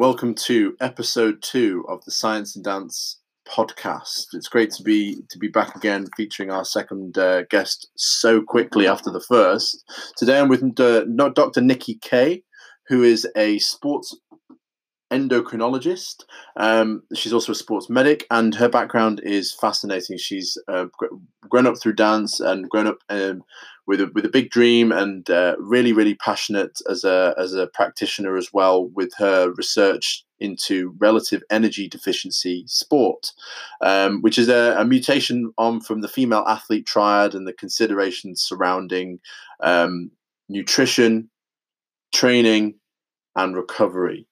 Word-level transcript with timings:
welcome 0.00 0.34
to 0.34 0.74
episode 0.80 1.42
two 1.42 1.84
of 1.86 2.02
the 2.06 2.10
Science 2.10 2.56
and 2.56 2.64
Dance 2.64 3.20
podcast. 3.46 4.28
It's 4.32 4.48
great 4.48 4.70
to 4.70 4.82
be 4.82 5.18
to 5.28 5.38
be 5.38 5.48
back 5.48 5.76
again, 5.76 6.06
featuring 6.16 6.50
our 6.50 6.64
second 6.64 7.18
uh, 7.18 7.42
guest 7.50 7.86
so 7.96 8.40
quickly 8.40 8.88
after 8.88 9.10
the 9.10 9.20
first. 9.20 9.84
Today, 10.16 10.40
I'm 10.40 10.48
with 10.48 10.62
uh, 10.80 11.04
Dr. 11.04 11.60
Nicky 11.60 11.96
Keay, 11.96 12.42
who 12.88 13.02
is 13.02 13.28
a 13.36 13.58
sports 13.58 14.16
endocrinologist. 15.12 16.24
Um, 16.56 17.02
she's 17.14 17.34
also 17.34 17.52
a 17.52 17.56
sports 17.56 17.90
medic, 17.90 18.26
and 18.30 18.54
her 18.54 18.70
background 18.70 19.20
is 19.22 19.52
fascinating. 19.52 20.16
She's 20.16 20.56
uh, 20.66 20.86
grown 21.46 21.66
up 21.66 21.78
through 21.78 21.96
dance 21.96 22.40
and 22.40 22.70
grown 22.70 22.86
up 22.86 22.98
um, 23.10 23.42
with 23.86 24.00
a 24.00 24.10
with 24.14 24.24
a 24.24 24.30
big 24.30 24.50
dream, 24.50 24.92
and 24.92 25.28
uh, 25.30 25.56
really, 25.58 25.92
really 25.92 26.14
passionate 26.14 26.78
as 26.88 27.04
a 27.04 27.34
as 27.38 27.54
a 27.54 27.68
practitioner 27.68 28.36
as 28.36 28.52
well 28.52 28.86
with 28.88 29.12
her 29.18 29.52
research 29.52 30.24
into 30.40 30.94
relative 30.98 31.42
energy 31.50 31.88
deficiency 31.88 32.64
sport, 32.66 33.32
um, 33.82 34.22
which 34.22 34.38
is 34.38 34.48
a, 34.48 34.74
a, 34.78 34.84
mutation 34.84 35.52
on 35.58 35.80
from 35.80 36.00
the 36.00 36.08
female 36.08 36.44
athlete 36.48 36.86
triad 36.86 37.34
and 37.34 37.46
the 37.46 37.52
considerations 37.52 38.40
surrounding 38.40 39.20
um, 39.62 40.10
nutrition, 40.48 41.28
training, 42.14 42.74
and 43.36 43.54
recovery. 43.54 44.26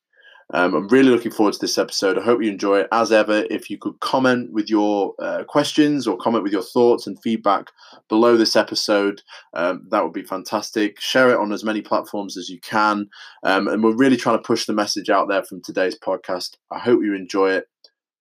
Um, 0.55 0.75
I'm 0.75 0.89
really 0.89 1.11
looking 1.11 1.31
forward 1.31 1.53
to 1.55 1.61
this 1.61 1.77
episode. 1.77 2.17
I 2.17 2.23
hope 2.23 2.43
you 2.43 2.51
enjoy 2.51 2.81
it. 2.81 2.89
As 2.91 3.13
ever, 3.13 3.45
if 3.51 3.69
you 3.69 3.77
could 3.77 4.01
comment 4.01 4.53
with 4.53 4.71
your 4.71 5.15
uh, 5.19 5.45
questions 5.45 6.07
or 6.07 6.17
comment 6.17 6.43
with 6.43 6.53
your 6.53 6.63
thoughts 6.63 7.07
and 7.07 7.21
feedback 7.23 7.67
below 8.09 8.37
this 8.37 8.57
episode, 8.57 9.23
um, 9.53 9.87
that 9.91 10.03
would 10.03 10.15
be 10.15 10.23
fantastic. 10.23 10.99
Share 11.01 11.31
it 11.31 11.39
on 11.39 11.53
as 11.53 11.65
many 11.65 11.83
platforms 11.83 12.37
as 12.37 12.49
you 12.49 12.61
can. 12.61 13.09
Um, 13.43 13.69
and 13.69 13.83
we're 13.83 13.95
really 13.95 14.17
trying 14.17 14.39
to 14.39 14.43
push 14.43 14.65
the 14.65 14.73
message 14.73 15.11
out 15.11 15.29
there 15.29 15.43
from 15.43 15.61
today's 15.63 15.99
podcast. 15.99 16.57
I 16.71 16.79
hope 16.79 17.03
you 17.03 17.15
enjoy 17.15 17.53
it. 17.53 17.67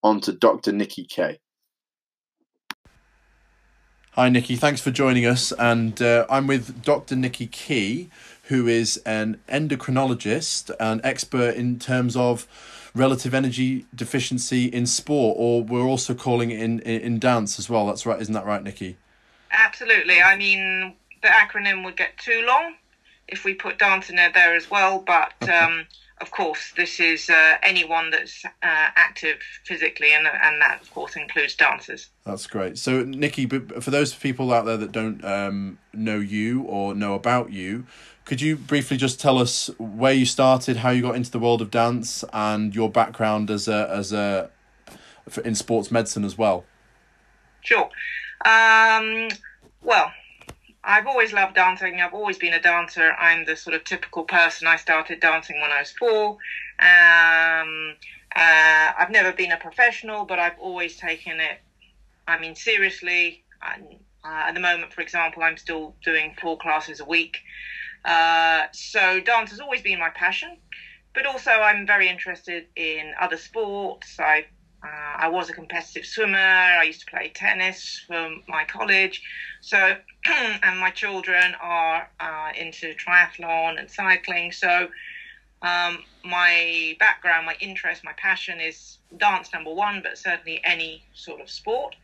On 0.04 0.20
to 0.22 0.34
Dr. 0.34 0.72
Nicky 0.72 1.06
Keay. 1.06 1.40
Hi, 4.12 4.30
Nicky. 4.30 4.56
Thanks 4.56 4.82
for 4.82 4.90
joining 4.90 5.26
us. 5.26 5.52
And 5.54 6.02
uh, 6.02 6.26
I'm 6.30 6.48
with 6.48 6.84
Dr. 6.84 7.16
Nicky 7.16 7.48
Keay 7.48 8.10
who 8.48 8.68
is 8.68 8.98
an 9.06 9.40
endocrinologist, 9.50 10.72
an 10.80 11.02
expert 11.04 11.56
in 11.56 11.80
terms 11.80 12.16
of 12.16 12.48
relative 12.96 13.34
energy 13.34 13.86
deficiency 13.94 14.66
in 14.66 14.86
sport, 14.86 15.36
or 15.38 15.64
we're 15.64 15.86
also 15.86 16.14
calling 16.14 16.52
it 16.52 16.60
in, 16.60 16.80
in 16.80 17.20
dance 17.20 17.60
as 17.60 17.70
well. 17.70 17.86
That's 17.86 18.06
right, 18.06 18.20
isn't 18.22 18.34
that 18.34 18.46
right, 18.46 18.64
Nicky? 18.64 18.98
Absolutely. 19.52 20.22
I 20.22 20.36
mean, 20.38 20.96
the 21.22 21.30
acronym 21.30 21.84
would 21.86 21.98
get 21.98 22.18
too 22.18 22.44
long 22.46 22.76
if 23.28 23.44
we 23.44 23.54
put 23.54 23.78
dance 23.78 24.10
in 24.10 24.16
there, 24.16 24.32
there 24.34 24.56
as 24.56 24.70
well, 24.70 25.04
but. 25.06 25.34
Um, 25.50 25.88
of 26.20 26.32
course, 26.32 26.74
this 26.76 27.00
is 27.00 27.30
uh, 27.30 27.58
anyone 27.62 28.10
that's 28.10 28.44
uh, 28.44 28.50
active 28.64 29.38
physically, 29.66 30.14
and 30.14 30.26
and 30.26 30.62
that 30.62 30.82
of 30.82 30.92
course 30.92 31.16
includes 31.16 31.56
dancers. 31.56 32.10
That's 32.26 32.48
great. 32.48 32.78
So, 32.80 33.04
Nicky, 33.04 33.46
for 33.46 33.92
those 33.92 34.16
people 34.16 34.52
out 34.52 34.66
there 34.66 34.78
that 34.78 34.92
don't 34.92 35.24
um, 35.24 35.78
know 35.94 36.18
you 36.18 36.64
or 36.64 36.96
know 36.96 37.14
about 37.14 37.52
you, 37.52 37.86
could 38.28 38.42
you 38.42 38.58
briefly 38.58 38.98
just 38.98 39.22
tell 39.22 39.40
us 39.40 39.70
where 39.80 40.12
you 40.12 40.26
started, 40.26 40.76
how 40.78 40.90
you 40.90 41.02
got 41.02 41.16
into 41.16 41.32
the 41.32 41.40
world 41.40 41.62
of 41.62 41.72
dance, 41.72 42.26
and 42.34 42.76
your 42.76 42.92
background 42.92 43.50
as 43.50 43.70
a 43.70 43.90
as 43.90 44.12
a 44.12 44.52
in 45.46 45.56
sports 45.56 45.90
medicine 45.92 46.26
as 46.26 46.38
well? 46.38 46.66
Sure. 47.62 47.90
Um, 48.46 49.30
well, 49.82 50.12
I've 50.84 51.08
always 51.08 51.32
loved 51.32 51.56
dancing. 51.56 52.02
I've 52.02 52.14
always 52.14 52.38
been 52.38 52.54
a 52.54 52.62
dancer. 52.62 53.14
I'm 53.14 53.46
the 53.46 53.56
sort 53.56 53.76
of 53.78 53.86
typical 53.86 54.26
person. 54.26 54.68
I 54.68 54.76
started 54.76 55.22
dancing 55.22 55.62
when 55.62 55.72
I 55.72 55.80
was 55.80 55.92
four. 55.92 56.38
Um, 56.80 57.96
uh, 58.36 58.92
I've 59.00 59.10
never 59.10 59.32
been 59.32 59.54
a 59.54 59.58
professional, 59.58 60.26
but 60.26 60.38
I've 60.38 60.60
always 60.60 60.98
taken 60.98 61.40
it. 61.40 61.60
I 62.28 62.38
mean, 62.40 62.56
seriously. 62.56 63.44
uh, 63.64 63.78
at 64.24 64.54
the 64.54 64.60
moment, 64.60 64.94
for 64.94 65.00
example, 65.00 65.44
I'm 65.44 65.56
still 65.56 65.96
doing 66.04 66.36
four 66.42 66.58
classes 66.58 67.00
a 67.00 67.06
week. 67.06 67.38
Uh, 68.08 68.68
so 68.72 69.20
dance 69.20 69.52
has 69.52 69.60
always 69.60 69.82
been 69.82 70.00
my 70.00 70.10
passion, 70.10 70.58
but 71.14 71.26
also 71.26 71.52
I'm 71.52 71.86
very 71.86 72.08
interested 72.08 72.66
in 72.76 73.14
other 73.20 73.38
sports. 73.38 74.18
I 74.18 74.46
uh, 74.84 75.16
I 75.18 75.28
was 75.28 75.50
a 75.50 75.54
competitive 75.54 76.06
swimmer. 76.06 76.38
I 76.38 76.84
used 76.84 77.02
to 77.02 77.08
play 77.08 77.32
tennis 77.34 78.04
for 78.08 78.36
my 78.48 78.64
college. 78.64 79.22
So, 79.60 79.96
and 80.26 80.80
my 80.80 80.92
children 80.92 81.56
are 81.60 82.08
uh, 82.20 82.52
into 82.56 82.94
triathlon 82.94 83.80
and 83.80 83.90
cycling. 83.90 84.52
So, 84.52 84.88
um, 85.64 86.04
my 86.24 86.96
background, 87.00 87.48
my 87.48 87.56
interest, 87.60 88.04
my 88.04 88.14
passion 88.18 88.62
is 88.62 89.00
dance 89.18 89.50
number 89.52 89.74
one, 89.74 90.02
but 90.04 90.18
certainly 90.18 90.62
any 90.64 91.04
sort 91.14 91.42
of 91.42 91.50
sport. 91.50 91.96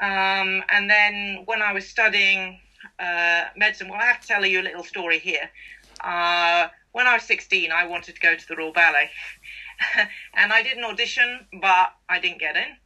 Um, 0.00 0.62
and 0.68 0.88
then 0.90 1.42
when 1.46 1.62
I 1.62 1.72
was 1.72 1.86
studying 1.88 2.60
uh, 2.98 3.44
medicine. 3.56 3.88
Well, 3.88 4.00
I 4.00 4.06
have 4.06 4.20
to 4.20 4.26
tell 4.26 4.44
you 4.44 4.60
a 4.60 4.62
little 4.62 4.84
story 4.84 5.18
here. 5.18 5.50
Uh, 6.02 6.68
when 6.92 7.06
I 7.06 7.14
was 7.14 7.22
16, 7.24 7.70
I 7.70 7.86
wanted 7.86 8.14
to 8.14 8.20
go 8.20 8.34
to 8.34 8.48
the 8.48 8.56
Royal 8.56 8.72
Ballet. 8.72 9.10
and 10.34 10.52
I 10.52 10.62
did 10.62 10.76
an 10.76 10.84
audition, 10.84 11.46
but 11.60 11.92
I 12.08 12.18
didn't 12.20 12.40
get 12.40 12.56
in. 12.56 12.76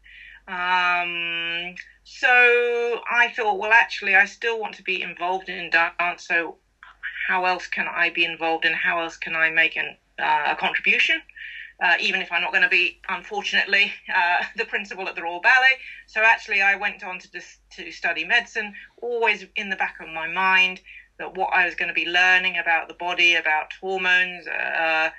Um, 0.46 1.74
so 2.04 3.00
I 3.10 3.32
thought, 3.34 3.58
well, 3.58 3.72
actually, 3.72 4.14
I 4.14 4.26
still 4.26 4.60
want 4.60 4.74
to 4.74 4.82
be 4.82 5.00
involved 5.00 5.48
in 5.48 5.70
dance. 5.70 6.26
So 6.28 6.56
how 7.26 7.46
else 7.46 7.66
can 7.66 7.86
I 7.88 8.10
be 8.10 8.24
involved 8.24 8.64
and 8.64 8.74
how 8.74 9.00
else 9.00 9.16
can 9.16 9.34
I 9.34 9.50
make 9.50 9.76
an, 9.76 9.96
uh, 10.18 10.44
a 10.48 10.56
contribution? 10.56 11.22
Uh, 11.84 11.96
even 12.00 12.22
if 12.22 12.32
I'm 12.32 12.40
not 12.40 12.50
going 12.50 12.62
to 12.62 12.68
be, 12.68 12.96
unfortunately, 13.10 13.92
uh, 14.12 14.42
the 14.56 14.64
principal 14.64 15.06
at 15.06 15.14
the 15.14 15.22
Royal 15.22 15.40
Ballet. 15.40 15.76
So 16.06 16.22
actually, 16.22 16.62
I 16.62 16.76
went 16.76 17.04
on 17.04 17.18
to 17.18 17.30
dis- 17.30 17.58
to 17.76 17.90
study 17.90 18.24
medicine, 18.24 18.72
always 19.02 19.44
in 19.54 19.68
the 19.68 19.76
back 19.76 19.96
of 20.00 20.08
my 20.08 20.26
mind 20.26 20.80
that 21.18 21.36
what 21.36 21.50
I 21.52 21.66
was 21.66 21.74
going 21.74 21.88
to 21.88 21.94
be 21.94 22.06
learning 22.06 22.56
about 22.56 22.88
the 22.88 22.94
body, 22.94 23.34
about 23.34 23.72
hormones, 23.80 24.46
uh, 24.46 25.10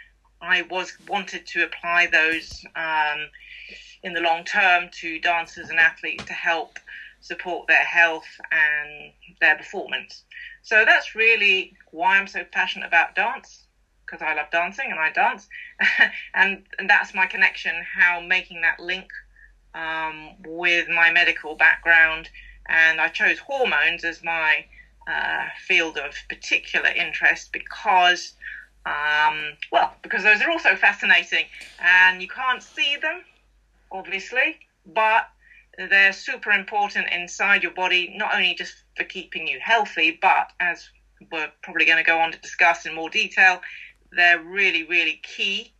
I 0.41 0.63
was 0.63 0.91
wanted 1.07 1.45
to 1.45 1.63
apply 1.63 2.07
those 2.07 2.65
um, 2.75 3.29
in 4.01 4.13
the 4.13 4.19
long 4.19 4.43
term 4.43 4.89
to 5.01 5.19
dancers 5.19 5.69
and 5.69 5.79
athletes 5.79 6.25
to 6.25 6.33
help 6.33 6.79
support 7.21 7.67
their 7.67 7.83
health 7.83 8.27
and 8.51 9.13
their 9.39 9.55
performance. 9.55 10.23
So 10.63 10.83
that's 10.83 11.13
really 11.13 11.73
why 11.91 12.17
I'm 12.17 12.27
so 12.27 12.43
passionate 12.43 12.87
about 12.87 13.13
dance 13.13 13.64
because 14.05 14.21
I 14.21 14.33
love 14.33 14.47
dancing 14.51 14.91
and 14.91 14.99
I 14.99 15.11
dance, 15.11 15.47
and 16.33 16.61
and 16.79 16.89
that's 16.89 17.13
my 17.13 17.25
connection. 17.25 17.73
How 17.93 18.19
making 18.19 18.61
that 18.61 18.79
link 18.79 19.07
um, 19.73 20.31
with 20.45 20.88
my 20.88 21.11
medical 21.11 21.55
background, 21.55 22.29
and 22.67 22.99
I 23.01 23.07
chose 23.09 23.39
hormones 23.39 24.03
as 24.03 24.23
my 24.23 24.66
uh, 25.07 25.45
field 25.59 25.97
of 25.97 26.16
particular 26.29 26.89
interest 26.89 27.51
because, 27.51 28.33
um, 28.85 29.53
well, 29.71 29.93
because 30.01 30.23
those 30.23 30.41
are 30.41 30.49
also 30.49 30.75
fascinating, 30.75 31.45
and 31.79 32.22
you 32.22 32.27
can't 32.27 32.63
see 32.63 32.97
them, 32.97 33.22
obviously, 33.91 34.57
but 34.85 35.27
they're 35.77 36.13
super 36.13 36.51
important 36.51 37.09
inside 37.11 37.61
your 37.61 37.73
body, 37.73 38.13
not 38.16 38.33
only 38.33 38.55
just 38.55 38.73
for 38.95 39.03
keeping 39.03 39.47
you 39.47 39.59
healthy, 39.61 40.17
but 40.22 40.51
as 40.59 40.89
we're 41.31 41.51
probably 41.61 41.85
going 41.85 41.97
to 41.97 42.03
go 42.03 42.19
on 42.19 42.31
to 42.31 42.37
discuss 42.39 42.85
in 42.85 42.93
more 42.93 43.09
detail, 43.09 43.61
they're 44.15 44.39
really, 44.39 44.83
really 44.83 45.21
key 45.23 45.73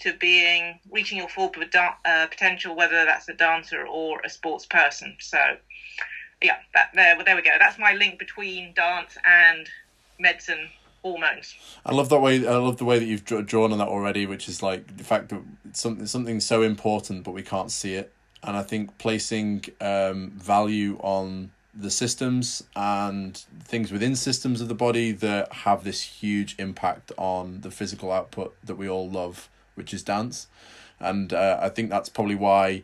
to 0.00 0.12
being 0.14 0.78
reaching 0.90 1.18
your 1.18 1.28
full 1.28 1.52
uh, 2.04 2.26
potential, 2.28 2.76
whether 2.76 3.04
that's 3.04 3.28
a 3.28 3.34
dancer 3.34 3.86
or 3.86 4.20
a 4.24 4.30
sports 4.30 4.66
person. 4.66 5.16
So, 5.20 5.38
yeah, 6.42 6.56
that, 6.74 6.90
there, 6.94 7.22
there 7.24 7.36
we 7.36 7.42
go. 7.42 7.50
That's 7.58 7.78
my 7.78 7.94
link 7.94 8.18
between 8.18 8.72
dance 8.74 9.16
and 9.24 9.68
medicine 10.20 10.68
hormones. 11.02 11.54
I 11.84 11.94
love 11.94 12.08
that 12.10 12.20
way. 12.20 12.46
I 12.46 12.56
love 12.56 12.76
the 12.76 12.84
way 12.84 12.98
that 12.98 13.04
you've 13.06 13.24
drawn 13.24 13.72
on 13.72 13.78
that 13.78 13.88
already, 13.88 14.26
which 14.26 14.48
is 14.48 14.62
like 14.62 14.96
the 14.96 15.04
fact 15.04 15.30
that 15.30 15.42
something 15.72 16.06
something 16.06 16.40
so 16.40 16.62
important, 16.62 17.24
but 17.24 17.32
we 17.32 17.42
can't 17.42 17.70
see 17.70 17.94
it. 17.94 18.12
And 18.42 18.56
I 18.56 18.62
think 18.62 18.98
placing 18.98 19.64
um, 19.80 20.30
value 20.36 20.96
on 21.00 21.50
the 21.78 21.90
systems 21.90 22.64
and 22.74 23.36
things 23.62 23.92
within 23.92 24.16
systems 24.16 24.60
of 24.60 24.66
the 24.66 24.74
body 24.74 25.12
that 25.12 25.52
have 25.52 25.84
this 25.84 26.02
huge 26.02 26.56
impact 26.58 27.12
on 27.16 27.60
the 27.60 27.70
physical 27.70 28.10
output 28.10 28.56
that 28.64 28.74
we 28.74 28.88
all 28.88 29.08
love, 29.08 29.48
which 29.76 29.94
is 29.94 30.02
dance. 30.02 30.48
And 30.98 31.32
uh, 31.32 31.58
I 31.62 31.68
think 31.68 31.88
that's 31.88 32.08
probably 32.08 32.34
why, 32.34 32.82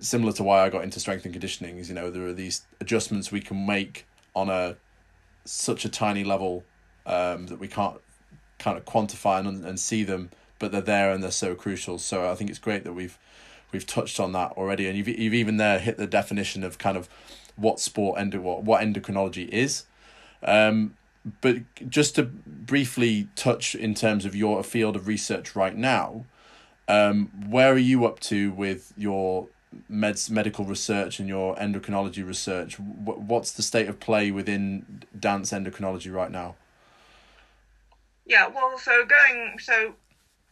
similar 0.00 0.32
to 0.32 0.42
why 0.42 0.64
I 0.64 0.70
got 0.70 0.84
into 0.84 0.98
strength 0.98 1.26
and 1.26 1.34
conditioning, 1.34 1.76
is 1.76 1.90
you 1.90 1.94
know 1.94 2.10
there 2.10 2.26
are 2.26 2.32
these 2.32 2.62
adjustments 2.80 3.30
we 3.30 3.42
can 3.42 3.66
make 3.66 4.06
on 4.34 4.48
a 4.48 4.76
such 5.44 5.84
a 5.84 5.90
tiny 5.90 6.24
level 6.24 6.64
um, 7.04 7.46
that 7.48 7.60
we 7.60 7.68
can't 7.68 8.00
kind 8.58 8.78
of 8.78 8.86
quantify 8.86 9.46
and, 9.46 9.62
and 9.66 9.78
see 9.78 10.02
them, 10.02 10.30
but 10.58 10.72
they're 10.72 10.80
there 10.80 11.10
and 11.10 11.22
they're 11.22 11.30
so 11.30 11.54
crucial. 11.54 11.98
So 11.98 12.30
I 12.30 12.34
think 12.34 12.48
it's 12.48 12.58
great 12.58 12.84
that 12.84 12.94
we've 12.94 13.18
we've 13.70 13.86
touched 13.86 14.18
on 14.18 14.32
that 14.32 14.52
already, 14.52 14.88
and 14.88 14.96
you've 14.96 15.08
you've 15.08 15.34
even 15.34 15.58
there 15.58 15.78
hit 15.78 15.98
the 15.98 16.06
definition 16.06 16.64
of 16.64 16.78
kind 16.78 16.96
of 16.96 17.10
what 17.56 17.80
sport 17.80 18.18
endo 18.20 18.40
what, 18.40 18.64
what 18.64 18.82
endocrinology 18.82 19.48
is. 19.48 19.86
Um, 20.42 20.96
but 21.40 21.56
just 21.88 22.14
to 22.16 22.24
briefly 22.24 23.28
touch 23.36 23.74
in 23.74 23.94
terms 23.94 24.24
of 24.24 24.34
your 24.34 24.62
field 24.62 24.96
of 24.96 25.06
research 25.08 25.56
right 25.56 25.76
now, 25.76 26.26
Um, 26.86 27.30
where 27.48 27.72
are 27.72 27.78
you 27.78 28.04
up 28.04 28.20
to 28.20 28.52
with 28.52 28.92
your 28.96 29.48
med- 29.88 30.30
medical 30.30 30.66
research 30.66 31.18
and 31.18 31.28
your 31.28 31.56
endocrinology 31.56 32.22
research? 32.26 32.78
what's 32.78 33.52
the 33.52 33.62
state 33.62 33.88
of 33.88 33.98
play 34.00 34.30
within 34.30 35.02
dance 35.18 35.50
endocrinology 35.52 36.12
right 36.12 36.30
now? 36.30 36.56
Yeah, 38.26 38.48
well, 38.48 38.78
so 38.78 39.04
going, 39.06 39.58
so 39.58 39.94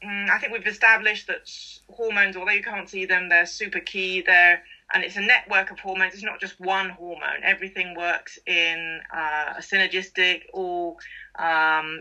mm, 0.02 0.30
I 0.30 0.38
think 0.38 0.52
we've 0.52 0.66
established 0.66 1.26
that 1.26 1.50
hormones, 1.88 2.36
although 2.36 2.52
you 2.52 2.62
can't 2.62 2.88
see 2.88 3.06
them, 3.06 3.28
they're 3.28 3.46
super 3.46 3.80
key. 3.80 4.22
They're 4.22 4.62
and 4.92 5.04
it's 5.04 5.16
a 5.16 5.20
network 5.20 5.70
of 5.70 5.78
hormones. 5.78 6.14
It's 6.14 6.22
not 6.22 6.40
just 6.40 6.60
one 6.60 6.90
hormone. 6.90 7.42
Everything 7.42 7.94
works 7.96 8.38
in 8.46 9.00
uh, 9.14 9.54
a 9.56 9.60
synergistic, 9.60 10.42
all 10.52 10.98
um, 11.38 12.00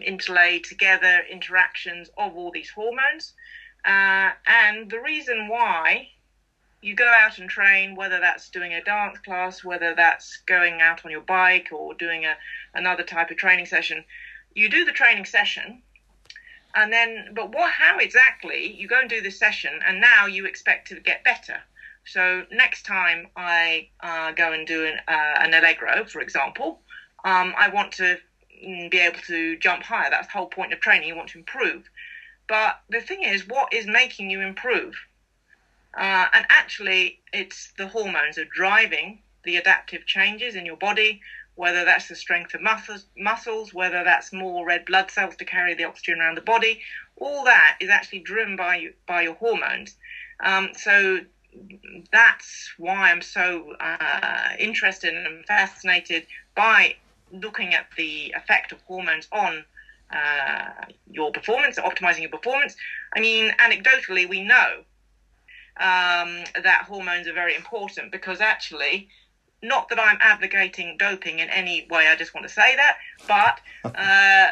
together 0.63 1.21
interactions 1.29 2.09
of 2.17 2.35
all 2.35 2.51
these 2.51 2.69
hormones. 2.69 3.33
Uh, 3.85 4.31
and 4.45 4.89
the 4.89 4.99
reason 4.99 5.47
why 5.47 6.09
you 6.81 6.95
go 6.95 7.07
out 7.07 7.37
and 7.37 7.49
train, 7.49 7.95
whether 7.95 8.19
that's 8.19 8.49
doing 8.49 8.73
a 8.73 8.83
dance 8.83 9.19
class, 9.19 9.63
whether 9.63 9.93
that's 9.95 10.37
going 10.45 10.81
out 10.81 11.05
on 11.05 11.11
your 11.11 11.21
bike 11.21 11.69
or 11.71 11.93
doing 11.93 12.25
a, 12.25 12.35
another 12.73 13.03
type 13.03 13.31
of 13.31 13.37
training 13.37 13.65
session, 13.65 14.03
you 14.53 14.69
do 14.69 14.83
the 14.83 14.91
training 14.91 15.25
session. 15.25 15.81
And 16.73 16.91
then, 16.91 17.33
but 17.33 17.53
what, 17.53 17.71
how 17.71 17.99
exactly 17.99 18.73
you 18.73 18.87
go 18.87 18.99
and 18.99 19.09
do 19.09 19.21
the 19.21 19.29
session, 19.29 19.79
and 19.85 19.99
now 19.99 20.25
you 20.25 20.45
expect 20.45 20.87
to 20.87 20.99
get 20.99 21.23
better. 21.23 21.61
So 22.05 22.45
next 22.51 22.83
time 22.85 23.27
I 23.35 23.89
uh, 24.01 24.31
go 24.31 24.53
and 24.53 24.65
do 24.67 24.85
an, 24.85 24.99
uh, 25.07 25.39
an 25.39 25.53
allegro, 25.53 26.05
for 26.05 26.21
example, 26.21 26.81
um, 27.23 27.53
I 27.57 27.69
want 27.69 27.93
to 27.93 28.17
mm, 28.65 28.89
be 28.89 28.99
able 28.99 29.19
to 29.27 29.55
jump 29.57 29.83
higher. 29.83 30.09
That's 30.09 30.27
the 30.27 30.33
whole 30.33 30.47
point 30.47 30.73
of 30.73 30.79
training. 30.79 31.07
You 31.07 31.15
want 31.15 31.29
to 31.29 31.37
improve. 31.37 31.83
But 32.47 32.79
the 32.89 33.01
thing 33.01 33.23
is, 33.23 33.47
what 33.47 33.73
is 33.73 33.85
making 33.85 34.29
you 34.29 34.41
improve? 34.41 34.95
Uh, 35.95 36.25
and 36.33 36.45
actually, 36.49 37.19
it's 37.33 37.71
the 37.77 37.87
hormones 37.87 38.37
are 38.37 38.45
driving 38.45 39.21
the 39.43 39.57
adaptive 39.57 40.05
changes 40.05 40.55
in 40.55 40.65
your 40.65 40.77
body, 40.77 41.21
whether 41.55 41.83
that's 41.83 42.07
the 42.07 42.15
strength 42.15 42.53
of 42.53 42.61
muscles, 42.61 43.05
muscles, 43.17 43.73
whether 43.73 44.03
that's 44.03 44.31
more 44.31 44.65
red 44.65 44.85
blood 44.85 45.11
cells 45.11 45.35
to 45.35 45.45
carry 45.45 45.73
the 45.73 45.83
oxygen 45.83 46.19
around 46.19 46.35
the 46.35 46.41
body. 46.41 46.81
All 47.17 47.43
that 47.45 47.77
is 47.79 47.89
actually 47.89 48.19
driven 48.19 48.55
by 48.55 48.87
by 49.05 49.21
your 49.21 49.35
hormones. 49.35 49.95
Um, 50.43 50.69
so 50.75 51.19
that's 52.11 52.71
why 52.77 53.11
I'm 53.11 53.21
so 53.21 53.73
uh, 53.79 54.49
interested 54.57 55.13
and 55.13 55.45
fascinated 55.45 56.25
by 56.55 56.95
looking 57.31 57.73
at 57.73 57.85
the 57.97 58.33
effect 58.35 58.71
of 58.71 58.79
hormones 58.81 59.27
on 59.31 59.63
uh, 60.13 60.71
your 61.09 61.31
performance, 61.31 61.77
optimizing 61.77 62.21
your 62.21 62.29
performance. 62.29 62.75
I 63.15 63.19
mean, 63.19 63.51
anecdotally, 63.59 64.27
we 64.27 64.41
know 64.41 64.83
um, 65.77 66.43
that 66.61 66.85
hormones 66.87 67.27
are 67.27 67.33
very 67.33 67.55
important 67.55 68.11
because 68.11 68.41
actually, 68.41 69.07
not 69.63 69.89
that 69.89 69.99
I'm 69.99 70.17
advocating 70.19 70.97
doping 70.97 71.39
in 71.39 71.49
any 71.49 71.87
way, 71.89 72.07
I 72.07 72.15
just 72.15 72.33
want 72.33 72.47
to 72.47 72.53
say 72.53 72.75
that, 72.75 72.97
but 73.27 73.61
uh, 73.95 74.51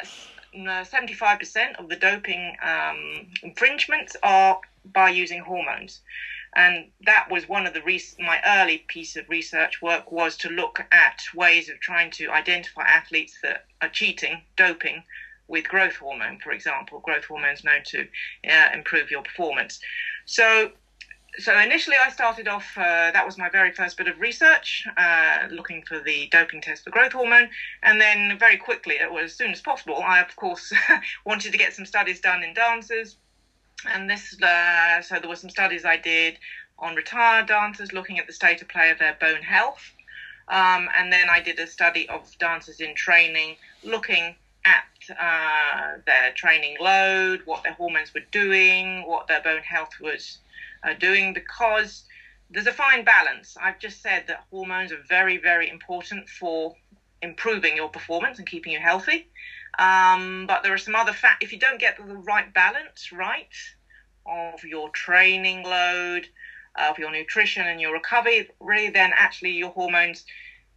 75% 0.56 1.76
of 1.78 1.90
the 1.90 1.96
doping 1.96 2.56
um, 2.62 3.28
infringements 3.44 4.16
are 4.24 4.60
by 4.94 5.10
using 5.10 5.42
hormones. 5.42 6.02
And 6.56 6.92
that 7.06 7.30
was 7.30 7.48
one 7.48 7.68
of 7.68 7.74
the 7.74 7.82
re- 7.82 8.02
my 8.18 8.40
early 8.46 8.80
piece 8.88 9.16
of 9.16 9.30
research 9.30 9.82
work 9.82 10.12
was 10.12 10.36
to 10.38 10.50
look 10.50 10.84
at 10.92 11.22
ways 11.36 11.70
of 11.70 11.80
trying 11.80 12.12
to 12.12 12.30
identify 12.32 12.84
athletes 12.84 13.38
that 13.44 13.66
are 13.82 13.90
cheating, 13.90 14.42
doping, 14.56 15.04
with 15.48 15.68
growth 15.68 15.96
hormone, 15.96 16.40
for 16.40 16.52
example. 16.52 17.00
Growth 17.00 17.26
hormone 17.26 17.54
is 17.54 17.64
known 17.64 17.82
to 17.88 18.08
uh, 18.50 18.70
improve 18.74 19.12
your 19.12 19.24
performance. 19.24 19.80
So, 20.26 20.72
so 21.38 21.58
initially 21.58 21.98
I 21.98 22.10
started 22.10 22.48
off. 22.48 22.78
Uh, 22.78 23.12
that 23.12 23.26
was 23.26 23.38
my 23.38 23.50
very 23.50 23.72
first 23.72 23.98
bit 23.98 24.08
of 24.08 24.20
research, 24.20 24.86
uh, 24.96 25.48
looking 25.50 25.84
for 25.84 26.00
the 26.00 26.28
doping 26.28 26.62
test 26.62 26.84
for 26.84 26.92
growth 26.92 27.14
hormone, 27.14 27.50
and 27.84 28.00
then 28.00 28.38
very 28.40 28.58
quickly, 28.58 29.00
as 29.00 29.34
soon 29.34 29.52
as 29.52 29.62
possible. 29.62 29.98
I 29.98 30.22
of 30.22 30.36
course 30.36 30.72
wanted 31.26 31.52
to 31.52 31.58
get 31.58 31.74
some 31.74 31.86
studies 31.86 32.20
done 32.20 32.44
in 32.44 32.54
dancers, 32.54 33.18
and 33.86 34.10
this. 34.10 34.40
Uh, 34.42 35.02
so 35.02 35.20
there 35.20 35.30
were 35.30 35.36
some 35.36 35.50
studies 35.50 35.86
I 35.86 35.98
did 35.98 36.38
on 36.78 36.96
retired 36.96 37.48
dancers, 37.48 37.92
looking 37.94 38.20
at 38.20 38.28
the 38.28 38.34
state 38.34 38.62
of 38.62 38.68
play 38.68 38.90
of 38.90 39.00
their 39.00 39.14
bone 39.14 39.42
health. 39.42 39.92
Um, 40.48 40.90
and 40.96 41.12
then 41.14 41.30
I 41.30 41.42
did 41.42 41.60
a 41.60 41.68
study 41.68 42.10
of 42.10 42.36
dancers 42.40 42.80
in 42.80 42.96
training, 42.96 43.58
looking 43.84 44.36
at 44.66 44.84
uh, 45.20 46.00
their 46.06 46.32
training 46.32 46.78
load, 46.80 47.42
what 47.46 47.64
their 47.64 47.74
hormones 47.74 48.14
were 48.14 48.26
doing, 48.32 49.06
what 49.06 49.28
their 49.28 49.42
bone 49.42 49.62
health 49.62 49.92
was 50.02 50.40
uh, 50.84 50.94
doing, 50.94 51.34
because 51.34 52.04
there's 52.50 52.68
a 52.68 52.72
fine 52.72 53.04
balance. 53.04 53.56
I've 53.62 53.80
just 53.80 54.02
said 54.02 54.26
that 54.28 54.44
hormones 54.50 54.92
are 54.92 55.04
very, 55.08 55.38
very 55.38 55.70
important 55.70 56.28
for 56.28 56.76
improving 57.22 57.76
your 57.76 57.90
performance 57.90 58.40
and 58.40 58.48
keeping 58.48 58.74
you 58.74 58.80
healthy. 58.80 59.28
Um, 59.80 60.46
but 60.46 60.62
there 60.62 60.74
are 60.74 60.78
some 60.78 60.96
other 60.96 61.14
factors. 61.14 61.48
If 61.48 61.54
you 61.54 61.60
don't 61.60 61.80
get 61.80 61.96
the 61.98 62.04
right 62.04 62.54
balance 62.54 63.12
right 63.14 63.48
of 64.26 64.64
your 64.64 64.90
training 64.90 65.64
load, 65.64 66.28
of 66.76 67.00
your 67.00 67.12
nutrition 67.12 67.66
and 67.66 67.80
your 67.80 67.94
recovery, 67.94 68.50
really, 68.60 68.90
then 68.90 69.12
actually 69.16 69.52
your 69.52 69.72
hormones 69.72 70.26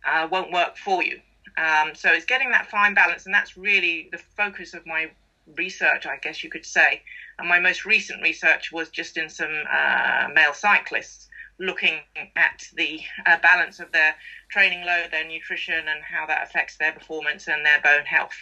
uh, 0.07 0.29
won't 0.31 0.53
work 0.53 0.77
for 0.77 1.03
you. 1.03 1.21
Um, 1.59 1.95
so 1.95 2.13
it's 2.13 2.25
getting 2.25 2.51
that 2.53 2.71
fine 2.71 2.95
balance, 2.95 3.27
and 3.27 3.35
that's 3.35 3.57
really 3.57 4.09
the 4.13 4.19
focus 4.37 4.73
of 4.73 4.87
my 4.87 5.11
research, 5.57 6.07
I 6.07 6.17
guess 6.17 6.43
you 6.45 6.49
could 6.49 6.65
say. 6.65 7.03
And 7.39 7.49
my 7.49 7.59
most 7.59 7.85
recent 7.85 8.23
research 8.23 8.71
was 8.73 8.89
just 8.89 9.17
in 9.17 9.29
some 9.29 9.65
uh, 9.71 10.29
male 10.33 10.55
cyclists, 10.55 11.29
looking 11.59 12.01
at 12.37 12.69
the 12.77 13.01
uh, 13.27 13.37
balance 13.43 13.81
of 13.81 13.93
their 13.93 14.15
training 14.49 14.87
load, 14.87 15.11
their 15.11 15.27
nutrition, 15.27 15.89
and 15.89 16.03
how 16.03 16.25
that 16.27 16.43
affects 16.45 16.77
their 16.77 16.93
performance 16.93 17.49
and 17.49 17.67
their 17.67 17.81
bone 17.81 18.05
health. 18.05 18.35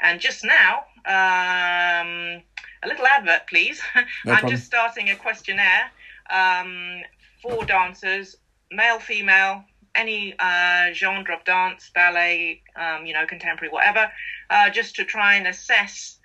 And 0.00 0.20
just 0.20 0.44
now, 0.44 0.84
um, 1.06 2.42
a 2.82 2.88
little 2.88 3.06
advert, 3.06 3.46
please. 3.48 3.80
No 4.24 4.32
I'm 4.32 4.48
just 4.48 4.64
starting 4.64 5.10
a 5.10 5.16
questionnaire 5.16 5.90
um, 6.30 7.02
for 7.42 7.64
dancers, 7.64 8.36
male, 8.70 8.98
female, 8.98 9.64
any 9.94 10.34
uh, 10.38 10.92
genre 10.92 11.34
of 11.34 11.44
dance, 11.44 11.90
ballet, 11.94 12.60
um, 12.76 13.06
you 13.06 13.12
know, 13.12 13.26
contemporary, 13.26 13.70
whatever, 13.70 14.10
uh, 14.50 14.70
just 14.70 14.96
to 14.96 15.04
try 15.04 15.34
and 15.34 15.46
assess 15.46 16.18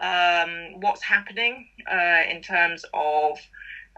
um, 0.00 0.80
what's 0.80 1.02
happening 1.02 1.66
uh, 1.90 2.22
in 2.28 2.40
terms 2.40 2.84
of 2.94 3.38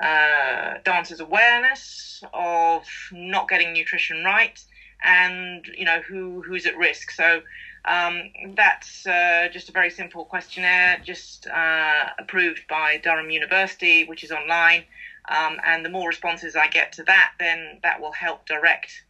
uh, 0.03 0.75
dancers' 0.85 1.21
awareness 1.21 2.23
of 2.33 2.85
not 3.13 3.49
getting 3.49 3.73
nutrition 3.73 4.25
right, 4.25 4.59
and 5.05 5.67
you 5.77 5.85
know 5.85 6.01
who 6.01 6.43
who's 6.43 6.67
at 6.67 6.77
risk. 6.77 7.11
So. 7.11 7.43
Um, 7.85 8.31
that's 8.55 9.07
uh, 9.07 9.49
just 9.53 9.69
a 9.69 9.73
very 9.73 9.91
simple 9.91 10.25
questionnaire, 10.25 11.01
just 11.05 11.47
uh, 11.49 12.05
approved 12.19 12.63
by 12.69 12.99
Durham 12.99 13.31
University, 13.31 14.05
which 14.05 14.23
is 14.23 14.31
online. 14.31 14.85
Um, 15.29 15.59
and 15.65 15.85
the 15.85 15.89
more 15.89 16.09
responses 16.09 16.57
I 16.57 16.69
get 16.69 16.93
to 16.93 17.05
that, 17.05 17.33
then 17.39 17.79
that 17.83 18.01
will 18.01 18.13
help 18.13 18.47
direct 18.47 19.05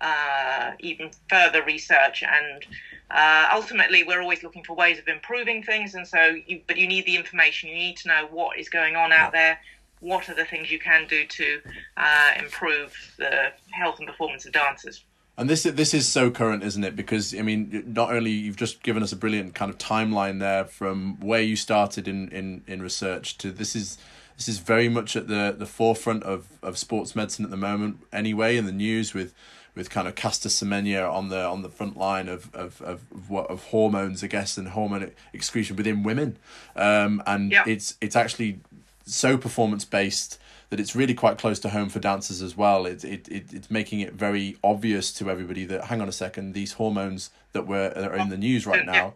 uh, 0.00 0.72
even 0.80 1.10
further 1.28 1.62
research. 1.64 2.22
And 2.22 2.64
uh, 3.10 3.48
ultimately 3.52 4.04
we're 4.04 4.20
always 4.20 4.42
looking 4.42 4.64
for 4.64 4.74
ways 4.74 4.98
of 4.98 5.08
improving 5.08 5.62
things. 5.62 5.94
And 5.94 6.06
so 6.06 6.36
you, 6.46 6.60
but 6.66 6.76
you 6.76 6.86
need 6.86 7.06
the 7.06 7.16
information. 7.16 7.68
You 7.68 7.76
need 7.76 7.96
to 7.98 8.08
know 8.08 8.28
what 8.30 8.58
is 8.58 8.68
going 8.68 8.96
on 8.96 9.12
out 9.12 9.32
there. 9.32 9.58
What 10.00 10.28
are 10.28 10.34
the 10.34 10.44
things 10.44 10.70
you 10.70 10.78
can 10.78 11.06
do 11.08 11.24
to 11.26 11.60
uh, 11.96 12.32
improve 12.38 12.94
the 13.16 13.52
health 13.70 13.98
and 13.98 14.06
performance 14.06 14.44
of 14.44 14.52
dancers 14.52 15.04
and 15.36 15.50
this 15.50 15.64
this 15.64 15.94
is 15.94 16.06
so 16.06 16.30
current, 16.30 16.62
isn't 16.62 16.84
it? 16.84 16.94
Because 16.94 17.34
I 17.34 17.42
mean, 17.42 17.84
not 17.86 18.12
only 18.12 18.30
you've 18.30 18.56
just 18.56 18.82
given 18.82 19.02
us 19.02 19.12
a 19.12 19.16
brilliant 19.16 19.54
kind 19.54 19.70
of 19.70 19.78
timeline 19.78 20.38
there 20.38 20.64
from 20.64 21.18
where 21.20 21.40
you 21.40 21.56
started 21.56 22.06
in, 22.06 22.28
in, 22.28 22.62
in 22.66 22.80
research 22.80 23.36
to 23.38 23.50
this 23.50 23.74
is 23.74 23.98
this 24.36 24.48
is 24.48 24.58
very 24.58 24.88
much 24.88 25.16
at 25.16 25.28
the, 25.28 25.54
the 25.56 25.66
forefront 25.66 26.24
of, 26.24 26.58
of 26.62 26.76
sports 26.76 27.14
medicine 27.14 27.44
at 27.44 27.50
the 27.50 27.56
moment. 27.56 27.98
Anyway, 28.12 28.56
in 28.56 28.66
the 28.66 28.72
news 28.72 29.12
with 29.12 29.34
with 29.74 29.90
kind 29.90 30.06
of 30.06 30.14
Caster 30.14 30.48
Semenya 30.48 31.12
on 31.12 31.30
the 31.30 31.44
on 31.44 31.62
the 31.62 31.68
front 31.68 31.96
line 31.96 32.28
of 32.28 32.54
of 32.54 32.80
of 32.82 33.02
of, 33.10 33.30
what, 33.30 33.50
of 33.50 33.64
hormones, 33.64 34.22
I 34.22 34.28
guess, 34.28 34.56
and 34.56 34.68
hormone 34.68 35.10
excretion 35.32 35.74
within 35.74 36.04
women, 36.04 36.36
um, 36.76 37.22
and 37.26 37.50
yeah. 37.50 37.64
it's 37.66 37.96
it's 38.00 38.14
actually 38.14 38.60
so 39.04 39.36
performance 39.36 39.84
based 39.84 40.38
that 40.74 40.80
it's 40.80 40.96
really 40.96 41.14
quite 41.14 41.38
close 41.38 41.60
to 41.60 41.68
home 41.68 41.88
for 41.88 42.00
dancers 42.00 42.42
as 42.42 42.56
well. 42.56 42.84
It, 42.84 43.04
it, 43.04 43.28
it 43.28 43.52
it's 43.52 43.70
making 43.70 44.00
it 44.00 44.14
very 44.14 44.56
obvious 44.64 45.12
to 45.12 45.30
everybody 45.30 45.64
that 45.66 45.84
hang 45.84 46.00
on 46.00 46.08
a 46.08 46.12
second, 46.12 46.52
these 46.52 46.72
hormones 46.72 47.30
that 47.52 47.64
were 47.64 47.90
that 47.90 48.10
are 48.10 48.16
in 48.16 48.28
the 48.28 48.36
news 48.36 48.66
right 48.66 48.84
now 48.84 49.14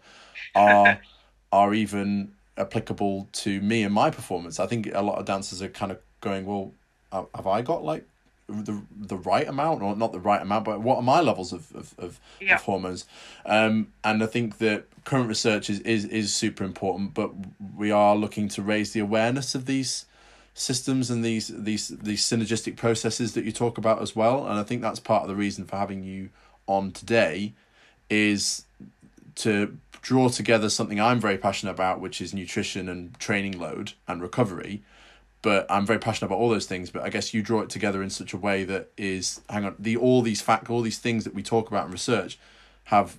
are 0.54 1.00
are 1.52 1.74
even 1.74 2.30
applicable 2.56 3.26
to 3.32 3.60
me 3.60 3.82
and 3.82 3.92
my 3.92 4.08
performance. 4.08 4.60
I 4.60 4.68
think 4.68 4.88
a 4.94 5.02
lot 5.02 5.18
of 5.18 5.24
dancers 5.24 5.60
are 5.60 5.68
kind 5.68 5.90
of 5.90 5.98
going, 6.20 6.46
well, 6.46 6.70
have 7.10 7.48
I 7.48 7.62
got 7.62 7.82
like 7.82 8.06
the 8.48 8.80
the 8.96 9.16
right 9.16 9.48
amount 9.48 9.82
or 9.82 9.96
not 9.96 10.12
the 10.12 10.20
right 10.20 10.40
amount 10.40 10.64
but 10.64 10.80
what 10.80 10.96
are 10.96 11.02
my 11.02 11.20
levels 11.20 11.52
of 11.52 11.74
of, 11.74 11.94
of, 11.98 12.20
yeah. 12.40 12.54
of 12.54 12.62
hormones 12.62 13.04
um 13.44 13.88
and 14.02 14.22
i 14.22 14.26
think 14.26 14.56
that 14.56 14.86
current 15.04 15.28
research 15.28 15.68
is, 15.68 15.80
is 15.80 16.06
is 16.06 16.32
super 16.32 16.64
important 16.64 17.12
but 17.12 17.30
we 17.76 17.90
are 17.90 18.16
looking 18.16 18.48
to 18.48 18.62
raise 18.62 18.92
the 18.92 19.00
awareness 19.00 19.54
of 19.54 19.66
these 19.66 20.06
systems 20.58 21.08
and 21.08 21.24
these 21.24 21.48
these 21.48 21.88
these 21.88 22.22
synergistic 22.22 22.76
processes 22.76 23.34
that 23.34 23.44
you 23.44 23.52
talk 23.52 23.78
about 23.78 24.02
as 24.02 24.16
well. 24.16 24.46
And 24.46 24.58
I 24.58 24.62
think 24.64 24.82
that's 24.82 25.00
part 25.00 25.22
of 25.22 25.28
the 25.28 25.36
reason 25.36 25.64
for 25.64 25.76
having 25.76 26.02
you 26.02 26.30
on 26.66 26.90
today 26.90 27.54
is 28.10 28.64
to 29.36 29.78
draw 30.02 30.28
together 30.28 30.68
something 30.68 31.00
I'm 31.00 31.20
very 31.20 31.38
passionate 31.38 31.72
about, 31.72 32.00
which 32.00 32.20
is 32.20 32.34
nutrition 32.34 32.88
and 32.88 33.18
training 33.18 33.58
load 33.58 33.92
and 34.06 34.20
recovery. 34.20 34.82
But 35.42 35.66
I'm 35.70 35.86
very 35.86 36.00
passionate 36.00 36.26
about 36.26 36.40
all 36.40 36.48
those 36.48 36.66
things. 36.66 36.90
But 36.90 37.02
I 37.02 37.10
guess 37.10 37.32
you 37.32 37.42
draw 37.42 37.60
it 37.60 37.70
together 37.70 38.02
in 38.02 38.10
such 38.10 38.32
a 38.32 38.36
way 38.36 38.64
that 38.64 38.90
is 38.96 39.40
hang 39.48 39.64
on 39.64 39.76
the 39.78 39.96
all 39.96 40.22
these 40.22 40.42
fact 40.42 40.68
all 40.68 40.82
these 40.82 40.98
things 40.98 41.24
that 41.24 41.34
we 41.34 41.42
talk 41.42 41.68
about 41.68 41.86
in 41.86 41.92
research 41.92 42.38
have 42.84 43.18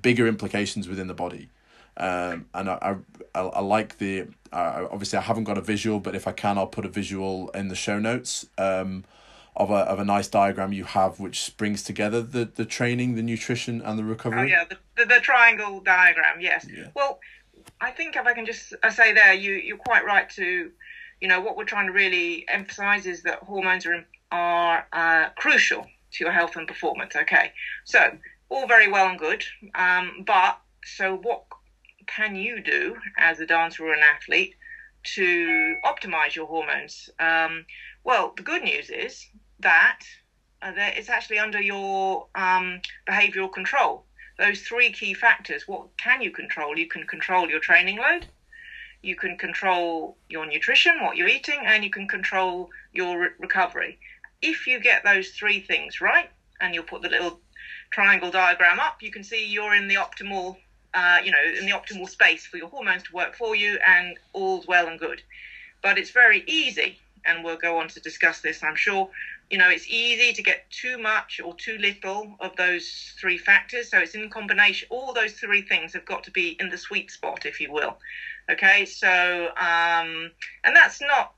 bigger 0.00 0.28
implications 0.28 0.88
within 0.88 1.08
the 1.08 1.14
body. 1.14 1.48
Um, 1.96 2.46
and 2.54 2.68
I, 2.68 2.96
I, 3.34 3.40
I 3.40 3.60
like 3.60 3.98
the 3.98 4.26
uh, 4.52 4.86
obviously 4.90 5.18
I 5.18 5.22
haven't 5.22 5.44
got 5.44 5.58
a 5.58 5.62
visual, 5.62 6.00
but 6.00 6.14
if 6.14 6.26
I 6.26 6.32
can, 6.32 6.58
I'll 6.58 6.66
put 6.66 6.84
a 6.84 6.88
visual 6.88 7.50
in 7.50 7.68
the 7.68 7.74
show 7.74 7.98
notes. 7.98 8.46
Um, 8.58 9.04
of 9.56 9.70
a 9.70 9.74
of 9.74 9.98
a 9.98 10.04
nice 10.04 10.28
diagram 10.28 10.72
you 10.72 10.84
have 10.84 11.18
which 11.18 11.56
brings 11.56 11.82
together 11.82 12.20
the 12.20 12.44
the 12.44 12.64
training, 12.64 13.14
the 13.14 13.22
nutrition, 13.22 13.80
and 13.80 13.98
the 13.98 14.04
recovery. 14.04 14.40
Oh 14.40 14.42
yeah, 14.42 14.64
the 14.64 14.76
the, 14.96 15.06
the 15.06 15.20
triangle 15.20 15.80
diagram. 15.80 16.40
Yes. 16.40 16.66
Yeah. 16.70 16.88
Well, 16.94 17.20
I 17.80 17.90
think 17.90 18.16
if 18.16 18.26
I 18.26 18.34
can 18.34 18.46
just 18.46 18.74
I 18.82 18.90
say 18.90 19.12
there, 19.12 19.32
you 19.32 19.52
you're 19.52 19.78
quite 19.78 20.04
right 20.04 20.28
to, 20.30 20.70
you 21.20 21.28
know, 21.28 21.40
what 21.40 21.56
we're 21.56 21.64
trying 21.64 21.86
to 21.86 21.92
really 21.92 22.44
emphasise 22.48 23.06
is 23.06 23.22
that 23.22 23.38
hormones 23.38 23.86
are 23.86 24.04
are 24.30 24.86
uh, 24.92 25.30
crucial 25.36 25.86
to 26.12 26.24
your 26.24 26.32
health 26.32 26.56
and 26.56 26.68
performance. 26.68 27.16
Okay, 27.16 27.52
so 27.84 28.18
all 28.50 28.66
very 28.66 28.90
well 28.90 29.08
and 29.08 29.18
good, 29.18 29.44
um, 29.74 30.24
but 30.26 30.60
so 30.84 31.16
what 31.16 31.44
can 32.06 32.34
you 32.34 32.60
do 32.60 32.96
as 33.18 33.40
a 33.40 33.46
dancer 33.46 33.84
or 33.86 33.92
an 33.92 34.02
athlete 34.02 34.54
to 35.14 35.76
optimize 35.84 36.34
your 36.34 36.46
hormones? 36.46 37.10
Um, 37.18 37.64
well, 38.04 38.32
the 38.36 38.42
good 38.42 38.62
news 38.62 38.90
is 38.90 39.26
that, 39.60 40.00
uh, 40.62 40.72
it's 40.76 41.08
actually 41.08 41.38
under 41.38 41.60
your 41.60 42.26
um, 42.34 42.80
behavioral 43.08 43.52
control. 43.52 44.04
Those 44.38 44.60
three 44.60 44.90
key 44.90 45.14
factors. 45.14 45.66
What 45.66 45.96
can 45.96 46.20
you 46.20 46.30
control? 46.30 46.78
You 46.78 46.86
can 46.86 47.04
control 47.04 47.48
your 47.48 47.60
training 47.60 47.98
load, 47.98 48.28
you 49.02 49.14
can 49.14 49.36
control 49.36 50.16
your 50.28 50.46
nutrition, 50.46 51.02
what 51.02 51.16
you're 51.16 51.28
eating, 51.28 51.64
and 51.64 51.84
you 51.84 51.90
can 51.90 52.08
control 52.08 52.70
your 52.92 53.18
re- 53.18 53.28
recovery. 53.38 53.98
If 54.42 54.66
you 54.66 54.78
get 54.80 55.04
those 55.04 55.30
three 55.30 55.60
things 55.60 56.00
right, 56.00 56.28
and 56.60 56.74
you'll 56.74 56.84
put 56.84 57.02
the 57.02 57.08
little 57.08 57.40
triangle 57.90 58.30
diagram 58.30 58.80
up, 58.80 59.02
you 59.02 59.10
can 59.10 59.22
see 59.22 59.46
you're 59.46 59.74
in 59.74 59.88
the 59.88 59.94
optimal, 59.94 60.56
uh, 60.94 61.18
you 61.24 61.30
know, 61.30 61.42
in 61.58 61.66
the 61.66 61.72
optimal 61.72 62.08
space 62.08 62.46
for 62.46 62.56
your 62.56 62.68
hormones 62.68 63.02
to 63.04 63.12
work 63.12 63.34
for 63.34 63.54
you, 63.54 63.78
and 63.86 64.18
all's 64.32 64.66
well 64.66 64.86
and 64.88 64.98
good. 64.98 65.22
But 65.82 65.98
it's 65.98 66.10
very 66.10 66.42
easy, 66.46 66.98
and 67.24 67.44
we'll 67.44 67.56
go 67.56 67.78
on 67.78 67.88
to 67.88 68.00
discuss 68.00 68.40
this, 68.40 68.62
I'm 68.62 68.76
sure, 68.76 69.10
you 69.50 69.58
know, 69.58 69.68
it's 69.68 69.88
easy 69.88 70.32
to 70.32 70.42
get 70.42 70.68
too 70.70 70.98
much 70.98 71.40
or 71.44 71.54
too 71.54 71.78
little 71.78 72.36
of 72.40 72.56
those 72.56 73.14
three 73.20 73.38
factors. 73.38 73.90
So 73.90 73.98
it's 73.98 74.14
in 74.14 74.28
combination. 74.28 74.88
All 74.90 75.12
those 75.12 75.32
three 75.34 75.62
things 75.62 75.92
have 75.92 76.04
got 76.04 76.24
to 76.24 76.30
be 76.32 76.56
in 76.58 76.68
the 76.68 76.78
sweet 76.78 77.10
spot, 77.10 77.46
if 77.46 77.60
you 77.60 77.70
will. 77.70 77.98
Okay, 78.50 78.84
so 78.84 79.48
um, 79.56 80.30
and 80.64 80.74
that's 80.74 81.00
not. 81.00 81.32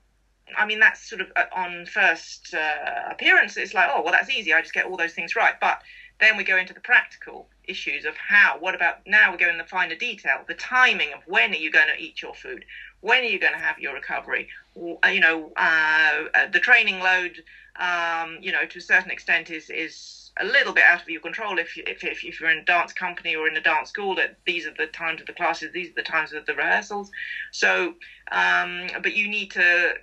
I 0.57 0.65
mean, 0.65 0.79
that's 0.79 1.07
sort 1.07 1.21
of 1.21 1.27
uh, 1.35 1.43
on 1.55 1.85
first 1.85 2.55
uh, 2.55 3.11
appearance. 3.11 3.55
It's 3.57 3.75
like, 3.75 3.89
oh, 3.91 4.01
well, 4.01 4.11
that's 4.11 4.31
easy. 4.31 4.51
I 4.51 4.61
just 4.61 4.73
get 4.73 4.85
all 4.85 4.97
those 4.97 5.13
things 5.13 5.35
right. 5.35 5.53
But 5.61 5.81
then 6.19 6.37
we 6.37 6.43
go 6.43 6.57
into 6.57 6.73
the 6.73 6.79
practical 6.79 7.47
issues 7.69 8.05
of 8.05 8.15
how. 8.17 8.57
What 8.57 8.75
about 8.75 9.05
now? 9.05 9.31
We 9.31 9.37
go 9.37 9.49
in 9.49 9.57
the 9.57 9.63
finer 9.63 9.95
detail, 9.95 10.43
the 10.47 10.53
timing 10.55 11.13
of 11.13 11.21
when 11.25 11.51
are 11.51 11.57
you 11.57 11.69
going 11.69 11.87
to 11.87 12.01
eat 12.01 12.21
your 12.21 12.33
food? 12.33 12.65
When 13.01 13.21
are 13.21 13.27
you 13.27 13.39
going 13.39 13.53
to 13.53 13.59
have 13.59 13.79
your 13.79 13.93
recovery? 13.93 14.47
You 14.75 15.19
know, 15.19 15.51
uh, 15.55 16.25
uh 16.33 16.47
the 16.51 16.59
training 16.59 16.99
load 16.99 17.41
um, 17.79 18.37
you 18.41 18.51
know, 18.51 18.65
to 18.65 18.77
a 18.77 18.81
certain 18.81 19.09
extent, 19.09 19.49
is 19.49 19.69
is 19.69 20.31
a 20.39 20.45
little 20.45 20.73
bit 20.73 20.83
out 20.83 21.01
of 21.01 21.09
your 21.09 21.21
control. 21.21 21.57
If 21.57 21.75
you, 21.77 21.83
if, 21.87 22.03
if 22.03 22.23
if 22.23 22.39
you're 22.39 22.49
in 22.49 22.59
a 22.59 22.65
dance 22.65 22.93
company 22.93 23.35
or 23.35 23.47
in 23.47 23.55
a 23.55 23.61
dance 23.61 23.89
school, 23.89 24.15
that 24.15 24.35
these 24.45 24.67
are 24.67 24.73
the 24.77 24.87
times 24.87 25.21
of 25.21 25.27
the 25.27 25.33
classes, 25.33 25.71
these 25.71 25.89
are 25.89 25.95
the 25.95 26.03
times 26.03 26.33
of 26.33 26.45
the 26.45 26.53
rehearsals. 26.53 27.09
So, 27.51 27.95
um, 28.31 28.87
but 29.01 29.15
you 29.15 29.27
need 29.27 29.51
to 29.51 29.95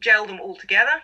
gel 0.00 0.26
them 0.26 0.40
all 0.40 0.56
together. 0.56 1.02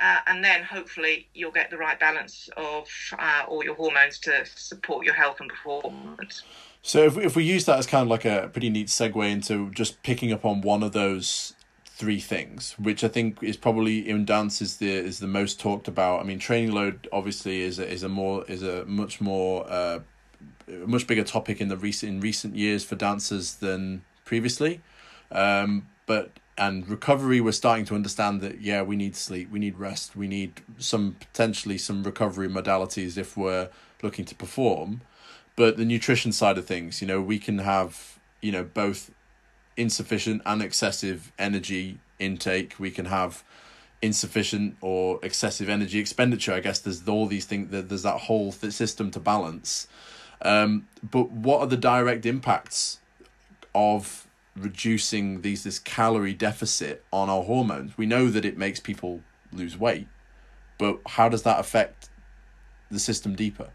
Uh, 0.00 0.18
and 0.26 0.42
then 0.42 0.62
hopefully 0.62 1.28
you'll 1.34 1.50
get 1.50 1.70
the 1.70 1.76
right 1.76 2.00
balance 2.00 2.48
of 2.56 2.88
uh, 3.18 3.42
all 3.46 3.62
your 3.62 3.74
hormones 3.74 4.18
to 4.18 4.44
support 4.46 5.04
your 5.04 5.14
health 5.14 5.40
and 5.40 5.50
performance. 5.50 6.42
So 6.82 7.04
if 7.04 7.18
if 7.18 7.36
we 7.36 7.44
use 7.44 7.66
that 7.66 7.78
as 7.78 7.86
kind 7.86 8.02
of 8.02 8.08
like 8.08 8.24
a 8.24 8.48
pretty 8.50 8.70
neat 8.70 8.88
segue 8.88 9.30
into 9.30 9.70
just 9.72 10.02
picking 10.02 10.32
up 10.32 10.44
on 10.46 10.62
one 10.62 10.82
of 10.82 10.92
those 10.92 11.54
three 11.84 12.18
things, 12.18 12.74
which 12.78 13.04
I 13.04 13.08
think 13.08 13.42
is 13.42 13.58
probably 13.58 14.08
in 14.08 14.24
dance 14.24 14.62
is 14.62 14.78
the 14.78 14.90
is 14.90 15.18
the 15.18 15.26
most 15.26 15.60
talked 15.60 15.86
about. 15.86 16.20
I 16.20 16.22
mean, 16.22 16.38
training 16.38 16.72
load 16.72 17.06
obviously 17.12 17.60
is 17.60 17.78
a, 17.78 17.86
is 17.86 18.02
a 18.02 18.08
more 18.08 18.44
is 18.48 18.62
a 18.62 18.86
much 18.86 19.20
more 19.20 19.70
uh, 19.70 19.98
much 20.86 21.06
bigger 21.06 21.24
topic 21.24 21.60
in 21.60 21.68
the 21.68 21.76
recent 21.76 22.10
in 22.10 22.20
recent 22.20 22.56
years 22.56 22.82
for 22.84 22.96
dancers 22.96 23.56
than 23.56 24.02
previously, 24.24 24.80
um, 25.30 25.86
but 26.06 26.30
and 26.58 26.88
recovery 26.88 27.40
we're 27.40 27.52
starting 27.52 27.84
to 27.84 27.94
understand 27.94 28.40
that 28.40 28.60
yeah 28.60 28.82
we 28.82 28.96
need 28.96 29.16
sleep 29.16 29.50
we 29.50 29.58
need 29.58 29.78
rest 29.78 30.16
we 30.16 30.28
need 30.28 30.52
some 30.78 31.16
potentially 31.18 31.78
some 31.78 32.02
recovery 32.02 32.48
modalities 32.48 33.16
if 33.16 33.36
we're 33.36 33.68
looking 34.02 34.24
to 34.24 34.34
perform 34.34 35.00
but 35.56 35.76
the 35.76 35.84
nutrition 35.84 36.32
side 36.32 36.58
of 36.58 36.66
things 36.66 37.00
you 37.00 37.06
know 37.06 37.20
we 37.20 37.38
can 37.38 37.58
have 37.58 38.18
you 38.40 38.52
know 38.52 38.64
both 38.64 39.10
insufficient 39.76 40.42
and 40.44 40.62
excessive 40.62 41.32
energy 41.38 41.98
intake. 42.18 42.78
We 42.78 42.90
can 42.90 43.06
have 43.06 43.42
insufficient 44.02 44.76
or 44.80 45.18
excessive 45.22 45.68
energy 45.68 45.98
expenditure. 45.98 46.52
I 46.52 46.60
guess 46.60 46.78
there's 46.78 47.06
all 47.08 47.26
these 47.26 47.46
things. 47.46 47.70
that 47.70 47.88
There's 47.88 48.02
that 48.02 48.20
whole 48.22 48.52
system 48.52 49.10
to 49.12 49.20
balance. 49.20 49.88
Um, 50.42 50.86
but 51.02 51.30
what 51.30 51.60
are 51.60 51.66
the 51.66 51.76
direct 51.76 52.24
impacts 52.24 52.98
of 53.74 54.26
reducing 54.56 55.42
these 55.42 55.64
this 55.64 55.78
calorie 55.78 56.34
deficit 56.34 57.04
on 57.12 57.28
our 57.28 57.42
hormones? 57.42 57.96
We 57.96 58.06
know 58.06 58.28
that 58.28 58.44
it 58.44 58.56
makes 58.56 58.80
people 58.80 59.22
lose 59.52 59.76
weight, 59.76 60.08
but 60.78 61.00
how 61.06 61.28
does 61.28 61.42
that 61.42 61.60
affect 61.60 62.08
the 62.90 62.98
system 62.98 63.34
deeper? 63.34 63.70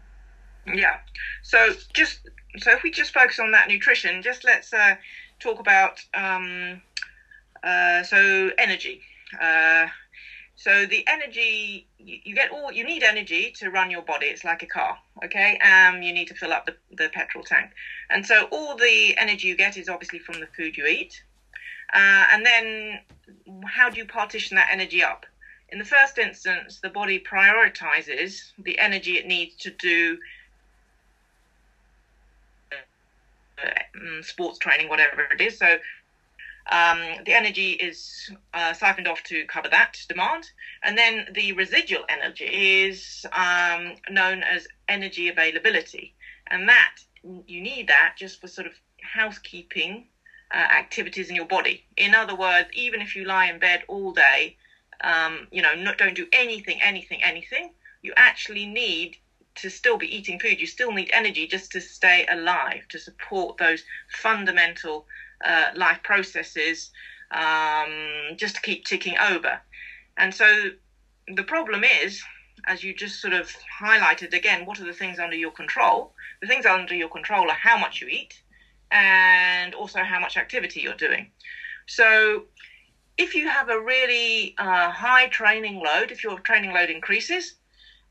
Yeah. 0.66 0.98
So 1.42 1.74
just 1.92 2.28
so 2.58 2.72
if 2.72 2.82
we 2.82 2.90
just 2.90 3.12
focus 3.12 3.38
on 3.38 3.52
that 3.52 3.68
nutrition, 3.68 4.22
just 4.22 4.44
let's 4.44 4.72
uh, 4.72 4.96
talk 5.38 5.60
about 5.60 6.00
um, 6.14 6.80
uh, 7.62 8.02
so 8.02 8.50
energy. 8.58 9.02
Uh, 9.40 9.86
so 10.56 10.86
the 10.86 11.04
energy 11.06 11.86
you, 11.98 12.18
you, 12.24 12.34
get 12.34 12.50
all 12.50 12.72
you 12.72 12.84
need 12.84 13.02
energy 13.02 13.52
to 13.58 13.70
run 13.70 13.90
your 13.90 14.02
body. 14.02 14.26
It's 14.26 14.42
like 14.42 14.62
a 14.62 14.66
car, 14.66 14.96
okay? 15.24 15.58
Um, 15.58 16.02
you 16.02 16.12
need 16.12 16.28
to 16.28 16.34
fill 16.34 16.52
up 16.52 16.66
the, 16.66 16.74
the 16.96 17.08
petrol 17.10 17.44
tank, 17.44 17.70
and 18.10 18.24
so 18.24 18.44
all 18.50 18.76
the 18.76 19.16
energy 19.18 19.48
you 19.48 19.56
get 19.56 19.76
is 19.76 19.88
obviously 19.88 20.18
from 20.18 20.40
the 20.40 20.48
food 20.56 20.76
you 20.76 20.86
eat. 20.86 21.22
Uh, 21.92 22.26
and 22.32 22.44
then 22.44 23.00
how 23.64 23.88
do 23.88 23.98
you 23.98 24.06
partition 24.06 24.56
that 24.56 24.68
energy 24.72 25.02
up? 25.02 25.24
In 25.68 25.78
the 25.78 25.84
first 25.84 26.18
instance, 26.18 26.80
the 26.82 26.88
body 26.88 27.18
prioritizes 27.18 28.52
the 28.58 28.78
energy 28.78 29.18
it 29.18 29.26
needs 29.26 29.54
to 29.56 29.70
do 29.70 30.18
um, 33.62 34.22
sports 34.22 34.58
training, 34.58 34.88
whatever 34.88 35.22
it 35.22 35.40
is. 35.40 35.58
So 35.58 35.78
um, 36.70 36.98
the 37.24 37.32
energy 37.32 37.72
is 37.72 38.30
uh, 38.54 38.72
siphoned 38.72 39.06
off 39.06 39.22
to 39.24 39.44
cover 39.46 39.68
that 39.68 39.98
demand, 40.08 40.50
and 40.82 40.98
then 40.98 41.24
the 41.32 41.52
residual 41.52 42.04
energy 42.08 42.44
is 42.44 43.24
um, 43.32 43.94
known 44.10 44.42
as 44.42 44.66
energy 44.88 45.28
availability, 45.28 46.12
and 46.48 46.68
that 46.68 46.94
you 47.22 47.60
need 47.60 47.88
that 47.88 48.14
just 48.16 48.40
for 48.40 48.48
sort 48.48 48.66
of 48.66 48.72
housekeeping 49.02 50.06
uh, 50.52 50.56
activities 50.56 51.28
in 51.28 51.36
your 51.36 51.46
body. 51.46 51.84
In 51.96 52.14
other 52.14 52.34
words, 52.34 52.68
even 52.72 53.00
if 53.00 53.14
you 53.16 53.24
lie 53.24 53.46
in 53.46 53.58
bed 53.58 53.82
all 53.88 54.12
day, 54.12 54.56
um, 55.02 55.46
you 55.50 55.62
know, 55.62 55.74
not, 55.74 55.98
don't 55.98 56.14
do 56.14 56.26
anything, 56.32 56.80
anything, 56.82 57.22
anything, 57.22 57.70
you 58.02 58.12
actually 58.16 58.66
need 58.66 59.16
to 59.56 59.70
still 59.70 59.96
be 59.96 60.14
eating 60.14 60.38
food, 60.38 60.60
you 60.60 60.66
still 60.66 60.92
need 60.92 61.10
energy 61.12 61.46
just 61.46 61.72
to 61.72 61.80
stay 61.80 62.26
alive, 62.28 62.82
to 62.90 62.98
support 62.98 63.56
those 63.56 63.82
fundamental 64.08 65.06
uh, 65.44 65.70
life 65.74 65.98
processes, 66.02 66.90
um, 67.30 68.36
just 68.36 68.54
to 68.56 68.60
keep 68.60 68.84
ticking 68.84 69.16
over. 69.18 69.60
And 70.16 70.34
so 70.34 70.70
the 71.28 71.42
problem 71.42 71.84
is, 71.84 72.22
as 72.66 72.82
you 72.82 72.94
just 72.94 73.20
sort 73.20 73.32
of 73.32 73.54
highlighted 73.80 74.32
again, 74.32 74.64
what 74.66 74.80
are 74.80 74.84
the 74.84 74.92
things 74.92 75.18
under 75.18 75.36
your 75.36 75.50
control? 75.50 76.12
The 76.40 76.46
things 76.46 76.66
under 76.66 76.94
your 76.94 77.08
control 77.08 77.50
are 77.50 77.54
how 77.54 77.76
much 77.76 78.00
you 78.00 78.08
eat 78.08 78.40
and 78.90 79.74
also 79.74 80.02
how 80.02 80.18
much 80.18 80.36
activity 80.36 80.80
you're 80.80 80.94
doing. 80.94 81.30
So 81.86 82.44
if 83.18 83.34
you 83.34 83.48
have 83.48 83.68
a 83.68 83.80
really 83.80 84.54
uh, 84.58 84.90
high 84.90 85.26
training 85.28 85.80
load, 85.80 86.10
if 86.10 86.22
your 86.22 86.38
training 86.40 86.72
load 86.72 86.90
increases, 86.90 87.54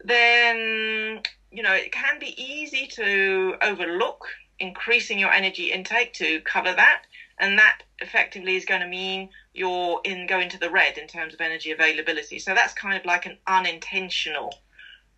then 0.03 1.21
you 1.51 1.63
know 1.63 1.73
it 1.73 1.91
can 1.91 2.19
be 2.19 2.39
easy 2.41 2.87
to 2.87 3.55
overlook 3.61 4.27
increasing 4.59 5.19
your 5.19 5.31
energy 5.31 5.71
intake 5.71 6.13
to 6.13 6.39
cover 6.41 6.73
that 6.73 7.01
and 7.39 7.57
that 7.59 7.83
effectively 7.99 8.55
is 8.55 8.65
going 8.65 8.81
to 8.81 8.87
mean 8.87 9.29
you're 9.53 9.99
in 10.03 10.27
go 10.27 10.39
into 10.39 10.57
the 10.57 10.69
red 10.69 10.97
in 10.97 11.07
terms 11.07 11.33
of 11.33 11.41
energy 11.41 11.71
availability. 11.71 12.39
So 12.39 12.53
that's 12.53 12.73
kind 12.73 12.97
of 12.97 13.05
like 13.05 13.25
an 13.25 13.37
unintentional 13.47 14.53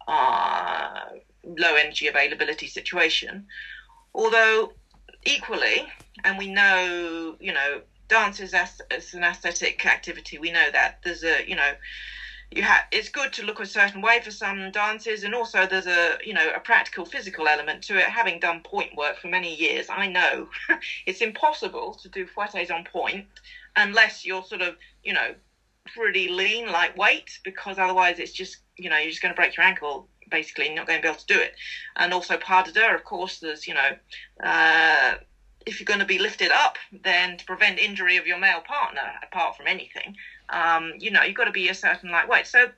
uh, 0.07 1.01
low 1.43 1.75
energy 1.75 2.07
availability 2.07 2.67
situation. 2.67 3.45
Although 4.13 4.71
equally, 5.25 5.87
and 6.23 6.37
we 6.37 6.47
know, 6.47 7.35
you 7.39 7.53
know, 7.53 7.81
dance 8.07 8.39
is 8.39 8.53
as 8.53 8.79
an 9.13 9.23
aesthetic 9.23 9.85
activity. 9.85 10.37
We 10.37 10.51
know 10.51 10.69
that 10.71 10.99
there's 11.03 11.23
a, 11.23 11.47
you 11.47 11.55
know, 11.55 11.73
you 12.51 12.63
have 12.63 12.83
it's 12.91 13.09
good 13.09 13.33
to 13.33 13.43
look 13.43 13.59
a 13.59 13.65
certain 13.65 14.01
way 14.01 14.21
for 14.21 14.31
some 14.31 14.71
dances 14.71 15.23
and 15.23 15.35
also 15.35 15.65
there's 15.65 15.87
a 15.87 16.17
you 16.23 16.33
know 16.33 16.49
a 16.55 16.59
practical 16.59 17.05
physical 17.05 17.47
element 17.47 17.83
to 17.83 17.97
it. 17.97 18.05
Having 18.05 18.39
done 18.39 18.61
point 18.61 18.95
work 18.95 19.19
for 19.19 19.27
many 19.27 19.53
years 19.53 19.87
i 19.89 20.07
know 20.07 20.47
it's 21.05 21.21
impossible 21.21 21.93
to 22.01 22.09
do 22.09 22.25
fouettes 22.25 22.71
on 22.71 22.83
point 22.83 23.25
unless 23.75 24.25
you're 24.25 24.43
sort 24.43 24.61
of 24.61 24.75
you 25.03 25.13
know 25.13 25.33
pretty 25.93 26.27
lean 26.27 26.67
lightweight 26.67 27.39
because 27.43 27.77
otherwise 27.77 28.19
it's 28.19 28.31
just 28.31 28.57
you 28.77 28.89
know 28.89 28.97
you're 28.97 29.09
just 29.09 29.21
going 29.21 29.33
to 29.33 29.35
break 29.35 29.55
your 29.55 29.65
ankle 29.65 30.07
basically 30.29 30.65
you're 30.65 30.75
not 30.75 30.87
going 30.87 30.99
to 30.99 31.01
be 31.01 31.07
able 31.07 31.19
to 31.19 31.25
do 31.25 31.39
it. 31.39 31.55
And 31.95 32.13
also 32.13 32.37
pas 32.37 32.63
de 32.65 32.71
deux 32.71 32.93
of 32.93 33.03
course 33.03 33.39
there's 33.39 33.67
you 33.67 33.73
know 33.73 33.91
uh, 34.43 35.15
if 35.65 35.79
you're 35.79 35.85
going 35.85 35.99
to 35.99 36.05
be 36.05 36.17
lifted 36.17 36.49
up, 36.49 36.77
then 37.03 37.35
to 37.37 37.45
prevent 37.45 37.77
injury 37.77 38.15
of 38.15 38.25
your 38.25 38.37
male 38.37 38.61
partner, 38.61 39.11
apart 39.21 39.57
from 39.57 39.67
anything, 39.67 40.15
um, 40.49 40.93
you 40.97 41.11
know, 41.11 41.23
you've 41.23 41.35
got 41.35 41.45
to 41.45 41.51
be 41.51 41.69
a 41.69 41.73
certain 41.73 42.11
lightweight. 42.11 42.47
So 42.47 42.69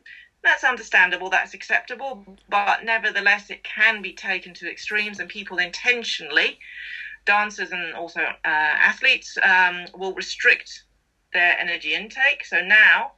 that's 0.43 0.63
understandable, 0.63 1.29
that's 1.29 1.53
acceptable, 1.53 2.23
but 2.47 2.83
nevertheless, 2.83 3.49
it 3.49 3.63
can 3.63 4.01
be 4.01 4.13
taken 4.13 4.53
to 4.55 4.69
extremes, 4.69 5.19
and 5.19 5.27
people 5.27 5.57
intentionally, 5.57 6.57
dancers 7.25 7.71
and 7.71 7.93
also 7.93 8.21
uh, 8.21 8.37
athletes, 8.45 9.37
um, 9.41 9.85
will 9.93 10.13
restrict 10.13 10.83
their 11.33 11.59
energy 11.59 11.93
intake. 11.93 12.45
So 12.45 12.61
now 12.61 13.11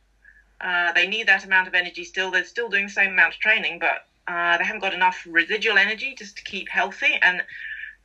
uh, 0.59 0.91
they 0.93 1.07
need 1.07 1.27
that 1.27 1.43
amount 1.43 1.67
of 1.67 1.75
energy 1.75 2.03
still. 2.03 2.31
They're 2.31 2.43
still 2.43 2.69
doing 2.69 2.85
the 2.85 2.91
same 2.91 3.11
amount 3.11 3.35
of 3.35 3.39
training, 3.39 3.79
but 3.79 4.03
uh, 4.27 4.57
they 4.57 4.63
haven't 4.63 4.81
got 4.81 4.93
enough 4.93 5.25
residual 5.29 5.77
energy 5.77 6.15
just 6.17 6.37
to 6.37 6.43
keep 6.43 6.69
healthy. 6.69 7.19
And 7.21 7.43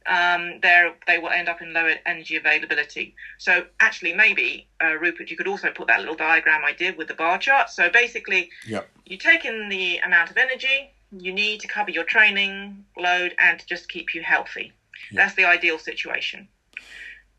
um, 0.09 0.61
they 0.61 1.19
will 1.19 1.31
end 1.31 1.49
up 1.49 1.61
in 1.63 1.73
lower 1.73 1.95
energy 2.05 2.37
availability. 2.37 3.15
So 3.39 3.65
actually, 3.81 4.13
maybe 4.13 4.67
uh, 4.83 4.95
Rupert, 4.95 5.31
you 5.31 5.37
could 5.37 5.49
also 5.49 5.71
put 5.71 5.89
that 5.89 6.01
little 6.01 6.15
diagram 6.15 6.65
I 6.65 6.73
did 6.73 6.97
with 6.97 7.09
the 7.09 7.15
bar 7.15 7.39
chart. 7.39 7.71
So 7.71 7.91
basically, 7.91 8.51
yep. 8.67 8.89
you 9.05 9.17
take 9.17 9.45
in 9.45 9.69
the 9.69 9.99
amount 9.99 10.31
of 10.31 10.37
energy 10.37 10.93
you 11.13 11.33
need 11.33 11.61
to 11.61 11.69
cover 11.69 11.91
your 11.91 12.05
training 12.05 12.85
load 12.97 13.35
and 13.39 13.59
to 13.59 13.67
just 13.67 13.89
keep 13.89 14.15
you 14.15 14.23
healthy. 14.23 14.73
Yep. 15.11 15.17
That's 15.17 15.35
the 15.35 15.45
ideal 15.45 15.79
situation. 15.79 16.49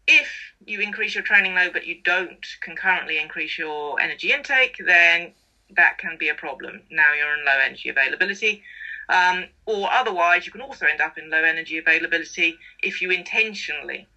If 0.07 0.31
you 0.65 0.79
increase 0.79 1.13
your 1.13 1.24
training 1.24 1.55
load 1.55 1.74
but 1.74 1.86
you 1.86 2.01
don't 2.03 2.45
concurrently 2.62 3.19
increase 3.19 3.57
your 3.57 4.00
energy 4.00 4.31
intake, 4.31 4.77
then 4.86 5.33
that 5.75 5.97
can 5.97 6.17
be 6.17 6.29
a 6.29 6.33
problem. 6.33 6.81
Now 6.89 7.13
you're 7.13 7.38
in 7.38 7.45
low 7.45 7.59
energy 7.59 7.89
availability. 7.89 8.63
Um, 9.09 9.45
or 9.65 9.91
otherwise, 9.91 10.45
you 10.45 10.51
can 10.51 10.61
also 10.61 10.85
end 10.85 11.01
up 11.01 11.17
in 11.17 11.29
low 11.29 11.43
energy 11.43 11.77
availability 11.77 12.57
if 12.83 13.01
you 13.01 13.11
intentionally 13.11 14.07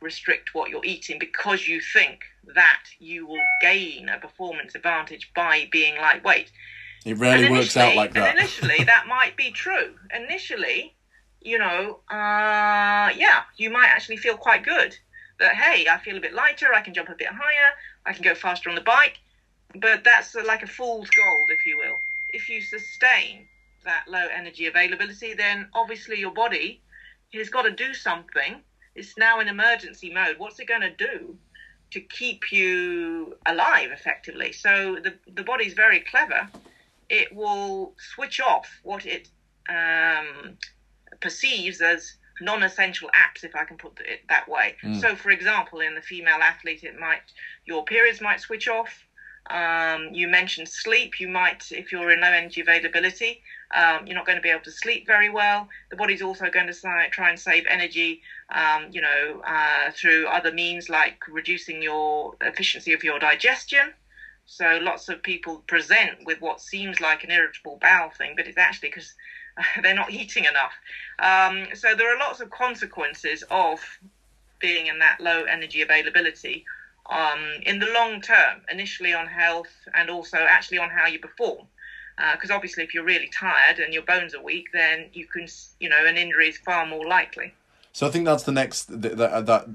restrict 0.00 0.54
what 0.54 0.70
you're 0.70 0.84
eating 0.84 1.18
because 1.18 1.66
you 1.68 1.80
think 1.80 2.20
that 2.54 2.84
you 2.98 3.26
will 3.26 3.42
gain 3.60 4.08
a 4.08 4.18
performance 4.18 4.74
advantage 4.74 5.30
by 5.34 5.68
being 5.70 5.96
lightweight. 5.96 6.50
It 7.04 7.18
rarely 7.18 7.50
works 7.50 7.76
out 7.76 7.96
like 7.96 8.12
that. 8.14 8.36
initially, 8.36 8.84
that 8.84 9.06
might 9.08 9.36
be 9.36 9.50
true. 9.50 9.94
Initially, 10.14 10.94
you 11.40 11.58
know, 11.58 12.00
uh, 12.10 13.10
yeah, 13.16 13.42
you 13.56 13.70
might 13.70 13.88
actually 13.88 14.18
feel 14.18 14.36
quite 14.36 14.64
good. 14.64 14.96
That 15.38 15.54
hey, 15.54 15.86
I 15.88 15.98
feel 15.98 16.16
a 16.16 16.20
bit 16.20 16.34
lighter. 16.34 16.72
I 16.74 16.82
can 16.82 16.92
jump 16.92 17.08
a 17.08 17.14
bit 17.14 17.28
higher. 17.28 17.70
I 18.04 18.12
can 18.12 18.22
go 18.22 18.34
faster 18.34 18.68
on 18.68 18.74
the 18.74 18.82
bike. 18.82 19.18
But 19.74 20.04
that's 20.04 20.34
like 20.34 20.62
a 20.62 20.66
fool's 20.66 21.08
gold, 21.10 21.48
if 21.50 21.64
you 21.64 21.78
will. 21.78 21.96
If 22.28 22.48
you 22.48 22.60
sustain 22.60 23.46
that 23.84 24.04
low 24.08 24.26
energy 24.34 24.66
availability, 24.66 25.34
then 25.34 25.68
obviously 25.74 26.18
your 26.18 26.32
body 26.32 26.80
has 27.34 27.48
got 27.48 27.62
to 27.62 27.70
do 27.70 27.94
something. 27.94 28.60
It's 28.94 29.16
now 29.16 29.40
in 29.40 29.48
emergency 29.48 30.12
mode. 30.12 30.36
What's 30.38 30.58
it 30.58 30.66
going 30.66 30.80
to 30.82 30.90
do 30.90 31.36
to 31.92 32.00
keep 32.00 32.52
you 32.52 33.36
alive 33.46 33.90
effectively? 33.92 34.52
So 34.52 34.98
the 35.02 35.14
the 35.32 35.42
body's 35.42 35.74
very 35.74 36.00
clever. 36.00 36.48
It 37.08 37.34
will 37.34 37.94
switch 38.14 38.40
off 38.40 38.68
what 38.82 39.04
it 39.06 39.28
um, 39.68 40.56
perceives 41.20 41.80
as 41.80 42.16
non-essential 42.40 43.10
apps, 43.10 43.44
if 43.44 43.54
I 43.54 43.64
can 43.64 43.76
put 43.76 44.00
it 44.00 44.20
that 44.28 44.48
way. 44.48 44.76
Mm. 44.82 45.00
So, 45.00 45.14
for 45.14 45.30
example, 45.30 45.80
in 45.80 45.94
the 45.94 46.00
female 46.00 46.38
athlete, 46.42 46.84
it 46.84 46.98
might 46.98 47.20
your 47.66 47.84
periods 47.84 48.20
might 48.20 48.40
switch 48.40 48.68
off. 48.68 49.06
Um, 49.50 50.14
you 50.14 50.28
mentioned 50.28 50.68
sleep. 50.68 51.18
You 51.18 51.28
might, 51.28 51.72
if 51.72 51.90
you're 51.90 52.10
in 52.10 52.20
low 52.20 52.28
energy 52.28 52.60
availability, 52.60 53.42
um, 53.74 54.06
you're 54.06 54.16
not 54.16 54.26
going 54.26 54.36
to 54.36 54.42
be 54.42 54.48
able 54.48 54.62
to 54.62 54.70
sleep 54.70 55.06
very 55.06 55.28
well. 55.28 55.68
The 55.90 55.96
body's 55.96 56.22
also 56.22 56.48
going 56.48 56.68
to 56.68 57.08
try 57.10 57.28
and 57.28 57.38
save 57.38 57.66
energy, 57.66 58.20
um, 58.54 58.88
you 58.92 59.00
know, 59.00 59.40
uh, 59.44 59.90
through 59.90 60.26
other 60.26 60.52
means 60.52 60.88
like 60.88 61.16
reducing 61.28 61.82
your 61.82 62.34
efficiency 62.40 62.92
of 62.92 63.02
your 63.02 63.18
digestion. 63.18 63.92
So 64.46 64.78
lots 64.80 65.08
of 65.08 65.22
people 65.22 65.62
present 65.66 66.24
with 66.24 66.40
what 66.40 66.60
seems 66.60 67.00
like 67.00 67.24
an 67.24 67.30
irritable 67.30 67.78
bowel 67.80 68.10
thing, 68.10 68.34
but 68.36 68.46
it's 68.46 68.58
actually 68.58 68.88
because 68.88 69.14
they're 69.82 69.94
not 69.94 70.10
eating 70.10 70.44
enough. 70.44 70.72
Um, 71.18 71.66
so 71.74 71.94
there 71.94 72.14
are 72.14 72.18
lots 72.18 72.40
of 72.40 72.50
consequences 72.50 73.42
of 73.50 73.80
being 74.60 74.86
in 74.86 74.98
that 74.98 75.20
low 75.20 75.44
energy 75.44 75.82
availability 75.82 76.64
um, 77.08 77.40
in 77.62 77.78
the 77.78 77.86
long 77.94 78.20
term, 78.20 78.60
initially 78.70 79.14
on 79.14 79.26
health 79.26 79.72
and 79.94 80.10
also 80.10 80.38
actually 80.38 80.78
on 80.78 80.90
how 80.90 81.06
you 81.06 81.18
perform. 81.18 81.66
Because 82.32 82.50
uh, 82.50 82.54
obviously 82.54 82.84
if 82.84 82.92
you're 82.92 83.04
really 83.04 83.30
tired 83.32 83.78
and 83.78 83.94
your 83.94 84.02
bones 84.02 84.34
are 84.34 84.42
weak 84.42 84.66
then 84.74 85.06
you 85.14 85.26
can 85.26 85.46
you 85.78 85.88
know 85.88 86.04
an 86.04 86.18
injury 86.18 86.50
is 86.50 86.58
far 86.58 86.84
more 86.84 87.06
likely. 87.06 87.54
So 87.92 88.06
i 88.06 88.10
think 88.10 88.26
that's 88.26 88.42
the 88.42 88.52
next 88.52 89.00
that 89.00 89.16
that, 89.16 89.46
that 89.46 89.68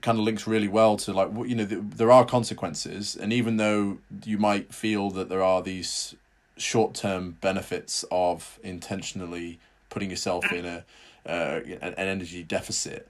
kind 0.00 0.18
of 0.18 0.24
links 0.24 0.46
really 0.46 0.68
well 0.68 0.96
to 0.96 1.12
like 1.12 1.28
you 1.48 1.54
know 1.54 1.64
there 1.64 2.12
are 2.12 2.24
consequences. 2.24 3.16
And 3.16 3.32
even 3.32 3.56
though 3.56 3.98
you 4.24 4.38
might 4.38 4.72
feel 4.74 5.10
that 5.10 5.28
there 5.28 5.42
are 5.42 5.62
these 5.62 6.14
short-term 6.56 7.38
benefits 7.40 8.04
of 8.10 8.58
intentionally 8.62 9.58
putting 9.90 10.10
yourself 10.10 10.50
in 10.52 10.64
a 10.66 10.84
uh, 11.26 11.60
an 11.80 11.94
energy 11.94 12.42
deficit 12.42 13.08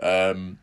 um, 0.00 0.58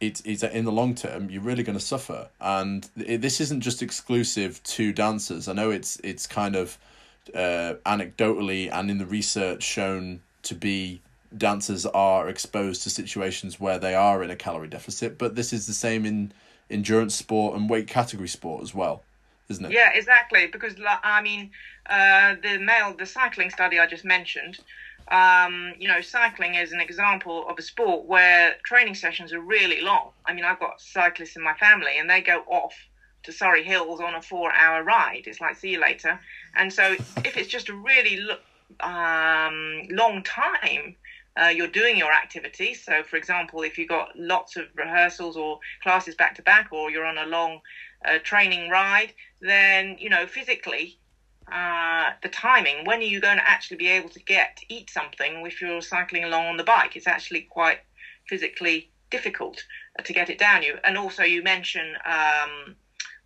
it's, 0.00 0.20
in 0.22 0.64
the 0.64 0.72
long 0.72 0.94
term 0.94 1.30
you're 1.30 1.42
really 1.42 1.62
going 1.62 1.78
to 1.78 1.84
suffer. 1.84 2.28
And 2.40 2.88
it, 2.96 3.20
this 3.20 3.40
isn't 3.40 3.60
just 3.60 3.82
exclusive 3.82 4.62
to 4.62 4.92
dancers. 4.92 5.48
I 5.48 5.52
know 5.52 5.70
it's 5.70 6.00
it's 6.02 6.26
kind 6.26 6.56
of 6.56 6.78
uh, 7.34 7.74
anecdotally 7.86 8.70
and 8.72 8.90
in 8.90 8.98
the 8.98 9.06
research 9.06 9.62
shown 9.62 10.20
to 10.42 10.54
be 10.54 11.00
dancers 11.36 11.86
are 11.86 12.28
exposed 12.28 12.82
to 12.82 12.90
situations 12.90 13.60
where 13.60 13.78
they 13.78 13.94
are 13.94 14.22
in 14.22 14.30
a 14.30 14.36
calorie 14.36 14.66
deficit 14.66 15.16
but 15.16 15.36
this 15.36 15.52
is 15.52 15.66
the 15.66 15.72
same 15.72 16.04
in 16.04 16.32
endurance 16.70 17.14
sport 17.14 17.56
and 17.56 17.70
weight 17.70 17.86
category 17.86 18.26
sport 18.26 18.62
as 18.62 18.74
well 18.74 19.02
isn't 19.48 19.66
it? 19.66 19.70
Yeah 19.70 19.90
exactly 19.94 20.48
because 20.48 20.74
i 21.04 21.22
mean 21.22 21.50
uh, 21.86 22.34
the 22.42 22.58
male 22.58 22.94
the 22.98 23.06
cycling 23.06 23.50
study 23.50 23.78
i 23.78 23.86
just 23.86 24.04
mentioned 24.04 24.58
um, 25.10 25.74
you 25.78 25.88
know, 25.88 26.00
cycling 26.00 26.54
is 26.54 26.72
an 26.72 26.80
example 26.80 27.44
of 27.48 27.58
a 27.58 27.62
sport 27.62 28.06
where 28.06 28.56
training 28.64 28.94
sessions 28.94 29.32
are 29.32 29.40
really 29.40 29.80
long. 29.80 30.10
I 30.24 30.32
mean, 30.32 30.44
I've 30.44 30.60
got 30.60 30.80
cyclists 30.80 31.36
in 31.36 31.42
my 31.42 31.54
family, 31.54 31.98
and 31.98 32.08
they 32.08 32.20
go 32.20 32.44
off 32.46 32.74
to 33.24 33.32
Surrey 33.32 33.64
Hills 33.64 34.00
on 34.00 34.14
a 34.14 34.22
four-hour 34.22 34.84
ride. 34.84 35.22
It's 35.26 35.40
like 35.40 35.56
see 35.56 35.70
you 35.70 35.80
later. 35.80 36.20
And 36.54 36.72
so, 36.72 36.92
if 37.24 37.36
it's 37.36 37.48
just 37.48 37.68
a 37.68 37.74
really 37.74 38.20
um, 38.80 39.82
long 39.90 40.22
time, 40.22 40.94
uh, 41.36 41.48
you're 41.48 41.66
doing 41.66 41.96
your 41.96 42.12
activity. 42.12 42.74
So, 42.74 43.02
for 43.02 43.16
example, 43.16 43.62
if 43.62 43.78
you've 43.78 43.88
got 43.88 44.16
lots 44.16 44.56
of 44.56 44.66
rehearsals 44.76 45.36
or 45.36 45.58
classes 45.82 46.14
back 46.14 46.36
to 46.36 46.42
back, 46.42 46.68
or 46.70 46.88
you're 46.88 47.04
on 47.04 47.18
a 47.18 47.26
long 47.26 47.60
uh, 48.04 48.18
training 48.22 48.70
ride, 48.70 49.12
then 49.40 49.96
you 49.98 50.08
know 50.08 50.26
physically 50.26 50.99
uh, 51.52 52.10
the 52.22 52.28
timing. 52.28 52.84
When 52.84 53.00
are 53.00 53.02
you 53.02 53.20
going 53.20 53.38
to 53.38 53.48
actually 53.48 53.78
be 53.78 53.88
able 53.88 54.08
to 54.10 54.20
get 54.20 54.56
to 54.58 54.74
eat 54.74 54.90
something 54.90 55.44
if 55.46 55.60
you're 55.60 55.82
cycling 55.82 56.24
along 56.24 56.46
on 56.46 56.56
the 56.56 56.64
bike? 56.64 56.96
It's 56.96 57.06
actually 57.06 57.42
quite 57.42 57.78
physically 58.28 58.90
difficult 59.10 59.64
to 60.04 60.12
get 60.12 60.30
it 60.30 60.38
down 60.38 60.62
you. 60.62 60.78
And 60.84 60.96
also, 60.96 61.22
you 61.22 61.42
mention 61.42 61.96
um, 62.04 62.76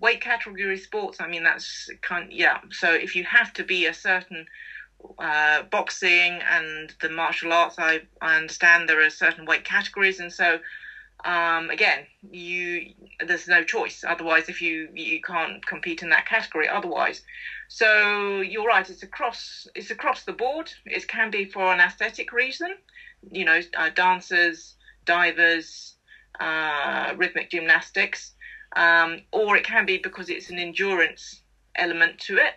weight 0.00 0.20
category 0.20 0.78
sports. 0.78 1.20
I 1.20 1.26
mean, 1.28 1.42
that's 1.42 1.90
kind 2.02 2.32
yeah. 2.32 2.58
So 2.70 2.92
if 2.92 3.14
you 3.14 3.24
have 3.24 3.52
to 3.54 3.64
be 3.64 3.86
a 3.86 3.94
certain 3.94 4.46
uh, 5.18 5.62
boxing 5.62 6.40
and 6.50 6.94
the 7.00 7.08
martial 7.08 7.52
arts, 7.52 7.76
I, 7.78 8.02
I 8.20 8.36
understand 8.36 8.88
there 8.88 9.04
are 9.04 9.10
certain 9.10 9.44
weight 9.44 9.64
categories, 9.64 10.20
and 10.20 10.32
so 10.32 10.58
um, 11.24 11.70
again, 11.70 12.06
you 12.30 12.92
there's 13.26 13.48
no 13.48 13.62
choice. 13.64 14.04
Otherwise, 14.06 14.48
if 14.48 14.60
you 14.62 14.90
you 14.94 15.20
can't 15.20 15.64
compete 15.66 16.02
in 16.02 16.10
that 16.10 16.26
category, 16.26 16.68
otherwise. 16.68 17.22
So 17.68 18.40
you're 18.40 18.66
right. 18.66 18.88
It's 18.88 19.02
across 19.02 19.66
it's 19.74 19.90
across 19.90 20.24
the 20.24 20.32
board. 20.32 20.72
It 20.86 21.06
can 21.08 21.30
be 21.30 21.44
for 21.46 21.72
an 21.72 21.80
aesthetic 21.80 22.32
reason. 22.32 22.74
You 23.30 23.44
know, 23.44 23.60
uh, 23.76 23.90
dancers, 23.94 24.74
divers, 25.04 25.94
uh, 26.40 27.14
rhythmic 27.16 27.50
gymnastics. 27.50 28.32
um, 28.76 29.20
or 29.32 29.56
it 29.56 29.64
can 29.64 29.86
be 29.86 29.98
because 29.98 30.28
it's 30.28 30.50
an 30.50 30.58
endurance 30.58 31.42
element 31.76 32.18
to 32.20 32.36
it. 32.38 32.54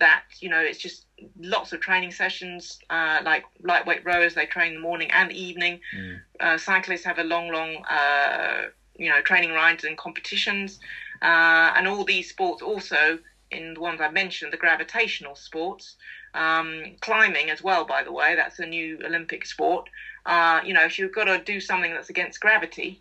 That 0.00 0.22
you 0.40 0.48
know, 0.48 0.58
it's 0.60 0.78
just 0.78 1.06
lots 1.38 1.72
of 1.72 1.80
training 1.80 2.10
sessions, 2.10 2.78
uh, 2.90 3.20
like 3.24 3.44
lightweight 3.62 4.04
rowers. 4.04 4.34
They 4.34 4.46
train 4.46 4.68
in 4.68 4.74
the 4.74 4.80
morning 4.80 5.10
and 5.12 5.30
evening. 5.32 5.80
Mm. 5.96 6.20
Uh, 6.40 6.58
cyclists 6.58 7.04
have 7.04 7.18
a 7.18 7.24
long, 7.24 7.50
long, 7.52 7.84
uh, 7.84 8.68
you 8.96 9.08
know, 9.08 9.20
training 9.20 9.52
rides 9.52 9.84
and 9.84 9.96
competitions, 9.96 10.80
uh, 11.22 11.72
and 11.76 11.86
all 11.86 12.04
these 12.04 12.28
sports 12.28 12.62
also 12.62 13.18
in 13.50 13.74
the 13.74 13.80
ones 13.80 14.00
I 14.00 14.08
mentioned, 14.08 14.52
the 14.52 14.56
gravitational 14.56 15.34
sports, 15.34 15.96
um, 16.34 16.96
climbing 17.00 17.50
as 17.50 17.62
well. 17.62 17.84
By 17.84 18.02
the 18.02 18.12
way, 18.12 18.34
that's 18.34 18.58
a 18.58 18.66
new 18.66 19.00
Olympic 19.04 19.44
sport. 19.44 19.88
Uh, 20.26 20.60
you 20.64 20.72
know, 20.72 20.84
if 20.84 20.98
you've 20.98 21.12
got 21.12 21.24
to 21.24 21.38
do 21.38 21.60
something 21.60 21.92
that's 21.92 22.10
against 22.10 22.40
gravity, 22.40 23.00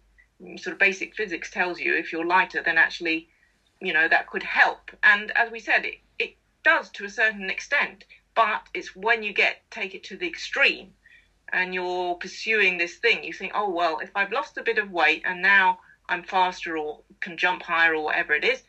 sort 0.58 0.74
of 0.74 0.80
basic 0.80 1.16
physics 1.16 1.50
tells 1.50 1.80
you 1.80 1.94
if 1.96 2.12
you're 2.12 2.26
lighter, 2.26 2.62
then 2.64 2.78
actually, 2.78 3.28
you 3.82 3.94
know, 3.94 4.08
that 4.08 4.28
could 4.28 4.44
help. 4.44 4.92
And 5.04 5.32
as 5.36 5.52
we 5.52 5.60
said, 5.60 5.86
it, 5.86 5.96
it 6.18 6.34
does 6.70 6.90
to 6.92 7.06
a 7.06 7.10
certain 7.10 7.50
extent, 7.50 8.06
but 8.36 8.62
it's 8.74 8.96
when 8.96 9.24
you 9.24 9.34
get 9.34 9.70
take 9.72 9.96
it 9.96 10.04
to 10.06 10.18
the 10.18 10.28
extreme 10.28 10.92
and 11.52 11.74
you're 11.74 12.16
pursuing 12.16 12.78
this 12.78 12.96
thing, 12.96 13.24
you 13.24 13.34
think, 13.34 13.52
oh 13.56 13.70
well, 13.70 14.00
if 14.00 14.12
I've 14.16 14.32
lost 14.32 14.58
a 14.58 14.64
bit 14.64 14.78
of 14.78 14.92
weight 14.92 15.24
and 15.26 15.42
now 15.42 15.80
I'm 16.08 16.24
faster 16.24 16.78
or 16.78 17.02
can 17.22 17.38
jump 17.38 17.64
higher 17.64 17.96
or 17.96 18.04
whatever 18.04 18.34
it 18.34 18.44
is, 18.44 18.62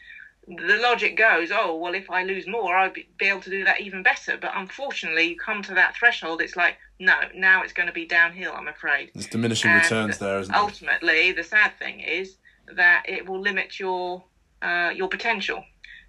the 0.49 0.79
logic 0.83 1.17
goes, 1.17 1.51
oh, 1.53 1.77
well, 1.77 1.95
if 1.95 2.11
I 2.11 2.25
lose 2.25 2.47
more, 2.47 2.77
I'll 2.77 2.91
be, 2.91 3.07
able 3.21 3.43
to 3.43 3.51
do 3.51 3.65
that 3.65 3.81
even 3.81 4.03
better. 4.03 4.37
But 4.37 4.53
unfortunately, 4.55 5.29
you 5.29 5.37
come 5.37 5.63
to 5.63 5.75
that 5.75 5.95
threshold, 5.95 6.41
it's 6.41 6.57
like, 6.57 6.77
no, 6.99 7.15
now 7.35 7.63
it's 7.63 7.73
going 7.73 7.87
to 7.87 7.93
be 7.93 8.07
downhill, 8.07 8.53
I'm 8.53 8.69
afraid. 8.69 9.11
There's 9.15 9.27
diminishing 9.27 9.71
and 9.71 9.83
returns 9.83 10.19
there, 10.19 10.41
isn't 10.41 10.55
ultimately, 10.55 11.33
the 11.33 11.45
sad 11.45 11.79
thing 11.79 12.01
is 12.01 12.37
that 12.75 13.05
it 13.07 13.29
will 13.29 13.41
limit 13.41 13.79
your 13.79 14.25
uh, 14.63 14.91
your 14.95 15.09
potential. 15.09 15.63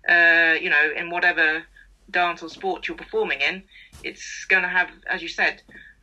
Uh, 0.09 0.55
you 0.59 0.69
know, 0.69 0.91
in 0.97 1.11
whatever 1.11 1.63
dance 2.11 2.41
or 2.41 2.49
sport 2.49 2.87
you're 2.87 2.97
performing 2.97 3.41
in, 3.41 3.63
it's 4.03 4.45
going 4.47 4.63
to 4.63 4.69
have, 4.69 4.89
as 5.07 5.21
you 5.21 5.27
said, 5.27 5.61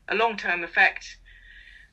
a 0.09 0.15
long 0.15 0.37
term 0.37 0.63
effect 0.63 1.17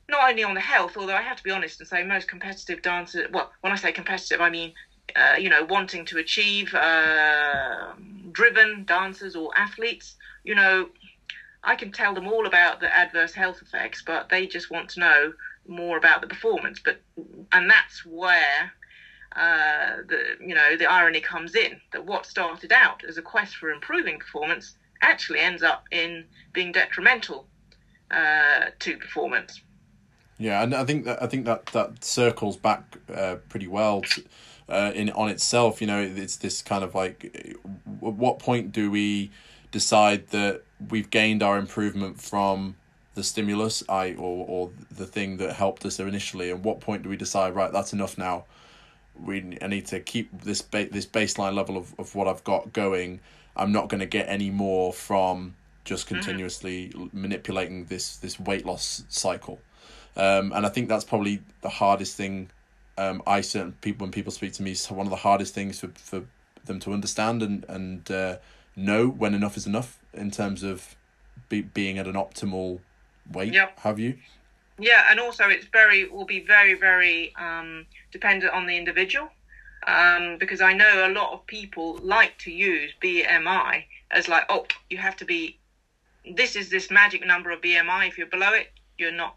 not 0.08 0.30
only 0.30 0.44
on 0.44 0.54
the 0.54 0.60
health, 0.60 0.96
although 0.98 1.16
I 1.16 1.22
have 1.22 1.38
to 1.38 1.44
be 1.44 1.50
honest 1.50 1.80
and 1.80 1.88
say 1.88 2.04
most 2.04 2.28
competitive 2.28 2.84
dancers, 2.84 3.26
well, 3.32 3.50
when 3.62 3.74
I 3.74 3.76
say 3.76 3.92
competitive, 3.92 4.40
I 4.40 4.50
mean 4.50 4.72
uh, 5.16 5.36
you 5.38 5.50
know, 5.50 5.64
wanting 5.64 6.06
to 6.06 6.18
achieve, 6.18 6.74
uh, 6.74 7.94
driven 8.32 8.84
dancers 8.86 9.36
or 9.36 9.50
athletes, 9.56 10.16
you 10.44 10.56
know, 10.56 10.90
I 11.64 11.76
can 11.76 11.92
tell 11.92 12.14
them 12.14 12.28
all 12.28 12.46
about 12.46 12.80
the 12.80 12.94
adverse 12.94 13.34
health 13.34 13.62
effects, 13.62 14.04
but 14.06 14.30
they 14.30 14.46
just 14.46 14.70
want 14.70 14.90
to 14.90 15.00
know 15.00 15.34
more 15.68 15.98
about 15.98 16.22
the 16.22 16.28
performance. 16.28 16.80
But 16.84 16.98
and 17.52 17.70
that's 17.70 18.06
where 18.06 18.72
uh, 19.36 19.98
the 20.08 20.38
you 20.40 20.56
know 20.56 20.78
the 20.78 20.86
irony 20.86 21.20
comes 21.20 21.56
in 21.56 21.80
that 21.92 22.06
what 22.06 22.26
started 22.26 22.72
out 22.72 23.04
as 23.04 23.18
a 23.18 23.22
quest 23.22 23.56
for 23.56 23.72
improving 23.72 24.20
performance 24.20 24.76
actually 25.02 25.40
ends 25.40 25.62
up 25.62 25.86
in 25.92 26.26
being 26.54 26.72
detrimental 26.72 27.48
uh, 28.12 28.66
to 28.80 28.98
performance. 28.98 29.62
Yeah, 30.38 30.64
and 30.64 30.74
I 30.74 30.84
think 30.86 31.06
that 31.06 31.22
I 31.22 31.28
think 31.28 31.46
that 31.46 31.68
that 31.68 32.04
circles 32.04 32.58
back 32.58 32.98
uh, 33.14 33.36
pretty 33.50 33.68
well. 33.68 34.02
To, 34.02 34.24
uh, 34.70 34.92
in 34.96 35.10
on 35.12 35.30
itself. 35.30 35.82
You 35.82 35.88
know, 35.88 36.02
it's 36.02 36.38
this 36.38 36.62
kind 36.62 36.84
of 36.84 36.96
like, 36.96 37.26
at 37.26 38.14
what 38.14 38.40
point 38.40 38.72
do 38.72 38.92
we 38.92 39.32
decide 39.72 40.28
that 40.30 40.64
we've 40.90 41.10
gained 41.10 41.44
our 41.44 41.58
improvement 41.58 42.22
from 42.22 42.76
the 43.14 43.24
stimulus, 43.24 43.84
I 43.88 44.14
or 44.14 44.46
or 44.48 44.72
the 44.92 45.06
thing 45.06 45.38
that 45.38 45.54
helped 45.54 45.86
us 45.86 46.00
initially, 46.00 46.52
and 46.52 46.64
what 46.64 46.80
point 46.80 47.04
do 47.04 47.10
we 47.10 47.18
decide 47.18 47.56
right 47.56 47.72
that's 47.72 47.94
enough 47.94 48.18
now? 48.18 48.46
We 49.24 49.58
I 49.62 49.68
need 49.68 49.86
to 49.88 50.00
keep 50.00 50.42
this 50.42 50.62
ba- 50.62 50.90
this 50.92 51.06
baseline 51.06 51.56
level 51.56 51.78
of, 51.78 51.94
of 51.98 52.16
what 52.16 52.28
I've 52.28 52.44
got 52.44 52.74
going. 52.74 53.20
I'm 53.56 53.72
not 53.72 53.90
going 53.90 54.00
to 54.00 54.06
get 54.06 54.28
any 54.28 54.50
more 54.50 54.92
from 54.92 55.56
just 55.86 56.06
mm-hmm. 56.06 56.16
continuously 56.16 56.90
mm-hmm. 56.90 57.22
manipulating 57.22 57.86
this 57.86 58.18
this 58.18 58.40
weight 58.40 58.66
loss 58.66 59.04
cycle. 59.10 59.60
Um, 60.18 60.54
and 60.54 60.66
I 60.66 60.70
think 60.70 60.88
that's 60.88 61.04
probably 61.04 61.42
the 61.62 61.70
hardest 61.70 62.16
thing 62.16 62.50
um, 62.98 63.22
I 63.28 63.42
certain 63.42 63.74
people 63.82 64.06
when 64.06 64.12
people 64.12 64.32
speak 64.32 64.54
to 64.54 64.64
me, 64.64 64.76
one 64.90 65.06
of 65.06 65.12
the 65.12 65.18
hardest 65.18 65.54
things 65.54 65.80
for, 65.80 65.90
for 65.96 66.24
them 66.66 66.80
to 66.82 66.94
understand 66.94 67.44
and 67.44 67.66
and 67.68 68.10
uh, 68.12 68.38
know 68.76 69.08
when 69.08 69.34
enough 69.34 69.58
is 69.58 69.68
enough 69.68 70.00
in 70.14 70.32
terms 70.32 70.64
of 70.64 70.96
be, 71.50 71.62
being 71.62 71.98
at 71.98 72.08
an 72.08 72.14
optimal 72.14 72.80
weight. 73.32 73.54
Yep. 73.54 73.80
Have 73.80 74.00
you? 74.00 74.18
Yeah, 74.78 75.06
and 75.10 75.20
also 75.20 75.48
it's 75.50 75.66
very 75.68 76.08
will 76.08 76.26
be 76.26 76.42
very 76.42 76.74
very 76.74 77.34
um, 77.36 77.86
dependent 78.12 78.54
on 78.54 78.66
the 78.66 78.78
individual. 78.78 79.30
Um, 79.88 80.38
because 80.40 80.62
I 80.62 80.74
know 80.74 81.06
a 81.06 81.14
lot 81.14 81.32
of 81.34 81.46
people 81.46 82.00
like 82.02 82.38
to 82.40 82.52
use 82.52 82.92
BMI 83.04 83.86
as 84.10 84.28
like, 84.28 84.46
oh, 84.50 84.66
you 84.90 84.98
have 84.98 85.16
to 85.18 85.26
be, 85.26 85.60
this 86.36 86.56
is 86.56 86.70
this 86.70 86.90
magic 86.90 87.24
number 87.26 87.52
of 87.52 87.62
BMI. 87.62 88.08
If 88.08 88.18
you're 88.18 88.26
below 88.26 88.54
it, 88.54 88.68
you're 88.98 89.12
not, 89.12 89.36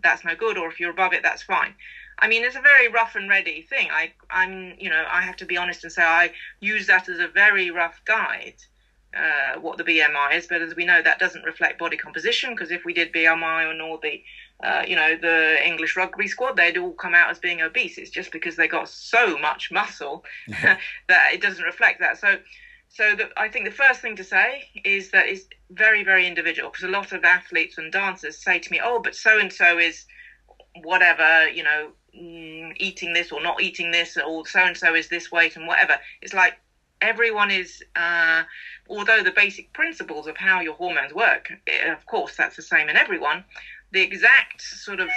that's 0.00 0.24
no 0.24 0.36
good, 0.36 0.56
or 0.56 0.68
if 0.68 0.78
you're 0.78 0.90
above 0.92 1.12
it, 1.14 1.22
that's 1.24 1.42
fine. 1.42 1.74
I 2.20 2.28
mean, 2.28 2.44
it's 2.44 2.54
a 2.54 2.60
very 2.60 2.86
rough 2.86 3.16
and 3.16 3.28
ready 3.28 3.62
thing. 3.62 3.88
I, 3.90 4.12
I'm, 4.30 4.74
you 4.78 4.88
know, 4.88 5.04
I 5.10 5.22
have 5.22 5.36
to 5.36 5.46
be 5.46 5.56
honest 5.56 5.82
and 5.82 5.92
say 5.92 6.02
I 6.02 6.30
use 6.60 6.86
that 6.86 7.08
as 7.08 7.18
a 7.18 7.26
very 7.26 7.70
rough 7.70 8.00
guide. 8.04 8.54
Uh, 9.16 9.58
what 9.58 9.78
the 9.78 9.84
BMI 9.84 10.36
is, 10.36 10.46
but 10.46 10.60
as 10.60 10.76
we 10.76 10.84
know, 10.84 11.00
that 11.00 11.18
doesn't 11.18 11.42
reflect 11.42 11.78
body 11.78 11.96
composition 11.96 12.50
because 12.50 12.70
if 12.70 12.84
we 12.84 12.92
did 12.92 13.10
BMI 13.10 13.68
on 13.68 13.80
all 13.80 13.98
the, 14.00 14.22
uh, 14.62 14.82
you 14.86 14.96
know, 14.96 15.16
the 15.16 15.58
English 15.64 15.96
rugby 15.96 16.26
squad, 16.26 16.56
they'd 16.56 16.76
all 16.76 16.92
come 16.92 17.14
out 17.14 17.30
as 17.30 17.38
being 17.38 17.60
obese. 17.60 17.98
It's 17.98 18.10
just 18.10 18.32
because 18.32 18.56
they 18.56 18.66
got 18.66 18.88
so 18.88 19.38
much 19.38 19.70
muscle 19.70 20.24
that 20.48 21.32
it 21.32 21.40
doesn't 21.40 21.64
reflect 21.64 22.00
that. 22.00 22.18
So, 22.18 22.38
so 22.88 23.14
the, 23.14 23.28
I 23.36 23.48
think 23.48 23.66
the 23.66 23.74
first 23.74 24.00
thing 24.00 24.16
to 24.16 24.24
say 24.24 24.68
is 24.84 25.10
that 25.10 25.26
it's 25.26 25.46
very, 25.70 26.02
very 26.02 26.26
individual 26.26 26.70
because 26.70 26.84
a 26.84 26.88
lot 26.88 27.12
of 27.12 27.24
athletes 27.24 27.78
and 27.78 27.92
dancers 27.92 28.42
say 28.42 28.58
to 28.58 28.70
me, 28.70 28.80
"Oh, 28.82 28.98
but 28.98 29.14
so 29.14 29.38
and 29.38 29.52
so 29.52 29.78
is." 29.78 30.04
whatever, 30.82 31.48
you 31.48 31.62
know, 31.62 31.92
mm, 32.16 32.72
eating 32.76 33.12
this 33.12 33.32
or 33.32 33.40
not 33.40 33.60
eating 33.60 33.90
this, 33.90 34.16
or 34.16 34.46
so 34.46 34.60
and 34.60 34.76
so 34.76 34.94
is 34.94 35.08
this 35.08 35.30
weight 35.30 35.56
and 35.56 35.66
whatever. 35.66 35.98
It's 36.22 36.34
like 36.34 36.54
everyone 37.00 37.50
is, 37.50 37.82
uh, 37.96 38.42
although 38.88 39.22
the 39.22 39.30
basic 39.30 39.72
principles 39.72 40.26
of 40.26 40.36
how 40.36 40.60
your 40.60 40.74
hormones 40.74 41.12
work, 41.12 41.52
eh, 41.66 41.92
of 41.92 42.04
course, 42.06 42.36
that's 42.36 42.56
the 42.56 42.62
same 42.62 42.88
in 42.88 42.96
everyone. 42.96 43.44
The 43.90 44.00
exact 44.00 44.62
sort 44.62 45.00
of 45.00 45.08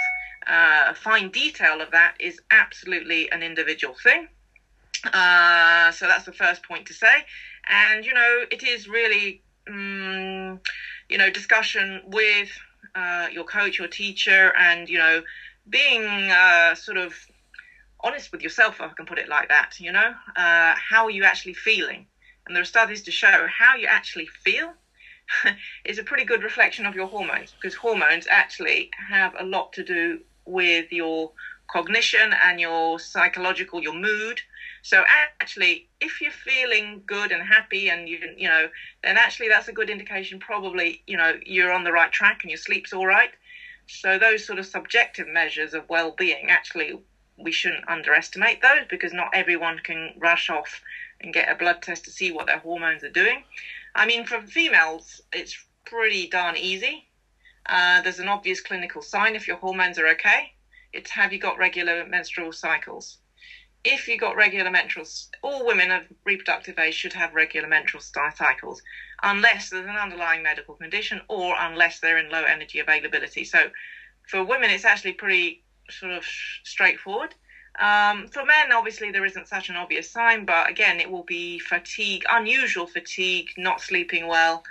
uh, 0.46 0.94
fine 0.94 1.28
detail 1.30 1.80
of 1.80 1.90
that 1.90 2.14
is 2.18 2.40
absolutely 2.50 3.30
an 3.30 3.42
individual 3.42 3.94
thing. 4.02 4.26
Uh, 5.12 5.90
so 5.90 6.06
that's 6.06 6.24
the 6.24 6.32
first 6.32 6.62
point 6.62 6.86
to 6.86 6.94
say. 6.94 7.24
And, 7.66 8.04
you 8.04 8.12
know, 8.12 8.44
it 8.50 8.62
is 8.62 8.88
really, 8.88 9.40
um, 9.68 10.60
you 11.08 11.18
know, 11.18 11.28
discussion 11.28 12.00
with 12.04 12.48
uh, 12.94 13.28
your 13.30 13.44
coach, 13.44 13.78
your 13.78 13.88
teacher, 13.88 14.52
and, 14.56 14.88
you 14.88 14.98
know, 14.98 15.22
being 15.68 16.30
uh, 16.30 16.74
sort 16.74 16.96
of 16.96 17.14
honest 18.00 18.32
with 18.32 18.42
yourself, 18.42 18.74
if 18.74 18.80
I 18.80 18.88
can 18.96 19.06
put 19.06 19.18
it 19.18 19.28
like 19.28 19.48
that, 19.48 19.78
you 19.78 19.92
know, 19.92 20.14
uh, 20.34 20.74
how 20.76 21.04
are 21.04 21.10
you 21.10 21.24
actually 21.24 21.54
feeling? 21.54 22.06
And 22.46 22.56
there 22.56 22.62
are 22.62 22.64
studies 22.64 23.02
to 23.02 23.10
show 23.10 23.46
how 23.46 23.74
you 23.76 23.86
actually 23.86 24.26
feel 24.26 24.74
is 25.84 25.98
a 25.98 26.02
pretty 26.02 26.24
good 26.24 26.42
reflection 26.42 26.86
of 26.86 26.94
your 26.94 27.06
hormones 27.06 27.52
because 27.52 27.74
hormones 27.74 28.26
actually 28.28 28.90
have 28.96 29.34
a 29.38 29.44
lot 29.44 29.72
to 29.72 29.82
do 29.82 30.18
with 30.44 30.90
your 30.90 31.30
cognition 31.68 32.34
and 32.44 32.60
your 32.60 32.98
psychological, 32.98 33.82
your 33.82 33.94
mood. 33.94 34.40
So 34.82 35.04
actually, 35.40 35.86
if 36.00 36.20
you're 36.20 36.30
feeling 36.30 37.02
good 37.06 37.30
and 37.30 37.42
happy 37.42 37.88
and 37.88 38.08
you 38.08 38.18
you 38.36 38.48
know, 38.48 38.68
then 39.02 39.16
actually 39.16 39.48
that's 39.48 39.68
a 39.68 39.72
good 39.72 39.88
indication 39.88 40.38
probably, 40.38 41.00
you 41.06 41.16
know, 41.16 41.34
you're 41.46 41.72
on 41.72 41.84
the 41.84 41.92
right 41.92 42.10
track 42.10 42.40
and 42.42 42.50
your 42.50 42.58
sleep's 42.58 42.92
all 42.92 43.06
right. 43.06 43.30
So 43.86 44.18
those 44.18 44.44
sort 44.44 44.58
of 44.58 44.66
subjective 44.66 45.26
measures 45.26 45.74
of 45.74 45.88
well-being, 45.88 46.50
actually, 46.50 46.94
we 47.36 47.52
shouldn't 47.52 47.88
underestimate 47.88 48.60
those 48.60 48.84
because 48.88 49.12
not 49.12 49.28
everyone 49.32 49.78
can 49.78 50.12
rush 50.16 50.50
off 50.50 50.80
and 51.20 51.32
get 51.32 51.50
a 51.50 51.54
blood 51.54 51.80
test 51.82 52.04
to 52.04 52.10
see 52.10 52.30
what 52.30 52.46
their 52.46 52.58
hormones 52.58 53.02
are 53.02 53.08
doing. 53.08 53.42
I 53.94 54.06
mean, 54.06 54.24
for 54.24 54.40
females, 54.40 55.20
it's 55.32 55.56
pretty 55.84 56.28
darn 56.28 56.56
easy. 56.56 57.08
Uh, 57.66 58.00
there's 58.00 58.18
an 58.18 58.28
obvious 58.28 58.60
clinical 58.60 59.02
sign 59.02 59.36
if 59.36 59.46
your 59.46 59.56
hormones 59.56 59.98
are 59.98 60.08
okay. 60.08 60.52
It's 60.92 61.10
have 61.10 61.32
you 61.32 61.38
got 61.38 61.58
regular 61.58 62.04
menstrual 62.06 62.52
cycles? 62.52 63.18
If 63.84 64.08
you 64.08 64.16
got 64.16 64.36
regular 64.36 64.70
menstrual, 64.70 65.06
all 65.42 65.66
women 65.66 65.90
of 65.90 66.02
reproductive 66.24 66.78
age 66.78 66.94
should 66.94 67.12
have 67.14 67.34
regular 67.34 67.68
menstrual 67.68 68.02
cycles 68.02 68.80
unless 69.22 69.70
there's 69.70 69.86
an 69.86 69.96
underlying 69.96 70.42
medical 70.42 70.74
condition 70.74 71.20
or 71.28 71.56
unless 71.58 71.98
they're 71.98 72.18
in 72.18 72.30
low 72.30 72.44
energy 72.44 72.78
availability. 72.78 73.44
So 73.44 73.70
for 74.28 74.44
women, 74.44 74.70
it's 74.70 74.84
actually 74.84 75.14
pretty 75.14 75.62
sort 75.90 76.12
of 76.12 76.24
straightforward. 76.64 77.34
Um, 77.78 78.28
for 78.28 78.44
men, 78.44 78.72
obviously, 78.72 79.10
there 79.10 79.24
isn't 79.24 79.48
such 79.48 79.70
an 79.70 79.76
obvious 79.76 80.10
sign, 80.10 80.44
but 80.44 80.68
again, 80.68 81.00
it 81.00 81.10
will 81.10 81.24
be 81.24 81.58
fatigue, 81.58 82.24
unusual 82.30 82.86
fatigue, 82.86 83.48
not 83.56 83.80
sleeping 83.80 84.26
well, 84.26 84.62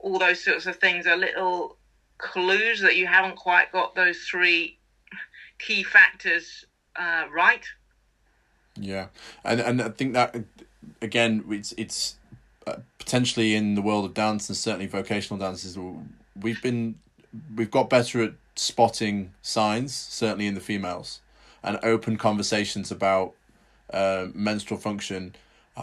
all 0.00 0.18
those 0.18 0.42
sorts 0.42 0.66
of 0.66 0.76
things 0.76 1.06
are 1.06 1.16
little 1.16 1.76
clues 2.18 2.80
that 2.80 2.96
you 2.96 3.06
haven't 3.06 3.36
quite 3.36 3.70
got 3.72 3.94
those 3.94 4.18
three 4.18 4.76
key 5.58 5.82
factors 5.82 6.64
uh, 6.96 7.24
right. 7.32 7.64
Yeah, 8.76 9.06
and 9.44 9.60
and 9.60 9.82
I 9.82 9.90
think 9.90 10.14
that 10.14 10.34
again, 11.02 11.44
it's 11.48 11.72
it's 11.76 12.16
uh, 12.66 12.76
potentially 12.98 13.54
in 13.54 13.74
the 13.74 13.82
world 13.82 14.04
of 14.04 14.14
dance 14.14 14.48
and 14.48 14.56
certainly 14.56 14.86
vocational 14.86 15.38
dances, 15.38 15.78
we've 16.40 16.62
been 16.62 16.96
we've 17.56 17.70
got 17.70 17.90
better 17.90 18.22
at 18.22 18.32
spotting 18.56 19.32
signs, 19.42 19.94
certainly 19.94 20.46
in 20.46 20.54
the 20.54 20.60
females, 20.60 21.20
and 21.62 21.78
open 21.82 22.16
conversations 22.16 22.90
about 22.90 23.34
uh, 23.92 24.26
menstrual 24.34 24.78
function 24.80 25.34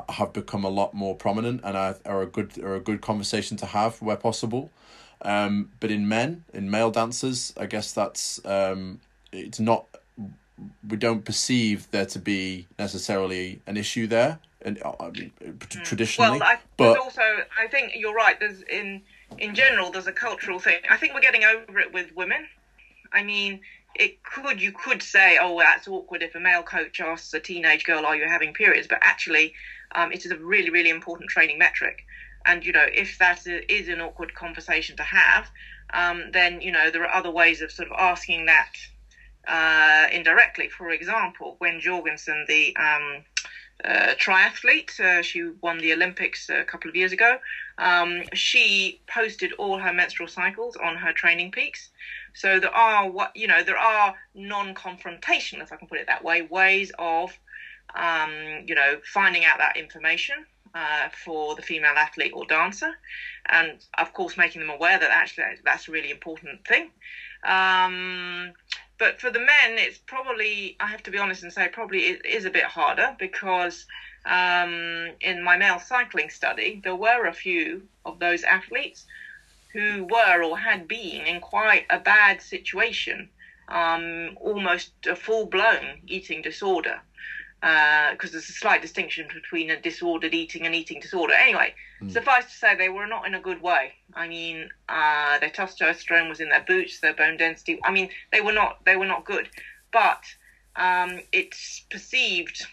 have 0.10 0.34
become 0.34 0.64
a 0.64 0.70
lot 0.70 0.94
more 0.94 1.16
prominent 1.16 1.62
and 1.64 1.76
are, 1.76 1.98
are 2.06 2.22
a 2.22 2.26
good 2.26 2.58
are 2.64 2.76
a 2.76 2.80
good 2.80 3.02
conversation 3.02 3.58
to 3.58 3.66
have 3.66 4.02
where 4.02 4.18
possible. 4.18 4.70
Um, 5.22 5.72
but 5.80 5.90
in 5.90 6.08
men, 6.08 6.44
in 6.54 6.70
male 6.70 6.92
dancers, 6.92 7.54
I 7.58 7.66
guess 7.66 7.92
that's 7.94 8.44
um, 8.46 9.00
it's 9.32 9.60
not. 9.60 9.86
We 10.88 10.98
don't 10.98 11.24
perceive 11.24 11.90
there 11.92 12.06
to 12.08 12.20
be 12.20 12.66
necessarily 12.80 13.62
an 13.68 13.78
issue 13.78 14.08
there, 14.08 14.40
and 14.62 14.82
uh, 14.84 14.94
I 15.00 15.10
mean, 15.10 15.32
mm. 15.42 15.84
traditionally. 15.84 16.40
Well, 16.40 16.50
I, 16.50 16.60
but 16.78 16.98
also 17.00 17.22
I 17.60 17.68
think 17.68 17.94
you're 17.96 18.14
right. 18.14 18.40
There's 18.40 18.62
in 18.64 19.02
in 19.38 19.56
general 19.56 19.92
there's 19.92 20.08
a 20.08 20.14
cultural 20.14 20.60
thing. 20.60 20.80
I 20.90 20.98
think 20.98 21.14
we're 21.14 21.22
getting 21.22 21.44
over 21.44 21.80
it 21.80 21.94
with 21.94 22.16
women. 22.16 22.48
I 23.12 23.24
mean, 23.24 23.62
it 24.00 24.24
could 24.24 24.62
you 24.62 24.72
could 24.72 25.02
say, 25.02 25.38
oh, 25.42 25.60
that's 25.60 25.88
awkward 25.88 26.24
if 26.24 26.36
a 26.36 26.40
male 26.40 26.64
coach 26.64 27.00
asks 27.00 27.34
a 27.34 27.40
teenage 27.40 27.84
girl, 27.84 28.06
"Are 28.06 28.16
you 28.16 28.28
having 28.28 28.54
periods?" 28.54 28.88
But 28.88 29.00
actually, 29.02 29.54
um, 29.96 30.12
it 30.12 30.26
is 30.26 30.32
a 30.32 30.38
really 30.38 30.70
really 30.70 30.90
important 30.90 31.30
training 31.30 31.58
metric. 31.58 32.04
And 32.46 32.66
you 32.66 32.72
know, 32.72 32.86
if 32.94 33.18
that 33.18 33.46
is 33.46 33.88
an 33.90 34.02
awkward 34.02 34.34
conversation 34.34 34.96
to 34.98 35.04
have, 35.04 35.50
um, 35.94 36.32
then 36.32 36.62
you 36.62 36.72
know 36.72 36.90
there 36.90 37.04
are 37.04 37.14
other 37.14 37.32
ways 37.32 37.62
of 37.62 37.72
sort 37.72 37.90
of 37.90 37.96
asking 37.98 38.46
that 38.46 38.72
uh, 39.48 40.08
indirectly. 40.12 40.70
For 40.70 40.92
example, 40.92 41.56
Gwen 41.60 41.80
Jorgensen, 41.80 42.46
the 42.48 42.76
um, 42.78 43.24
uh, 43.84 44.14
triathlete, 44.16 45.00
uh, 45.00 45.22
she 45.22 45.44
won 45.62 45.78
the 45.78 45.94
Olympics 45.94 46.50
a 46.50 46.64
couple 46.64 46.90
of 46.90 46.96
years 46.96 47.12
ago. 47.12 47.38
Um, 47.78 48.24
she 48.34 49.00
posted 49.08 49.54
all 49.54 49.78
her 49.78 49.94
menstrual 49.94 50.28
cycles 50.28 50.76
on 50.76 50.96
her 50.96 51.14
TrainingPeaks. 51.14 51.90
So 52.38 52.60
there 52.60 52.74
are 52.74 53.10
what 53.10 53.32
you 53.34 53.48
know 53.48 53.64
there 53.64 53.80
are 53.80 54.14
non-confrontational, 54.36 55.64
if 55.64 55.72
I 55.72 55.76
can 55.76 55.88
put 55.88 55.98
it 55.98 56.06
that 56.06 56.24
way, 56.24 56.44
ways 56.44 56.92
of 57.00 57.32
um, 57.96 58.62
you 58.68 58.76
know 58.76 59.00
finding 59.04 59.44
out 59.44 59.58
that 59.58 59.76
information 59.76 60.46
uh, 60.76 61.10
for 61.10 61.56
the 61.56 61.64
female 61.64 61.96
athlete 61.98 62.34
or 62.36 62.46
dancer, 62.46 62.92
and 63.50 63.84
of 63.98 64.14
course 64.14 64.38
making 64.38 64.62
them 64.62 64.70
aware 64.70 65.00
that 65.00 65.10
actually 65.10 65.46
that's 65.66 65.88
a 65.88 65.92
really 65.92 66.12
important 66.12 66.64
thing. 66.68 66.92
Um, 67.44 68.54
but 69.00 69.20
for 69.20 69.32
the 69.32 69.40
men, 69.40 69.80
it's 69.80 69.98
probably 69.98 70.76
I 70.80 70.86
have 70.88 71.02
to 71.04 71.12
be 71.12 71.18
honest 71.18 71.42
and 71.42 71.52
say 71.52 71.68
probably 71.70 72.02
it 72.02 72.24
is 72.24 72.46
a 72.46 72.52
bit 72.52 72.66
harder 72.66 73.16
because 73.18 73.88
um, 74.26 75.10
in 75.22 75.42
my 75.42 75.58
male 75.58 75.80
cycling 75.80 76.30
study 76.30 76.82
there 76.84 76.96
were 76.96 77.26
a 77.26 77.34
few 77.34 77.88
of 78.06 78.20
those 78.20 78.44
athletes 78.44 79.08
who 79.74 80.06
were 80.06 80.44
or 80.44 80.58
had 80.58 80.88
been 80.88 81.26
in 81.26 81.40
quite 81.42 81.86
a 81.90 82.00
bad 82.00 82.42
situation, 82.42 83.30
um, 83.68 84.38
almost 84.40 84.92
a 85.06 85.16
full 85.16 85.46
blown 85.46 86.02
eating 86.08 86.42
disorder 86.42 87.02
because 87.60 88.30
uh, 88.30 88.34
there's 88.34 88.50
a 88.50 88.54
slight 88.54 88.82
distinction 88.82 89.28
between 89.34 89.72
a 89.72 89.82
disordered 89.82 90.34
eating 90.34 90.66
and 90.66 90.76
eating 90.76 91.00
disorder. 91.00 91.34
Anyway, 91.34 91.74
mm. 92.02 92.12
suffice 92.12 92.46
to 92.46 92.52
say, 92.52 92.76
they 92.76 92.90
were 92.90 93.08
not 93.08 93.26
in 93.26 93.34
a 93.34 93.40
good 93.40 93.62
way. 93.62 93.94
I 94.14 94.28
mean, 94.28 94.70
uh, 94.88 95.40
their 95.40 95.50
testosterone 95.50 96.30
was 96.30 96.40
in 96.40 96.50
their 96.50 96.64
boots, 96.68 97.00
their 97.00 97.14
bone 97.14 97.38
density. 97.38 97.80
I 97.84 97.92
mean, 97.92 98.10
they 98.32 98.42
were 98.42 98.52
not 98.52 98.86
they 98.86 98.96
were 98.96 99.08
not 99.08 99.26
good. 99.26 99.50
But 99.92 100.24
um, 100.76 101.20
it's 101.32 101.84
perceived 101.90 102.64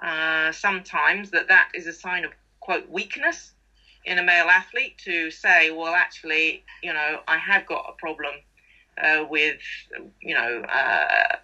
uh, 0.00 0.52
sometimes 0.52 1.30
that 1.30 1.48
that 1.48 1.70
is 1.74 1.88
a 1.88 1.92
sign 1.92 2.24
of 2.24 2.30
quote 2.60 2.88
weakness 2.88 3.52
in 4.08 4.18
a 4.18 4.22
male 4.22 4.48
athlete 4.48 4.96
to 5.04 5.30
say, 5.30 5.70
well, 5.70 5.94
actually, 5.94 6.64
you 6.82 6.92
know, 6.92 7.20
I 7.28 7.36
have 7.36 7.66
got 7.66 7.84
a 7.88 7.92
problem 7.92 8.34
uh, 9.00 9.24
with, 9.28 9.58
you 10.20 10.34
know 10.34 10.62
uh, 10.62 11.36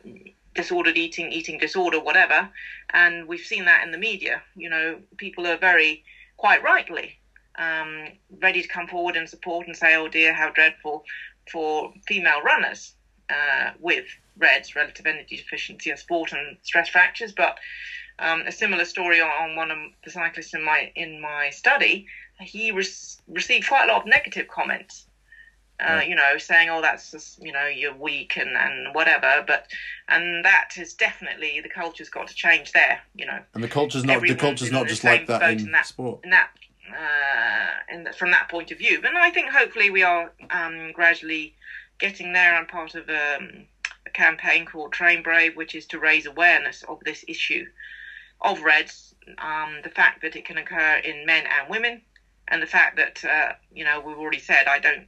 disordered 0.54 0.96
eating, 0.96 1.30
eating 1.30 1.58
disorder, 1.58 2.00
whatever. 2.00 2.48
And 2.90 3.26
we've 3.26 3.40
seen 3.40 3.64
that 3.66 3.84
in 3.84 3.90
the 3.90 3.98
media. 3.98 4.42
You 4.56 4.70
know, 4.70 4.98
people 5.16 5.46
are 5.46 5.56
very, 5.56 6.02
quite 6.36 6.62
rightly, 6.62 7.18
um, 7.56 8.08
ready 8.40 8.62
to 8.62 8.68
come 8.68 8.86
forward 8.86 9.16
and 9.16 9.28
support 9.28 9.66
and 9.66 9.76
say, 9.76 9.96
oh 9.96 10.08
dear, 10.08 10.32
how 10.32 10.50
dreadful 10.50 11.04
for 11.50 11.92
female 12.06 12.40
runners 12.40 12.94
uh, 13.30 13.70
with 13.78 14.04
REDS, 14.38 14.74
relative 14.74 15.06
energy 15.06 15.36
deficiency 15.36 15.90
in 15.90 15.96
sport 15.96 16.32
and 16.32 16.56
stress 16.62 16.88
fractures. 16.88 17.32
But 17.32 17.58
um, 18.18 18.42
a 18.42 18.52
similar 18.52 18.84
story 18.84 19.20
on, 19.20 19.30
on, 19.30 19.56
one 19.56 19.70
of 19.70 19.78
the 20.04 20.10
cyclists 20.10 20.54
in 20.54 20.62
my 20.62 20.90
in 20.94 21.20
my 21.20 21.50
study, 21.50 22.06
he 22.40 22.70
re- 22.70 22.86
received 23.28 23.68
quite 23.68 23.88
a 23.88 23.92
lot 23.92 24.02
of 24.02 24.06
negative 24.06 24.46
comments 24.48 25.06
uh, 25.80 26.00
you 26.06 26.14
know, 26.14 26.38
saying, 26.38 26.70
"Oh, 26.70 26.80
that's 26.80 27.10
just, 27.10 27.42
you 27.42 27.52
know, 27.52 27.66
you're 27.66 27.94
weak 27.94 28.36
and 28.36 28.56
and 28.56 28.94
whatever." 28.94 29.44
But 29.46 29.66
and 30.08 30.44
that 30.44 30.70
is 30.76 30.94
definitely 30.94 31.60
the 31.60 31.68
culture's 31.68 32.08
got 32.08 32.28
to 32.28 32.34
change 32.34 32.72
there. 32.72 33.00
You 33.14 33.26
know, 33.26 33.40
and 33.54 33.64
the 33.64 33.68
culture's 33.68 34.04
not 34.04 34.22
the 34.22 34.34
culture's 34.34 34.70
not 34.70 34.86
just 34.86 35.02
like 35.02 35.26
that 35.26 35.42
in, 35.50 35.60
in 35.60 35.72
that, 35.72 35.86
sport. 35.86 36.20
In 36.22 36.30
that, 36.30 36.50
uh, 36.90 37.92
in 37.92 38.04
the, 38.04 38.12
from 38.12 38.30
that 38.30 38.48
point 38.48 38.70
of 38.70 38.78
view, 38.78 39.00
but 39.02 39.16
I 39.16 39.30
think 39.30 39.50
hopefully 39.50 39.90
we 39.90 40.04
are 40.04 40.32
um, 40.50 40.92
gradually 40.92 41.54
getting 41.98 42.32
there. 42.32 42.54
I'm 42.54 42.66
part 42.66 42.94
of 42.94 43.08
um, 43.08 43.66
a 44.06 44.10
campaign 44.12 44.66
called 44.66 44.92
Train 44.92 45.24
Brave, 45.24 45.56
which 45.56 45.74
is 45.74 45.86
to 45.86 45.98
raise 45.98 46.26
awareness 46.26 46.84
of 46.84 47.00
this 47.04 47.24
issue 47.26 47.66
of 48.40 48.62
REDS, 48.62 49.14
um, 49.38 49.80
the 49.82 49.90
fact 49.90 50.22
that 50.22 50.36
it 50.36 50.44
can 50.44 50.58
occur 50.58 50.96
in 51.04 51.26
men 51.26 51.46
and 51.46 51.68
women, 51.68 52.02
and 52.48 52.62
the 52.62 52.66
fact 52.66 52.96
that 52.96 53.24
uh, 53.24 53.52
you 53.72 53.84
know 53.84 54.00
we've 54.00 54.18
already 54.18 54.38
said 54.38 54.66
I 54.66 54.78
don't 54.78 55.06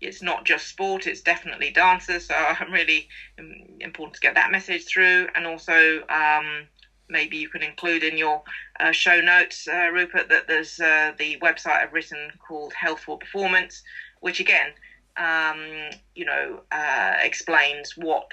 it's 0.00 0.22
not 0.22 0.44
just 0.44 0.68
sport, 0.68 1.06
it's 1.06 1.20
definitely 1.20 1.70
dancers. 1.70 2.26
So 2.26 2.34
I'm 2.60 2.70
really 2.72 3.08
um, 3.38 3.54
important 3.80 4.14
to 4.14 4.20
get 4.20 4.34
that 4.34 4.50
message 4.50 4.84
through. 4.84 5.28
And 5.34 5.46
also, 5.46 6.02
um, 6.08 6.66
maybe 7.08 7.36
you 7.36 7.48
can 7.48 7.62
include 7.62 8.02
in 8.02 8.16
your 8.16 8.42
uh, 8.80 8.92
show 8.92 9.20
notes, 9.20 9.66
uh, 9.68 9.88
Rupert, 9.92 10.28
that 10.28 10.46
there's 10.46 10.80
uh, 10.80 11.12
the 11.18 11.38
website 11.38 11.82
I've 11.82 11.92
written 11.92 12.30
called 12.46 12.72
Health 12.72 13.00
for 13.00 13.18
Performance, 13.18 13.82
which 14.20 14.40
again, 14.40 14.72
um, 15.16 15.90
you 16.14 16.24
know, 16.24 16.62
uh, 16.72 17.14
explains 17.22 17.96
what 17.96 18.32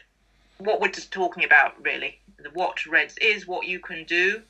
what 0.57 0.79
we're 0.79 0.89
just 0.89 1.11
talking 1.11 1.43
about 1.43 1.73
really. 1.83 2.19
What 2.53 2.85
REDS 2.85 3.17
is, 3.19 3.47
what 3.47 3.67
you 3.67 3.79
can 3.79 4.05
do 4.05 4.41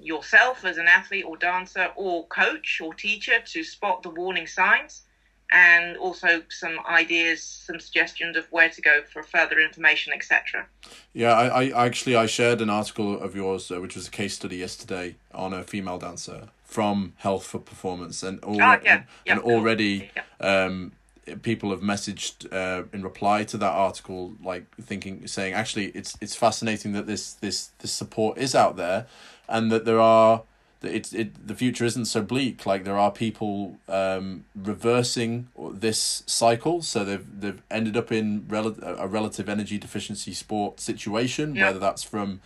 yourself 0.00 0.64
as 0.64 0.78
an 0.78 0.86
athlete 0.86 1.24
or 1.24 1.36
dancer 1.36 1.90
or 1.96 2.26
coach 2.26 2.80
or 2.80 2.94
teacher 2.94 3.40
to 3.44 3.64
spot 3.64 4.02
the 4.02 4.10
warning 4.10 4.46
signs 4.46 5.02
and 5.50 5.96
also 5.96 6.42
some 6.50 6.78
ideas, 6.86 7.42
some 7.42 7.80
suggestions 7.80 8.36
of 8.36 8.46
where 8.52 8.68
to 8.68 8.82
go 8.82 9.02
for 9.10 9.22
further 9.22 9.58
information, 9.58 10.12
etc. 10.12 10.66
Yeah, 11.14 11.32
I, 11.32 11.70
I 11.70 11.86
actually 11.86 12.16
I 12.16 12.26
shared 12.26 12.60
an 12.60 12.68
article 12.68 13.18
of 13.18 13.34
yours, 13.34 13.70
uh, 13.70 13.80
which 13.80 13.96
was 13.96 14.08
a 14.08 14.10
case 14.10 14.34
study 14.34 14.56
yesterday 14.56 15.16
on 15.32 15.54
a 15.54 15.62
female 15.62 15.98
dancer 15.98 16.48
from 16.64 17.14
Health 17.16 17.46
for 17.46 17.58
Performance, 17.58 18.22
and 18.22 18.40
oh, 18.42 18.54
yeah. 18.54 18.72
and, 18.74 18.84
yeah, 18.84 19.32
and 19.32 19.40
already 19.40 20.10
yeah. 20.14 20.64
um, 20.64 20.92
people 21.36 21.70
have 21.70 21.80
messaged 21.80 22.50
uh, 22.52 22.84
in 22.92 23.02
reply 23.02 23.44
to 23.44 23.56
that 23.58 23.72
article, 23.72 24.34
like 24.42 24.64
thinking, 24.76 25.26
saying, 25.26 25.54
actually, 25.54 25.86
it's 25.86 26.16
it's 26.20 26.34
fascinating 26.34 26.92
that 26.92 27.06
this 27.06 27.34
this 27.34 27.70
this 27.78 27.92
support 27.92 28.38
is 28.38 28.54
out 28.54 28.76
there, 28.76 29.06
and 29.48 29.70
that 29.72 29.84
there 29.84 30.00
are 30.00 30.42
that 30.80 30.94
it's 30.94 31.12
it 31.12 31.46
the 31.46 31.54
future 31.54 31.84
isn't 31.84 32.04
so 32.04 32.22
bleak. 32.22 32.64
Like 32.64 32.84
there 32.84 32.98
are 32.98 33.10
people 33.10 33.78
um, 33.88 34.44
reversing 34.54 35.48
this 35.72 36.22
cycle, 36.26 36.82
so 36.82 37.04
they've 37.04 37.40
they've 37.40 37.62
ended 37.70 37.96
up 37.96 38.12
in 38.12 38.44
rel- 38.48 38.76
a 38.82 39.06
relative 39.06 39.48
energy 39.48 39.78
deficiency 39.78 40.32
sport 40.32 40.80
situation, 40.80 41.54
yeah. 41.54 41.66
whether 41.66 41.78
that's 41.78 42.02
from 42.02 42.40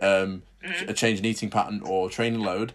um, 0.00 0.42
mm-hmm. 0.64 0.88
a 0.88 0.92
change 0.92 1.18
in 1.18 1.24
eating 1.24 1.50
pattern 1.50 1.82
or 1.84 2.08
training 2.08 2.40
load, 2.40 2.72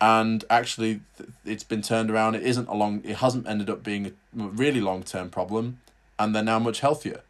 and 0.00 0.44
actually 0.50 1.00
it's 1.44 1.64
been 1.64 1.82
turned 1.82 2.10
around. 2.10 2.34
It 2.34 2.42
isn't 2.42 2.68
a 2.68 2.74
long. 2.74 3.02
It 3.04 3.16
hasn't 3.16 3.48
ended 3.48 3.70
up 3.70 3.82
being 3.82 4.06
a 4.06 4.12
really 4.34 4.80
long 4.80 5.02
term 5.02 5.30
problem, 5.30 5.80
and 6.18 6.34
they're 6.34 6.42
now 6.42 6.58
much 6.58 6.80
healthier. 6.80 7.22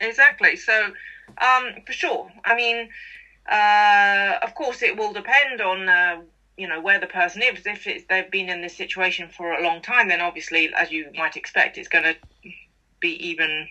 Exactly. 0.00 0.56
So, 0.56 0.92
um, 1.40 1.74
for 1.86 1.92
sure. 1.92 2.30
I 2.44 2.54
mean 2.54 2.88
uh, 3.48 4.38
of 4.42 4.54
course, 4.54 4.82
it 4.82 4.96
will 4.96 5.12
depend 5.12 5.60
on 5.60 5.88
uh, 5.88 6.20
you 6.56 6.68
know 6.68 6.80
where 6.80 7.00
the 7.00 7.06
person 7.06 7.42
is. 7.42 7.66
If 7.66 7.86
it's, 7.86 8.04
they've 8.08 8.30
been 8.30 8.48
in 8.48 8.62
this 8.62 8.76
situation 8.76 9.28
for 9.28 9.52
a 9.52 9.62
long 9.62 9.82
time, 9.82 10.08
then 10.08 10.20
obviously, 10.20 10.72
as 10.74 10.90
you 10.90 11.10
might 11.16 11.36
expect, 11.36 11.78
it's 11.78 11.88
going 11.88 12.04
to 12.04 12.16
be 13.00 13.28
even 13.28 13.68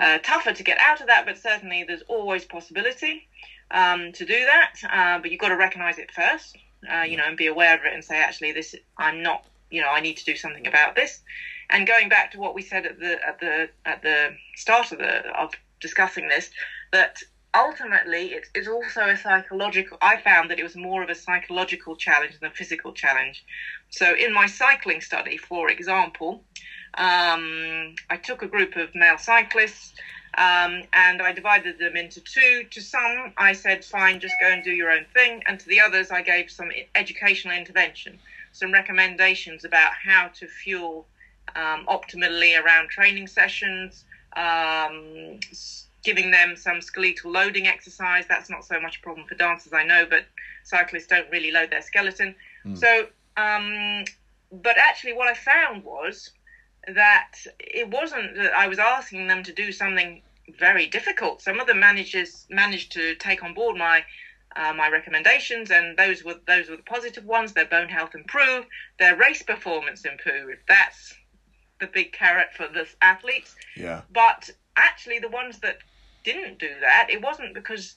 uh, 0.00 0.18
tougher 0.18 0.52
to 0.52 0.62
get 0.62 0.78
out 0.80 1.00
of 1.00 1.06
that. 1.06 1.26
But 1.26 1.38
certainly, 1.38 1.84
there's 1.84 2.02
always 2.08 2.44
possibility 2.44 3.28
um, 3.70 4.12
to 4.12 4.24
do 4.24 4.44
that. 4.44 4.72
Uh, 4.88 5.18
but 5.20 5.30
you've 5.30 5.40
got 5.40 5.48
to 5.48 5.56
recognise 5.56 5.98
it 5.98 6.10
first, 6.10 6.56
uh, 6.92 7.02
you 7.02 7.16
know, 7.16 7.24
and 7.24 7.36
be 7.36 7.46
aware 7.46 7.74
of 7.74 7.84
it 7.84 7.92
and 7.92 8.04
say, 8.04 8.16
actually, 8.16 8.52
this 8.52 8.74
I'm 8.96 9.22
not. 9.22 9.44
You 9.70 9.82
know, 9.82 9.90
I 9.90 10.00
need 10.00 10.16
to 10.16 10.24
do 10.24 10.34
something 10.34 10.66
about 10.66 10.94
this. 10.94 11.20
And 11.68 11.86
going 11.86 12.08
back 12.08 12.30
to 12.32 12.38
what 12.38 12.54
we 12.54 12.62
said 12.62 12.86
at 12.86 12.98
the 12.98 13.18
at 13.26 13.38
the 13.40 13.68
at 13.84 14.02
the 14.02 14.34
start 14.56 14.92
of 14.92 14.98
the 14.98 15.28
of 15.38 15.52
discussing 15.80 16.28
this, 16.28 16.50
that 16.92 17.22
ultimately, 17.54 18.32
it's, 18.32 18.48
it's 18.54 18.68
also 18.68 19.08
a 19.08 19.16
psychological. 19.16 19.96
I 20.00 20.16
found 20.16 20.50
that 20.50 20.58
it 20.58 20.62
was 20.62 20.76
more 20.76 21.02
of 21.02 21.08
a 21.08 21.14
psychological 21.14 21.96
challenge 21.96 22.38
than 22.38 22.50
a 22.50 22.54
physical 22.54 22.92
challenge. 22.92 23.44
So, 23.90 24.14
in 24.14 24.32
my 24.32 24.46
cycling 24.46 25.00
study, 25.00 25.36
for 25.36 25.70
example, 25.70 26.42
um, 26.94 27.94
I 28.10 28.16
took 28.22 28.42
a 28.42 28.48
group 28.48 28.76
of 28.76 28.94
male 28.94 29.18
cyclists 29.18 29.94
um, 30.38 30.84
and 30.92 31.20
I 31.20 31.32
divided 31.32 31.80
them 31.80 31.96
into 31.96 32.20
two. 32.20 32.64
To 32.70 32.80
some, 32.80 33.32
I 33.36 33.52
said, 33.52 33.84
fine, 33.84 34.20
just 34.20 34.34
go 34.40 34.46
and 34.46 34.62
do 34.62 34.70
your 34.70 34.92
own 34.92 35.04
thing. 35.12 35.42
And 35.46 35.58
to 35.58 35.66
the 35.66 35.80
others, 35.80 36.12
I 36.12 36.22
gave 36.22 36.48
some 36.48 36.70
educational 36.94 37.56
intervention, 37.56 38.20
some 38.52 38.72
recommendations 38.72 39.64
about 39.64 39.90
how 39.94 40.28
to 40.38 40.46
fuel 40.46 41.06
um, 41.56 41.86
optimally 41.86 42.62
around 42.62 42.88
training 42.88 43.26
sessions, 43.26 44.04
um, 44.36 45.40
giving 46.04 46.30
them 46.30 46.54
some 46.54 46.80
skeletal 46.82 47.32
loading 47.32 47.66
exercise. 47.66 48.24
That's 48.28 48.48
not 48.48 48.64
so 48.64 48.78
much 48.80 48.98
a 48.98 49.00
problem 49.00 49.26
for 49.26 49.34
dancers, 49.34 49.72
I 49.72 49.82
know, 49.82 50.06
but 50.08 50.24
cyclists 50.62 51.08
don't 51.08 51.28
really 51.32 51.50
load 51.50 51.70
their 51.70 51.82
skeleton. 51.82 52.36
Mm. 52.64 52.78
So, 52.78 53.06
um, 53.36 54.04
but 54.52 54.78
actually, 54.78 55.14
what 55.14 55.26
I 55.26 55.34
found 55.34 55.82
was 55.82 56.30
that 56.94 57.32
it 57.58 57.90
wasn't 57.90 58.36
that 58.36 58.54
I 58.54 58.68
was 58.68 58.78
asking 58.78 59.26
them 59.26 59.42
to 59.42 59.52
do 59.52 59.72
something 59.72 60.22
very 60.58 60.86
difficult. 60.86 61.42
Some 61.42 61.60
of 61.60 61.66
them 61.66 61.80
managers 61.80 62.46
managed 62.50 62.92
to 62.92 63.14
take 63.16 63.42
on 63.42 63.54
board 63.54 63.76
my 63.76 64.04
uh, 64.56 64.72
my 64.72 64.88
recommendations, 64.88 65.70
and 65.70 65.96
those 65.96 66.24
were 66.24 66.36
those 66.46 66.68
were 66.68 66.76
the 66.76 66.82
positive 66.82 67.24
ones. 67.24 67.52
Their 67.52 67.66
bone 67.66 67.88
health 67.88 68.14
improved, 68.14 68.66
their 68.98 69.16
race 69.16 69.42
performance 69.42 70.04
improved. 70.04 70.60
That's 70.66 71.14
the 71.80 71.86
big 71.86 72.12
carrot 72.12 72.48
for 72.54 72.66
the 72.66 72.86
athletes. 73.02 73.54
Yeah. 73.76 74.02
But 74.12 74.50
actually, 74.76 75.18
the 75.18 75.28
ones 75.28 75.58
that 75.60 75.78
didn't 76.24 76.58
do 76.58 76.80
that, 76.80 77.08
it 77.10 77.22
wasn't 77.22 77.54
because 77.54 77.94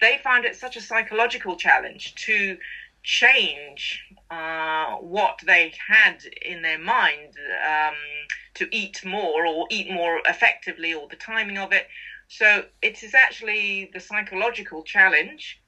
they 0.00 0.18
found 0.22 0.44
it 0.44 0.56
such 0.56 0.76
a 0.76 0.80
psychological 0.80 1.56
challenge 1.56 2.14
to 2.14 2.56
change 3.02 4.00
uh, 4.30 4.94
what 4.96 5.38
they 5.44 5.72
had 5.88 6.22
in 6.42 6.62
their 6.62 6.78
mind 6.78 7.34
um, 7.66 7.94
to 8.54 8.66
eat 8.70 9.04
more 9.04 9.46
or 9.46 9.66
eat 9.70 9.90
more 9.90 10.20
effectively 10.26 10.92
or 10.92 11.06
the 11.08 11.16
timing 11.16 11.58
of 11.58 11.72
it. 11.72 11.86
So 12.28 12.64
it 12.82 13.02
is 13.02 13.14
actually 13.14 13.90
the 13.92 14.00
psychological 14.00 14.82
challenge 14.82 15.58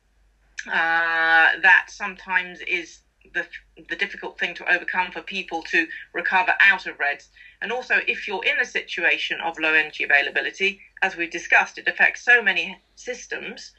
uh, 0.66 1.59
that 1.62 1.87
sometimes 1.88 2.61
is 2.61 3.01
the 3.35 3.47
the 3.88 3.97
difficult 3.97 4.38
thing 4.38 4.55
to 4.55 4.71
overcome 4.71 5.11
for 5.11 5.23
people 5.23 5.62
to 5.62 5.87
recover 6.12 6.55
out 6.61 6.87
of 6.87 6.99
RED-S. 6.99 7.29
And 7.61 7.73
also, 7.73 8.01
if 8.07 8.27
you're 8.27 8.45
in 8.45 8.61
a 8.61 8.64
situation 8.64 9.40
of 9.40 9.59
low 9.59 9.73
energy 9.73 10.05
availability, 10.05 10.79
as 11.03 11.16
we've 11.16 11.31
discussed, 11.31 11.79
it 11.79 11.88
affects 11.88 12.25
so 12.25 12.42
many 12.42 12.77
systems 12.97 13.73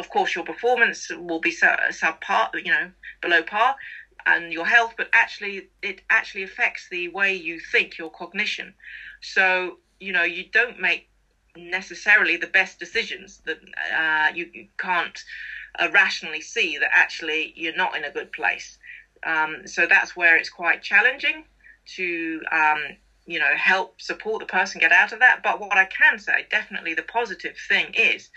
of 0.00 0.08
course 0.08 0.34
your 0.34 0.44
performance 0.44 1.10
will 1.10 1.38
be 1.38 1.52
subpar, 1.52 2.48
you 2.54 2.72
know, 2.72 2.90
below 3.20 3.42
par, 3.42 3.76
and 4.26 4.52
your 4.52 4.66
health, 4.66 4.94
but 4.96 5.08
actually 5.12 5.68
it 5.82 6.00
actually 6.10 6.42
affects 6.42 6.88
the 6.90 7.08
way 7.08 7.32
you 7.34 7.60
think, 7.72 7.98
your 7.98 8.10
cognition. 8.10 8.74
So 9.20 9.76
you 10.00 10.12
know 10.12 10.22
you 10.22 10.44
don't 10.52 10.80
make 10.80 11.06
necessarily 11.56 12.36
the 12.36 12.46
best 12.46 12.78
decisions. 12.78 13.40
That 13.44 13.58
uh, 13.94 14.32
you, 14.34 14.48
you, 14.52 14.66
can't 14.78 15.18
uh, 15.78 15.88
rationally 15.90 16.40
see 16.40 16.78
that 16.78 16.90
actually 16.92 17.52
you're 17.54 17.76
not 17.84 17.96
in 17.96 18.04
a 18.04 18.10
good 18.10 18.32
place. 18.32 18.78
Um, 19.22 19.66
so 19.66 19.86
that's 19.86 20.16
where 20.16 20.36
it's 20.36 20.48
quite 20.48 20.82
challenging 20.82 21.44
to 21.96 22.42
um, 22.50 22.80
you 23.26 23.38
know 23.38 23.54
help 23.56 24.00
support 24.00 24.40
the 24.40 24.46
person 24.46 24.80
get 24.80 24.92
out 24.92 25.12
of 25.12 25.20
that. 25.20 25.42
But 25.42 25.60
what 25.60 25.76
I 25.76 25.84
can 25.84 26.18
say, 26.18 26.46
definitely 26.50 26.94
the 26.94 27.02
positive 27.02 27.56
thing 27.68 27.92
is 27.94 28.30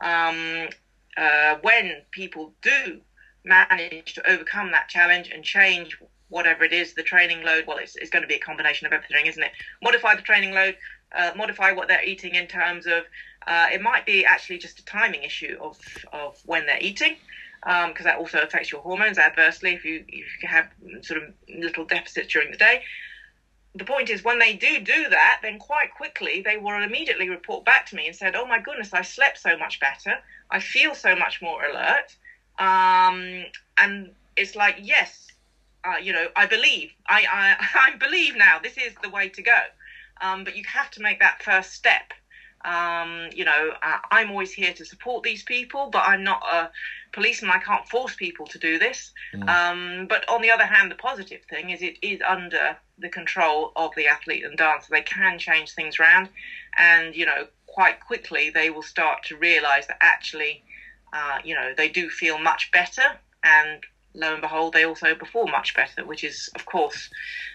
um, 0.00 0.68
uh, 1.16 1.56
when 1.62 2.02
people 2.10 2.52
do 2.62 3.00
manage 3.44 4.12
to 4.14 4.30
overcome 4.30 4.70
that 4.72 4.88
challenge 4.88 5.28
and 5.32 5.44
change 5.44 5.96
whatever 6.28 6.62
it 6.62 6.72
is, 6.72 6.94
the 6.94 7.02
training 7.02 7.42
load, 7.42 7.66
well, 7.66 7.78
it's, 7.78 7.96
it's 7.96 8.10
going 8.10 8.22
to 8.22 8.28
be 8.28 8.34
a 8.34 8.38
combination 8.38 8.86
of 8.86 8.92
everything, 8.92 9.26
isn't 9.26 9.42
it? 9.42 9.50
Modify 9.82 10.14
the 10.14 10.22
training 10.22 10.52
load, 10.52 10.76
uh, 11.12 11.32
modify 11.34 11.72
what 11.72 11.88
they're 11.88 12.04
eating 12.04 12.34
in 12.34 12.46
terms 12.46 12.86
of, 12.86 13.04
uh, 13.46 13.66
it 13.72 13.80
might 13.80 14.04
be 14.06 14.24
actually 14.24 14.58
just 14.58 14.78
a 14.78 14.84
timing 14.84 15.24
issue 15.24 15.56
of, 15.60 15.76
of 16.12 16.36
when 16.44 16.66
they're 16.66 16.78
eating, 16.80 17.16
because 17.62 17.86
um, 17.86 18.04
that 18.04 18.16
also 18.16 18.38
affects 18.42 18.70
your 18.70 18.80
hormones 18.80 19.18
adversely 19.18 19.72
if 19.72 19.84
you, 19.84 20.04
if 20.08 20.42
you 20.42 20.48
have 20.48 20.68
sort 21.02 21.22
of 21.22 21.34
little 21.48 21.84
deficits 21.84 22.32
during 22.32 22.50
the 22.50 22.56
day. 22.56 22.80
The 23.74 23.84
point 23.84 24.10
is, 24.10 24.24
when 24.24 24.40
they 24.40 24.54
do 24.54 24.80
do 24.80 25.08
that, 25.10 25.38
then 25.42 25.58
quite 25.58 25.90
quickly 25.90 26.42
they 26.44 26.56
will 26.56 26.82
immediately 26.82 27.28
report 27.28 27.64
back 27.64 27.86
to 27.86 27.94
me 27.94 28.06
and 28.08 28.16
said, 28.16 28.34
"Oh 28.34 28.44
my 28.44 28.58
goodness, 28.58 28.92
I 28.92 29.02
slept 29.02 29.38
so 29.38 29.56
much 29.56 29.78
better. 29.78 30.18
I 30.50 30.60
feel 30.60 30.94
so 30.94 31.14
much 31.14 31.40
more 31.40 31.64
alert. 31.64 32.16
Um, 32.58 33.44
and 33.78 34.10
it's 34.36 34.54
like, 34.54 34.76
yes, 34.82 35.28
uh, 35.84 35.96
you 35.96 36.12
know, 36.12 36.28
I 36.36 36.46
believe. 36.46 36.90
I, 37.08 37.24
I, 37.30 37.68
I 37.92 37.96
believe 37.96 38.36
now 38.36 38.58
this 38.58 38.76
is 38.76 38.92
the 39.02 39.08
way 39.08 39.28
to 39.30 39.42
go. 39.42 39.58
Um, 40.20 40.44
but 40.44 40.56
you 40.56 40.62
have 40.66 40.90
to 40.92 41.02
make 41.02 41.20
that 41.20 41.42
first 41.42 41.72
step. 41.72 42.12
Um, 42.62 43.30
you 43.32 43.44
know, 43.44 43.72
uh, 43.82 43.98
I'm 44.10 44.30
always 44.30 44.52
here 44.52 44.74
to 44.74 44.84
support 44.84 45.22
these 45.22 45.42
people, 45.42 45.88
but 45.90 46.06
I'm 46.06 46.22
not 46.22 46.42
a 46.42 46.70
policeman. 47.12 47.50
I 47.50 47.58
can't 47.58 47.88
force 47.88 48.14
people 48.14 48.46
to 48.48 48.58
do 48.58 48.78
this. 48.78 49.12
Mm. 49.34 49.48
Um, 49.48 50.06
but 50.08 50.28
on 50.28 50.42
the 50.42 50.50
other 50.50 50.66
hand, 50.66 50.90
the 50.90 50.96
positive 50.96 51.40
thing 51.48 51.70
is 51.70 51.80
it 51.80 51.96
is 52.02 52.20
under 52.26 52.76
the 52.98 53.08
control 53.08 53.72
of 53.76 53.92
the 53.96 54.08
athlete 54.08 54.44
and 54.44 54.58
dancer. 54.58 54.88
They 54.90 55.00
can 55.00 55.38
change 55.38 55.72
things 55.72 55.98
around, 55.98 56.28
and 56.76 57.16
you 57.16 57.24
know, 57.24 57.46
quite 57.72 58.00
quickly 58.00 58.50
they 58.50 58.70
will 58.70 58.82
start 58.82 59.22
to 59.24 59.36
realize 59.36 59.86
that 59.86 59.98
actually, 60.00 60.62
uh, 61.12 61.38
you 61.44 61.54
know, 61.54 61.72
they 61.76 61.88
do 61.88 62.10
feel 62.10 62.38
much 62.38 62.70
better 62.72 63.02
and 63.42 63.80
lo 64.14 64.32
and 64.32 64.42
behold, 64.42 64.72
they 64.72 64.84
also 64.84 65.14
perform 65.14 65.50
much 65.50 65.74
better, 65.74 66.04
which 66.04 66.24
is, 66.24 66.50
of 66.54 66.66
course, 66.66 67.10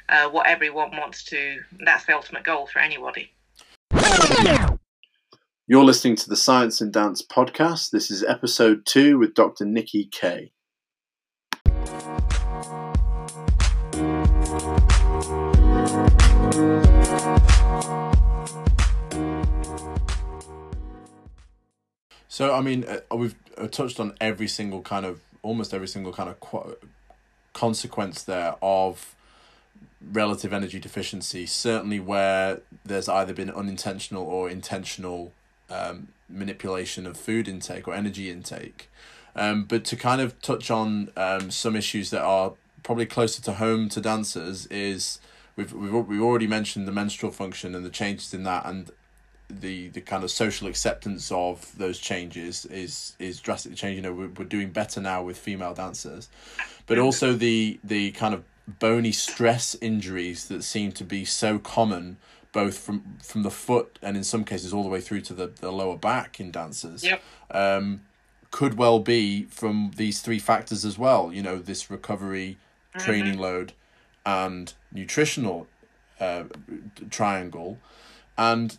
uh, 0.10 0.30
what 0.30 0.48
everyone 0.48 0.92
wants 0.92 1.24
to. 1.26 1.60
That's 1.86 2.06
the 2.06 2.16
ultimate 2.16 2.44
goal 2.44 2.68
for 2.68 2.80
anybody. 2.80 3.32
You're 5.68 5.84
listening 5.84 6.16
to 6.18 6.30
the 6.30 6.36
Science 6.36 6.80
and 6.80 6.94
Dance 6.94 7.24
podcast. 7.26 7.90
This 7.90 8.12
is 8.12 8.24
episode 8.24 8.86
two 8.86 9.18
with 9.18 9.34
Dr. 9.34 9.66
Nicky 9.66 10.06
Keay. 10.06 10.52
So 22.36 22.54
I 22.54 22.60
mean, 22.60 22.84
uh, 22.84 23.16
we've 23.16 23.34
uh, 23.58 23.68
touched 23.68 23.98
on 23.98 24.14
every 24.20 24.50
single 24.50 24.82
kind 24.82 25.06
of, 25.06 25.22
almost 25.42 25.74
every 25.74 25.88
single 25.88 26.12
kind 26.12 26.28
of 26.28 26.38
qu- 26.42 26.76
consequence 27.54 28.24
there 28.24 28.56
of 28.62 29.16
relative 30.12 30.52
energy 30.52 30.78
deficiency. 30.78 31.46
Certainly, 31.46 32.02
where 32.02 32.60
there's 32.84 33.08
either 33.08 33.34
been 33.34 33.50
unintentional 33.50 34.24
or 34.24 34.50
intentional 34.50 35.32
um, 35.70 36.10
manipulation 36.28 37.08
of 37.08 37.16
food 37.16 37.48
intake 37.48 37.88
or 37.88 37.94
energy 37.94 38.30
intake. 38.30 38.90
Um, 39.34 39.64
but 39.64 39.86
to 39.86 39.96
kind 39.96 40.20
of 40.20 40.38
touch 40.42 40.70
on 40.70 41.12
um, 41.16 41.52
some 41.52 41.74
issues 41.74 42.10
that 42.10 42.22
are 42.22 42.52
probably 42.84 43.06
closer 43.06 43.42
to 43.44 43.54
home 43.54 43.88
to 43.88 44.02
dancers 44.02 44.66
is 44.66 45.22
we've 45.56 45.72
we've 45.72 45.94
we've 45.94 46.22
already 46.22 46.48
mentioned 46.48 46.86
the 46.86 46.92
menstrual 46.92 47.32
function 47.32 47.74
and 47.74 47.86
the 47.86 47.90
changes 47.90 48.34
in 48.34 48.44
that, 48.44 48.66
and 48.66 48.92
the 49.50 49.90
the 49.90 50.02
kind 50.02 50.24
of 50.24 50.32
social 50.32 50.68
acceptance 50.68 51.32
of 51.32 51.78
those 51.78 52.00
changes 52.00 52.66
is 52.66 53.16
is 53.20 53.40
drastically 53.40 53.76
changing. 53.76 54.04
You 54.04 54.10
know, 54.10 54.16
we're, 54.16 54.30
we're 54.30 54.46
doing 54.46 54.72
better 54.72 55.02
now 55.02 55.24
with 55.24 55.38
female 55.38 55.74
dancers, 55.74 56.30
but 56.88 56.98
also 56.98 57.34
the 57.34 57.80
the 57.84 58.12
kind 58.12 58.34
of 58.34 58.44
bony 58.68 59.12
stress 59.12 59.76
injuries 59.82 60.48
that 60.48 60.64
seem 60.64 60.92
to 60.92 61.04
be 61.04 61.24
so 61.24 61.60
common 61.60 62.18
both 62.52 62.78
from 62.78 63.18
from 63.22 63.44
the 63.44 63.52
foot 63.52 64.00
and 64.02 64.16
in 64.18 64.24
some 64.24 64.44
cases 64.44 64.74
all 64.74 64.82
the 64.82 64.90
way 64.90 65.02
through 65.02 65.22
to 65.22 65.34
the, 65.34 65.48
the 65.60 65.72
lower 65.72 65.98
back 65.98 66.40
in 66.40 66.52
dancers 66.52 67.04
yep. 67.04 67.22
um, 67.52 68.02
could 68.50 68.76
well 68.78 69.00
be 69.00 69.44
from 69.46 69.92
these 69.98 70.22
three 70.22 70.40
factors 70.40 70.86
as 70.86 70.98
well 70.98 71.32
you 71.34 71.44
know 71.44 71.58
this 71.60 71.92
recovery 71.92 72.58
mm-hmm. 72.96 73.06
training 73.06 73.38
load 73.38 73.74
and 74.26 74.74
nutritional 74.92 75.68
uh, 76.20 76.46
triangle 77.10 77.78
and 78.38 78.78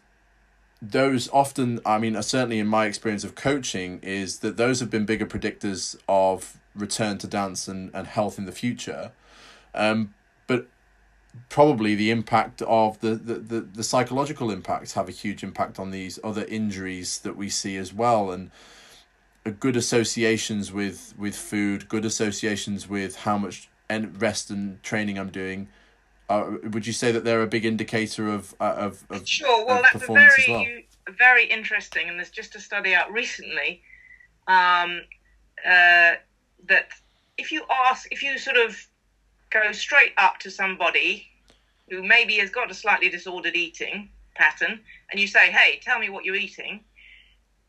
those 0.82 1.28
often, 1.30 1.80
I 1.86 1.98
mean, 1.98 2.16
uh, 2.16 2.22
certainly 2.22 2.58
in 2.58 2.66
my 2.66 2.86
experience 2.86 3.24
of 3.24 3.34
coaching, 3.34 3.98
is 4.02 4.40
that 4.40 4.56
those 4.56 4.80
have 4.80 4.90
been 4.90 5.06
bigger 5.06 5.26
predictors 5.26 5.96
of 6.08 6.58
return 6.74 7.18
to 7.18 7.26
dance 7.26 7.66
and, 7.68 7.90
and 7.94 8.06
health 8.06 8.38
in 8.38 8.44
the 8.44 8.52
future. 8.52 9.12
Um, 9.74 10.14
but 10.46 10.66
probably 11.48 11.94
the 11.94 12.10
impact 12.10 12.62
of 12.62 13.00
the, 13.00 13.14
the, 13.14 13.34
the, 13.34 13.60
the 13.60 13.84
psychological 13.84 14.50
impacts 14.50 14.92
have 14.92 15.08
a 15.08 15.12
huge 15.12 15.42
impact 15.42 15.78
on 15.78 15.90
these 15.90 16.18
other 16.22 16.44
injuries 16.44 17.18
that 17.20 17.36
we 17.36 17.48
see 17.48 17.76
as 17.76 17.92
well. 17.92 18.30
And 18.30 18.50
good 19.60 19.76
associations 19.76 20.72
with, 20.72 21.14
with 21.16 21.36
food, 21.36 21.88
good 21.88 22.04
associations 22.04 22.88
with 22.88 23.16
how 23.16 23.38
much 23.38 23.68
rest 24.18 24.50
and 24.50 24.82
training 24.82 25.18
I'm 25.18 25.30
doing 25.30 25.68
uh, 26.28 26.50
would 26.70 26.86
you 26.86 26.92
say 26.92 27.12
that 27.12 27.24
they're 27.24 27.42
a 27.42 27.46
big 27.46 27.64
indicator 27.64 28.28
of 28.28 28.54
uh, 28.60 28.74
of, 28.76 29.04
of 29.10 29.26
sure? 29.28 29.64
Well, 29.64 29.78
of 29.78 29.86
that's 29.92 30.08
a 30.08 30.12
very 30.12 30.44
well? 30.48 30.64
very 31.18 31.46
interesting, 31.46 32.08
and 32.08 32.18
there's 32.18 32.30
just 32.30 32.54
a 32.56 32.60
study 32.60 32.94
out 32.94 33.12
recently 33.12 33.82
um, 34.48 35.02
uh, 35.64 36.14
that 36.68 36.88
if 37.38 37.52
you 37.52 37.64
ask, 37.88 38.10
if 38.10 38.22
you 38.22 38.38
sort 38.38 38.56
of 38.56 38.76
go 39.50 39.72
straight 39.72 40.12
up 40.18 40.38
to 40.40 40.50
somebody 40.50 41.28
who 41.88 42.02
maybe 42.02 42.34
has 42.38 42.50
got 42.50 42.70
a 42.70 42.74
slightly 42.74 43.08
disordered 43.08 43.54
eating 43.54 44.10
pattern, 44.34 44.80
and 45.10 45.20
you 45.20 45.26
say, 45.28 45.50
"Hey, 45.52 45.78
tell 45.80 45.98
me 45.98 46.08
what 46.08 46.24
you're 46.24 46.34
eating," 46.34 46.84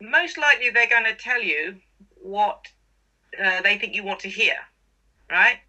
most 0.02 0.38
likely 0.38 0.72
they're 0.72 0.90
going 0.90 1.06
to 1.06 1.16
tell 1.16 1.42
you 1.42 1.78
what 2.16 2.66
uh, 3.44 3.62
they 3.62 3.78
think 3.78 3.94
you 3.94 4.04
want 4.04 4.20
to 4.22 4.30
hear, 4.30 4.56
right? 5.30 5.60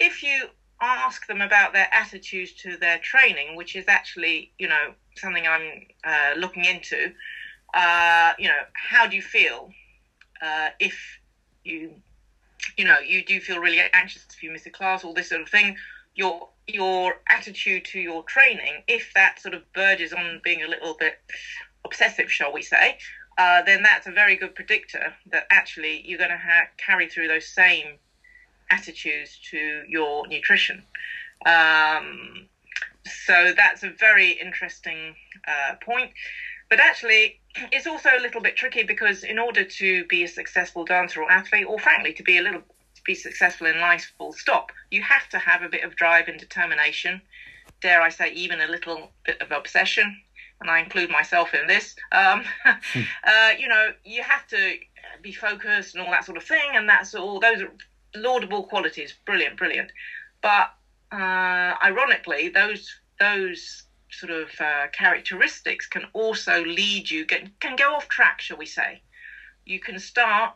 If 0.00 0.22
you 0.22 0.48
ask 0.80 1.26
them 1.26 1.40
about 1.40 1.72
their 1.72 1.88
attitudes 1.92 2.52
to 2.52 2.76
their 2.76 2.98
training, 2.98 3.56
which 3.56 3.74
is 3.74 3.84
actually, 3.88 4.50
you 4.58 4.68
know, 4.68 4.94
something 5.16 5.46
I'm 5.46 5.82
uh, 6.04 6.34
looking 6.36 6.64
into. 6.64 7.12
Uh, 7.74 8.32
you 8.38 8.48
know, 8.48 8.60
how 8.72 9.06
do 9.06 9.16
you 9.16 9.22
feel 9.22 9.70
uh, 10.40 10.68
if 10.78 11.18
you, 11.64 11.94
you 12.76 12.84
know, 12.84 12.98
you 12.98 13.24
do 13.24 13.40
feel 13.40 13.58
really 13.58 13.80
anxious 13.92 14.24
if 14.32 14.42
you 14.42 14.50
miss 14.50 14.66
a 14.66 14.70
class, 14.70 15.04
all 15.04 15.14
this 15.14 15.28
sort 15.28 15.40
of 15.40 15.48
thing. 15.48 15.76
Your 16.14 16.48
your 16.66 17.20
attitude 17.28 17.84
to 17.86 17.98
your 17.98 18.22
training, 18.24 18.82
if 18.88 19.12
that 19.14 19.40
sort 19.40 19.54
of 19.54 19.62
verges 19.74 20.12
on 20.12 20.40
being 20.44 20.62
a 20.62 20.68
little 20.68 20.94
bit 20.94 21.18
obsessive, 21.84 22.30
shall 22.30 22.52
we 22.52 22.62
say, 22.62 22.98
uh, 23.38 23.62
then 23.62 23.82
that's 23.82 24.06
a 24.06 24.10
very 24.10 24.36
good 24.36 24.54
predictor 24.54 25.14
that 25.30 25.46
actually 25.50 26.02
you're 26.06 26.18
going 26.18 26.30
to 26.30 26.36
ha- 26.36 26.66
carry 26.76 27.08
through 27.08 27.28
those 27.28 27.46
same 27.46 27.98
attitudes 28.70 29.38
to 29.50 29.82
your 29.88 30.26
nutrition. 30.28 30.82
Um, 31.46 32.48
so 33.24 33.52
that's 33.56 33.82
a 33.82 33.90
very 33.90 34.32
interesting 34.32 35.14
uh, 35.46 35.74
point. 35.84 36.12
But 36.68 36.80
actually, 36.80 37.40
it's 37.72 37.86
also 37.86 38.10
a 38.10 38.20
little 38.20 38.40
bit 38.40 38.56
tricky 38.56 38.82
because 38.82 39.24
in 39.24 39.38
order 39.38 39.64
to 39.64 40.04
be 40.04 40.24
a 40.24 40.28
successful 40.28 40.84
dancer 40.84 41.22
or 41.22 41.30
athlete, 41.30 41.66
or 41.66 41.78
frankly, 41.78 42.12
to 42.14 42.22
be 42.22 42.38
a 42.38 42.42
little 42.42 42.60
to 42.60 43.02
be 43.06 43.14
successful 43.14 43.66
in 43.66 43.80
life, 43.80 44.12
full 44.18 44.32
stop, 44.32 44.70
you 44.90 45.00
have 45.02 45.28
to 45.30 45.38
have 45.38 45.62
a 45.62 45.68
bit 45.68 45.84
of 45.84 45.96
drive 45.96 46.28
and 46.28 46.38
determination. 46.38 47.22
Dare 47.80 48.02
I 48.02 48.08
say, 48.10 48.32
even 48.32 48.60
a 48.60 48.66
little 48.66 49.12
bit 49.24 49.40
of 49.40 49.52
obsession, 49.52 50.20
and 50.60 50.70
I 50.70 50.80
include 50.80 51.10
myself 51.10 51.54
in 51.54 51.66
this. 51.66 51.94
Um, 52.12 52.44
hmm. 52.64 53.00
uh, 53.24 53.50
you 53.58 53.68
know, 53.68 53.92
you 54.04 54.22
have 54.22 54.46
to 54.48 54.74
be 55.22 55.32
focused 55.32 55.94
and 55.94 56.04
all 56.04 56.10
that 56.10 56.24
sort 56.24 56.36
of 56.36 56.44
thing, 56.44 56.70
and 56.74 56.88
that's 56.88 57.14
all. 57.14 57.40
Those 57.40 57.62
are 57.62 57.72
laudable 58.14 58.64
qualities, 58.64 59.14
brilliant, 59.24 59.56
brilliant. 59.56 59.90
But 60.42 60.70
uh, 61.12 61.74
ironically, 61.82 62.48
those 62.48 62.94
those 63.18 63.82
sort 64.10 64.30
of 64.32 64.48
uh, 64.60 64.86
characteristics 64.92 65.86
can 65.86 66.04
also 66.12 66.64
lead 66.64 67.10
you 67.10 67.24
can, 67.24 67.50
can 67.60 67.76
go 67.76 67.94
off 67.94 68.08
track, 68.08 68.40
shall 68.40 68.56
we 68.56 68.66
say? 68.66 69.00
You 69.64 69.78
can 69.80 69.98
start 69.98 70.54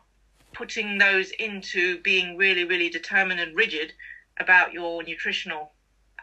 putting 0.53 0.97
those 0.97 1.31
into 1.31 1.99
being 1.99 2.37
really, 2.37 2.63
really 2.63 2.89
determined 2.89 3.39
and 3.39 3.55
rigid 3.55 3.93
about 4.39 4.73
your 4.73 5.03
nutritional 5.03 5.72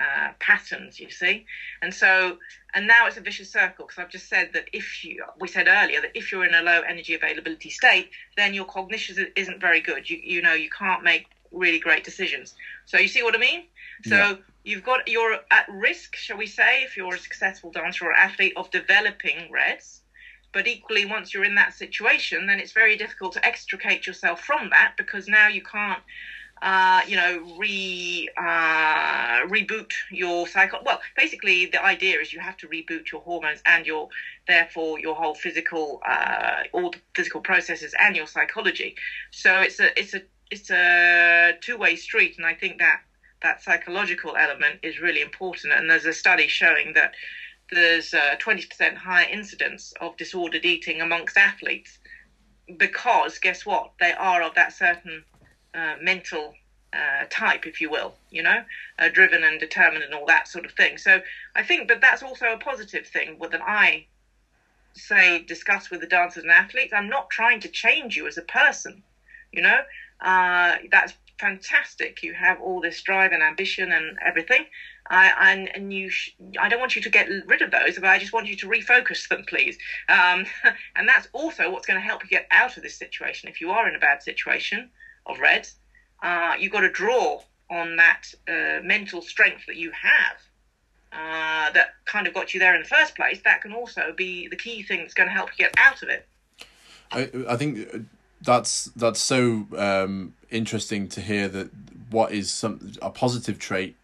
uh, 0.00 0.30
patterns, 0.38 0.98
you 0.98 1.10
see. 1.10 1.44
And 1.82 1.92
so, 1.92 2.38
and 2.74 2.86
now 2.86 3.06
it's 3.06 3.16
a 3.16 3.20
vicious 3.20 3.50
circle 3.50 3.86
because 3.86 4.02
I've 4.02 4.10
just 4.10 4.28
said 4.28 4.50
that 4.54 4.68
if 4.72 5.04
you, 5.04 5.22
we 5.38 5.46
said 5.46 5.68
earlier 5.68 6.00
that 6.00 6.12
if 6.14 6.32
you're 6.32 6.44
in 6.44 6.54
a 6.54 6.62
low 6.62 6.80
energy 6.80 7.14
availability 7.14 7.70
state, 7.70 8.10
then 8.36 8.54
your 8.54 8.64
cognition 8.64 9.28
isn't 9.36 9.60
very 9.60 9.80
good. 9.80 10.08
You, 10.08 10.18
you 10.22 10.40
know, 10.40 10.54
you 10.54 10.70
can't 10.70 11.02
make 11.02 11.26
really 11.52 11.78
great 11.78 12.04
decisions. 12.04 12.54
So 12.86 12.98
you 12.98 13.08
see 13.08 13.22
what 13.22 13.34
I 13.34 13.38
mean? 13.38 13.64
So 14.04 14.16
yeah. 14.16 14.34
you've 14.64 14.84
got, 14.84 15.06
you're 15.08 15.38
at 15.50 15.66
risk, 15.68 16.16
shall 16.16 16.38
we 16.38 16.46
say, 16.46 16.82
if 16.82 16.96
you're 16.96 17.14
a 17.14 17.18
successful 17.18 17.70
dancer 17.70 18.06
or 18.06 18.12
athlete 18.12 18.54
of 18.56 18.70
developing 18.70 19.50
RED-S. 19.50 20.00
But 20.52 20.66
equally, 20.66 21.04
once 21.04 21.32
you're 21.32 21.44
in 21.44 21.54
that 21.56 21.74
situation, 21.74 22.46
then 22.46 22.58
it's 22.58 22.72
very 22.72 22.96
difficult 22.96 23.34
to 23.34 23.46
extricate 23.46 24.06
yourself 24.06 24.40
from 24.40 24.70
that 24.70 24.94
because 24.96 25.28
now 25.28 25.46
you 25.46 25.62
can't 25.62 26.02
uh, 26.62 27.00
you 27.06 27.16
know, 27.16 27.42
re 27.56 28.28
uh, 28.36 29.46
reboot 29.46 29.92
your 30.10 30.46
cycle. 30.46 30.80
Well, 30.84 31.00
basically, 31.16 31.66
the 31.66 31.82
idea 31.82 32.20
is 32.20 32.32
you 32.32 32.40
have 32.40 32.56
to 32.58 32.68
reboot 32.68 33.10
your 33.10 33.22
hormones 33.22 33.60
and 33.64 33.86
your, 33.86 34.08
therefore, 34.46 34.98
your 35.00 35.14
whole 35.14 35.34
physical, 35.34 36.00
uh, 36.06 36.62
all 36.72 36.90
the 36.90 36.98
physical 37.14 37.40
processes 37.40 37.94
and 37.98 38.14
your 38.14 38.26
psychology. 38.26 38.94
So 39.30 39.60
it's 39.60 39.80
a 39.80 39.98
it's 39.98 40.14
a 40.14 40.22
it's 40.50 40.70
a 40.70 41.54
two 41.60 41.76
way 41.76 41.96
street, 41.96 42.36
and 42.36 42.46
I 42.46 42.54
think 42.54 42.78
that 42.78 43.00
that 43.42 43.62
psychological 43.62 44.36
element 44.36 44.80
is 44.82 45.00
really 45.00 45.22
important. 45.22 45.72
And 45.72 45.88
there's 45.88 46.04
a 46.04 46.12
study 46.12 46.46
showing 46.46 46.92
that 46.92 47.14
there's 47.70 48.12
a 48.12 48.36
20% 48.36 48.96
higher 48.96 49.28
incidence 49.30 49.94
of 50.00 50.16
disordered 50.16 50.64
eating 50.64 51.00
amongst 51.00 51.36
athletes 51.36 51.98
because 52.76 53.38
guess 53.38 53.64
what? 53.64 53.92
They 53.98 54.12
are 54.12 54.42
of 54.42 54.54
that 54.54 54.72
certain 54.72 55.24
uh, 55.74 55.96
mental 56.00 56.54
uh, 56.92 57.24
type, 57.30 57.66
if 57.66 57.80
you 57.80 57.90
will, 57.90 58.14
you 58.30 58.42
know, 58.42 58.62
uh, 58.98 59.08
driven 59.08 59.44
and 59.44 59.60
determined 59.60 60.02
and 60.02 60.14
all 60.14 60.26
that 60.26 60.48
sort 60.48 60.64
of 60.64 60.72
thing. 60.72 60.98
So 60.98 61.20
I 61.54 61.62
think 61.62 61.88
that 61.88 62.00
that's 62.00 62.22
also 62.22 62.46
a 62.46 62.56
positive 62.56 63.06
thing 63.06 63.38
that 63.50 63.60
I 63.62 64.06
say 64.94 65.38
discuss 65.38 65.90
with 65.90 66.00
the 66.00 66.06
dancers 66.06 66.42
and 66.42 66.50
athletes. 66.50 66.92
I'm 66.92 67.08
not 67.08 67.30
trying 67.30 67.60
to 67.60 67.68
change 67.68 68.16
you 68.16 68.26
as 68.26 68.36
a 68.36 68.42
person, 68.42 69.02
you 69.52 69.62
know. 69.62 69.82
Uh, 70.20 70.76
that's 70.90 71.14
fantastic. 71.38 72.22
You 72.22 72.34
have 72.34 72.60
all 72.60 72.80
this 72.80 73.00
drive 73.00 73.32
and 73.32 73.42
ambition 73.42 73.92
and 73.92 74.18
everything. 74.24 74.64
I, 75.08 75.32
and, 75.52 75.70
and 75.74 75.92
you, 75.92 76.10
sh- 76.10 76.30
I 76.58 76.68
don't 76.68 76.78
want 76.78 76.94
you 76.94 77.02
to 77.02 77.08
get 77.08 77.28
rid 77.46 77.62
of 77.62 77.70
those, 77.70 77.94
but 77.94 78.04
I 78.04 78.18
just 78.18 78.32
want 78.32 78.46
you 78.46 78.54
to 78.56 78.66
refocus 78.66 79.26
them, 79.28 79.44
please. 79.46 79.76
Um, 80.08 80.44
and 80.96 81.08
that's 81.08 81.26
also 81.32 81.70
what's 81.70 81.86
going 81.86 81.98
to 81.98 82.06
help 82.06 82.22
you 82.22 82.28
get 82.28 82.46
out 82.50 82.76
of 82.76 82.82
this 82.82 82.94
situation. 82.94 83.48
If 83.48 83.60
you 83.60 83.70
are 83.70 83.88
in 83.88 83.94
a 83.94 83.98
bad 83.98 84.22
situation 84.22 84.88
of 85.30 85.40
red, 85.40 85.68
uh, 86.22 86.54
you've 86.58 86.72
got 86.72 86.80
to 86.80 86.90
draw 86.90 87.40
on 87.70 87.96
that 87.96 88.22
uh, 88.48 88.82
mental 88.82 89.22
strength 89.22 89.64
that 89.66 89.76
you 89.76 89.92
have 89.92 90.36
uh, 91.12 91.70
that 91.72 91.94
kind 92.04 92.26
of 92.26 92.34
got 92.34 92.54
you 92.54 92.60
there 92.60 92.74
in 92.74 92.82
the 92.82 92.88
first 92.88 93.16
place. 93.16 93.40
That 93.44 93.62
can 93.62 93.72
also 93.72 94.12
be 94.16 94.48
the 94.48 94.56
key 94.56 94.82
thing 94.82 95.00
that's 95.00 95.14
going 95.14 95.28
to 95.28 95.32
help 95.32 95.50
you 95.50 95.64
get 95.64 95.74
out 95.76 96.02
of 96.02 96.08
it. 96.08 96.26
I 97.12 97.30
I 97.48 97.56
think 97.56 98.06
that's 98.42 98.84
that's 98.96 99.20
so 99.20 99.66
um, 99.76 100.34
interesting 100.50 101.08
to 101.08 101.20
hear 101.20 101.48
that 101.48 101.70
what 102.10 102.32
is 102.32 102.50
some 102.50 102.92
a 103.02 103.10
positive 103.10 103.58
trait 103.58 103.96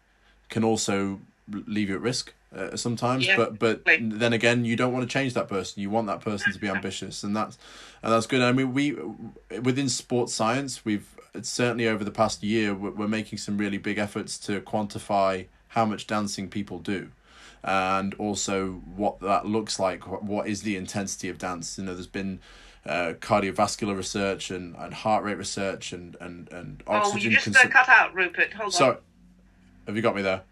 can 0.49 0.63
also 0.63 1.19
leave 1.49 1.89
you 1.89 1.95
at 1.95 2.01
risk 2.01 2.33
uh, 2.55 2.75
sometimes 2.75 3.27
yeah, 3.27 3.35
but 3.35 3.59
but 3.59 3.81
then 3.85 4.33
again 4.33 4.63
you 4.63 4.75
don't 4.75 4.93
want 4.93 5.07
to 5.07 5.11
change 5.11 5.33
that 5.33 5.47
person 5.47 5.81
you 5.81 5.89
want 5.89 6.07
that 6.07 6.21
person 6.21 6.51
to 6.53 6.59
be 6.59 6.67
ambitious 6.67 7.23
and 7.23 7.35
that's 7.35 7.57
and 8.01 8.11
that's 8.11 8.25
good 8.25 8.41
i 8.41 8.51
mean 8.51 8.73
we 8.73 8.95
within 9.61 9.89
sports 9.89 10.33
science 10.33 10.85
we've 10.85 11.15
certainly 11.41 11.87
over 11.87 12.03
the 12.03 12.11
past 12.11 12.41
year 12.43 12.73
we're 12.73 13.07
making 13.07 13.37
some 13.37 13.57
really 13.57 13.77
big 13.77 13.97
efforts 13.97 14.37
to 14.37 14.61
quantify 14.61 15.45
how 15.69 15.85
much 15.85 16.07
dancing 16.07 16.49
people 16.49 16.79
do 16.79 17.11
and 17.63 18.13
also 18.15 18.75
what 18.95 19.19
that 19.19 19.45
looks 19.45 19.77
like 19.79 20.07
what 20.07 20.47
is 20.47 20.61
the 20.61 20.77
intensity 20.77 21.27
of 21.27 21.37
dance 21.37 21.77
you 21.77 21.83
know 21.83 21.93
there's 21.93 22.07
been 22.07 22.39
uh, 22.85 23.13
cardiovascular 23.19 23.95
research 23.95 24.49
and, 24.49 24.75
and 24.77 24.93
heart 24.93 25.23
rate 25.23 25.37
research 25.37 25.91
and 25.91 26.15
and 26.21 26.49
and 26.53 26.81
oxygen. 26.87 27.19
Oh, 27.19 27.23
you 27.23 27.31
just 27.31 27.47
consu- 27.47 27.65
uh, 27.65 27.69
cut 27.69 27.89
out, 27.89 28.15
Rupert. 28.15 28.53
Hold 28.53 28.73
Sorry. 28.73 28.95
on. 28.95 29.01
Have 29.87 29.95
you 29.97 30.01
got 30.01 30.15
me 30.15 30.21
there? 30.21 30.43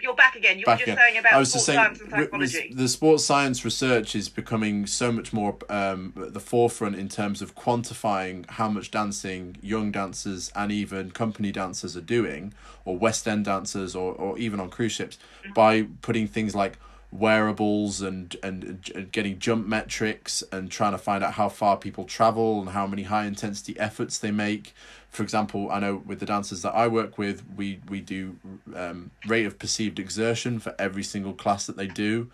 You're 0.00 0.14
back 0.14 0.36
again. 0.36 0.58
You 0.58 0.64
back 0.64 0.80
were 0.80 0.86
just 0.86 0.92
again. 0.92 0.98
saying 0.98 1.18
about 1.18 1.32
I 1.32 1.38
was 1.38 1.50
sports 1.50 1.66
just 1.66 1.66
saying, 1.66 1.78
science 1.78 2.00
and 2.00 2.10
psychology. 2.10 2.72
The 2.74 2.88
sports 2.88 3.24
science 3.24 3.64
research 3.64 4.14
is 4.14 4.28
becoming 4.28 4.86
so 4.86 5.12
much 5.12 5.32
more 5.32 5.56
um, 5.68 6.12
at 6.16 6.34
the 6.34 6.40
forefront 6.40 6.96
in 6.96 7.08
terms 7.08 7.42
of 7.42 7.54
quantifying 7.54 8.48
how 8.50 8.68
much 8.68 8.90
dancing 8.90 9.56
young 9.62 9.90
dancers 9.92 10.50
and 10.54 10.72
even 10.72 11.10
company 11.10 11.52
dancers 11.52 11.96
are 11.96 12.02
doing, 12.02 12.52
or 12.84 12.96
West 12.96 13.26
End 13.26 13.44
dancers, 13.44 13.94
or, 13.94 14.12
or 14.14 14.38
even 14.38 14.60
on 14.60 14.70
cruise 14.70 14.92
ships, 14.92 15.18
mm-hmm. 15.42 15.52
by 15.52 15.86
putting 16.02 16.26
things 16.26 16.54
like 16.54 16.78
wearables 17.12 18.02
and, 18.02 18.36
and 18.42 18.90
and 18.94 19.12
getting 19.12 19.38
jump 19.38 19.66
metrics 19.66 20.42
and 20.52 20.70
trying 20.70 20.92
to 20.92 20.98
find 20.98 21.22
out 21.22 21.34
how 21.34 21.48
far 21.48 21.76
people 21.76 22.04
travel 22.04 22.60
and 22.60 22.70
how 22.70 22.86
many 22.86 23.04
high 23.04 23.24
intensity 23.24 23.78
efforts 23.78 24.18
they 24.18 24.30
make 24.30 24.74
for 25.16 25.22
example, 25.22 25.70
I 25.70 25.80
know 25.80 26.02
with 26.04 26.20
the 26.20 26.26
dancers 26.26 26.60
that 26.60 26.74
I 26.74 26.88
work 26.88 27.16
with, 27.16 27.42
we 27.56 27.80
we 27.88 28.00
do 28.00 28.36
um, 28.74 29.10
rate 29.26 29.46
of 29.46 29.58
perceived 29.58 29.98
exertion 29.98 30.58
for 30.58 30.74
every 30.78 31.02
single 31.02 31.32
class 31.32 31.66
that 31.66 31.78
they 31.78 31.86
do, 31.86 32.30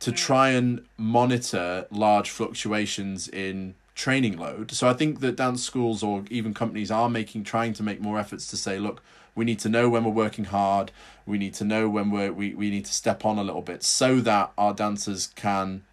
to 0.00 0.10
try 0.10 0.48
and 0.50 0.84
monitor 0.98 1.86
large 1.92 2.30
fluctuations 2.30 3.28
in 3.28 3.76
training 3.94 4.36
load. 4.36 4.72
So 4.72 4.88
I 4.88 4.94
think 4.94 5.20
that 5.20 5.36
dance 5.36 5.62
schools 5.62 6.02
or 6.02 6.24
even 6.28 6.52
companies 6.52 6.90
are 6.90 7.08
making 7.08 7.44
trying 7.44 7.72
to 7.74 7.84
make 7.84 8.00
more 8.00 8.18
efforts 8.18 8.48
to 8.48 8.56
say, 8.56 8.80
look, 8.80 9.00
we 9.36 9.44
need 9.44 9.60
to 9.60 9.68
know 9.68 9.88
when 9.88 10.02
we're 10.02 10.10
working 10.10 10.46
hard. 10.46 10.90
We 11.26 11.38
need 11.38 11.54
to 11.54 11.64
know 11.64 11.88
when 11.88 12.10
we're 12.10 12.32
we, 12.32 12.52
we 12.52 12.68
need 12.68 12.86
to 12.86 12.92
step 12.92 13.24
on 13.24 13.38
a 13.38 13.44
little 13.44 13.62
bit 13.62 13.84
so 13.84 14.18
that 14.20 14.50
our 14.58 14.74
dancers 14.74 15.28
can 15.36 15.84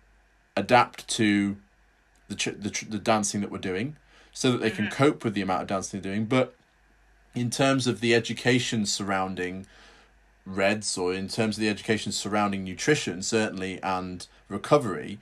adapt 0.58 1.08
to 1.20 1.58
the 2.30 2.36
the 2.36 2.86
the 2.90 2.98
dancing 2.98 3.42
that 3.42 3.52
we're 3.52 3.60
doing 3.60 3.96
so 4.34 4.52
that 4.52 4.62
they 4.62 4.72
can 4.72 4.86
mm-hmm. 4.86 4.94
cope 4.94 5.24
with 5.24 5.34
the 5.34 5.42
amount 5.42 5.64
of 5.64 5.68
dancing 5.68 6.02
they're 6.02 6.12
doing. 6.14 6.26
But 6.26 6.56
in 7.36 7.50
terms 7.50 7.88
of 7.88 8.00
the 8.00 8.16
education 8.16 8.86
surrounding 8.86 9.66
RED-S 10.46 10.98
or 10.98 11.14
in 11.14 11.28
terms 11.28 11.58
of 11.58 11.62
the 11.62 11.70
education 11.70 12.12
surrounding 12.12 12.64
nutrition, 12.64 13.22
certainly, 13.22 13.82
and 13.84 14.28
recovery 14.50 15.20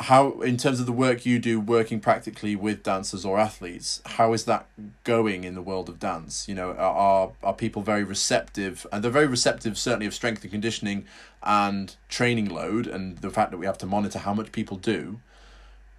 how 0.00 0.40
in 0.40 0.56
terms 0.56 0.80
of 0.80 0.86
the 0.86 0.92
work 0.92 1.24
you 1.24 1.38
do 1.38 1.60
working 1.60 2.00
practically 2.00 2.56
with 2.56 2.82
dancers 2.82 3.24
or 3.24 3.38
athletes 3.38 4.02
how 4.04 4.32
is 4.32 4.44
that 4.44 4.66
going 5.04 5.44
in 5.44 5.54
the 5.54 5.62
world 5.62 5.88
of 5.88 6.00
dance 6.00 6.48
you 6.48 6.54
know 6.54 6.72
are 6.72 7.30
are 7.44 7.52
people 7.52 7.80
very 7.80 8.02
receptive 8.02 8.86
and 8.90 9.04
they're 9.04 9.10
very 9.10 9.26
receptive 9.26 9.78
certainly 9.78 10.06
of 10.06 10.12
strength 10.12 10.42
and 10.42 10.50
conditioning 10.50 11.04
and 11.44 11.94
training 12.08 12.48
load 12.48 12.88
and 12.88 13.18
the 13.18 13.30
fact 13.30 13.52
that 13.52 13.58
we 13.58 13.66
have 13.66 13.78
to 13.78 13.86
monitor 13.86 14.18
how 14.18 14.34
much 14.34 14.50
people 14.50 14.76
do 14.76 15.20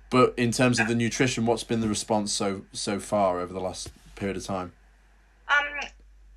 but 0.10 0.34
in 0.38 0.51
terms 0.51 0.80
of 0.80 0.88
the 0.88 0.95
nutrition 0.95 1.45
what's 1.45 1.64
been 1.64 1.82
the 1.82 1.88
response 1.88 2.32
so 2.32 2.62
so 2.72 2.99
far 2.99 3.39
over 3.39 3.53
the 3.53 3.60
last 3.60 3.91
period 4.16 4.38
of 4.38 4.45
time 4.45 4.72
um 5.49 5.89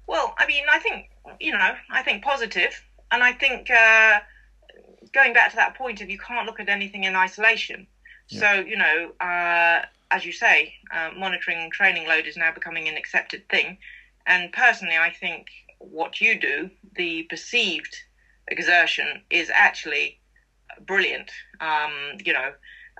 well 0.06 0.34
i 0.38 0.46
mean 0.46 0.64
i 0.72 0.78
think 0.78 1.10
you 1.40 1.52
know 1.52 1.74
i 1.90 2.02
think 2.02 2.22
positive 2.22 2.82
and 3.10 3.22
i 3.22 3.32
think 3.32 3.70
uh 3.70 4.18
going 5.12 5.32
back 5.32 5.50
to 5.50 5.56
that 5.56 5.74
point 5.74 6.00
of 6.00 6.10
you 6.10 6.18
can't 6.18 6.46
look 6.46 6.60
at 6.60 6.68
anything 6.68 7.04
in 7.04 7.16
isolation. 7.16 7.86
Yeah. 8.28 8.40
So 8.40 8.66
you 8.66 8.76
know, 8.76 9.12
uh, 9.20 9.84
as 10.10 10.24
you 10.24 10.32
say, 10.32 10.74
uh, 10.94 11.10
monitoring 11.16 11.70
training 11.70 12.06
load 12.08 12.26
is 12.26 12.36
now 12.36 12.52
becoming 12.52 12.88
an 12.88 12.96
accepted 12.96 13.48
thing. 13.48 13.78
And 14.26 14.52
personally, 14.52 14.96
I 14.96 15.10
think 15.10 15.46
what 15.78 16.20
you 16.20 16.38
do, 16.38 16.70
the 16.96 17.22
perceived 17.24 17.96
exertion, 18.48 19.22
is 19.30 19.50
actually 19.52 20.20
brilliant. 20.86 21.30
Um, 21.60 21.92
you 22.24 22.32
know, 22.32 22.52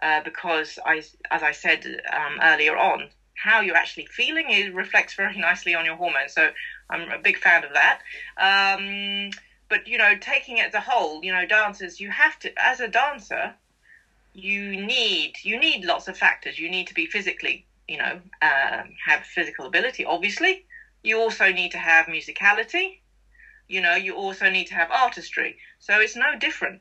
uh, 0.02 0.20
because 0.22 0.78
I, 0.84 1.02
as 1.30 1.42
I 1.42 1.52
said 1.52 2.00
um, 2.12 2.38
earlier 2.42 2.76
on, 2.76 3.08
how 3.34 3.60
you're 3.60 3.76
actually 3.76 4.06
feeling 4.06 4.50
it 4.50 4.74
reflects 4.74 5.14
very 5.14 5.36
nicely 5.36 5.74
on 5.74 5.84
your 5.84 5.96
hormones. 5.96 6.34
So 6.34 6.50
I'm 6.90 7.10
a 7.10 7.18
big 7.18 7.38
fan 7.38 7.64
of 7.64 7.74
that. 7.74 8.00
Um, 8.36 9.30
but 9.68 9.86
you 9.86 9.98
know, 9.98 10.14
taking 10.16 10.58
it 10.58 10.68
as 10.68 10.74
a 10.74 10.80
whole, 10.80 11.24
you 11.24 11.32
know, 11.32 11.44
dancers, 11.44 12.00
you 12.00 12.10
have 12.10 12.38
to, 12.40 12.50
as 12.56 12.80
a 12.80 12.88
dancer, 12.88 13.54
you 14.32 14.76
need 14.76 15.32
you 15.42 15.58
need 15.58 15.84
lots 15.84 16.08
of 16.08 16.16
factors. 16.16 16.58
You 16.58 16.68
need 16.68 16.86
to 16.88 16.94
be 16.94 17.06
physically, 17.06 17.64
you 17.86 17.98
know, 17.98 18.20
um, 18.42 18.94
have 19.04 19.24
physical 19.24 19.66
ability. 19.66 20.04
Obviously, 20.04 20.64
you 21.02 21.18
also 21.18 21.50
need 21.52 21.70
to 21.72 21.78
have 21.78 22.06
musicality. 22.06 22.98
You 23.68 23.80
know, 23.80 23.94
you 23.94 24.14
also 24.14 24.48
need 24.48 24.66
to 24.68 24.74
have 24.74 24.90
artistry. 24.90 25.56
So 25.78 26.00
it's 26.00 26.16
no 26.16 26.36
different 26.38 26.80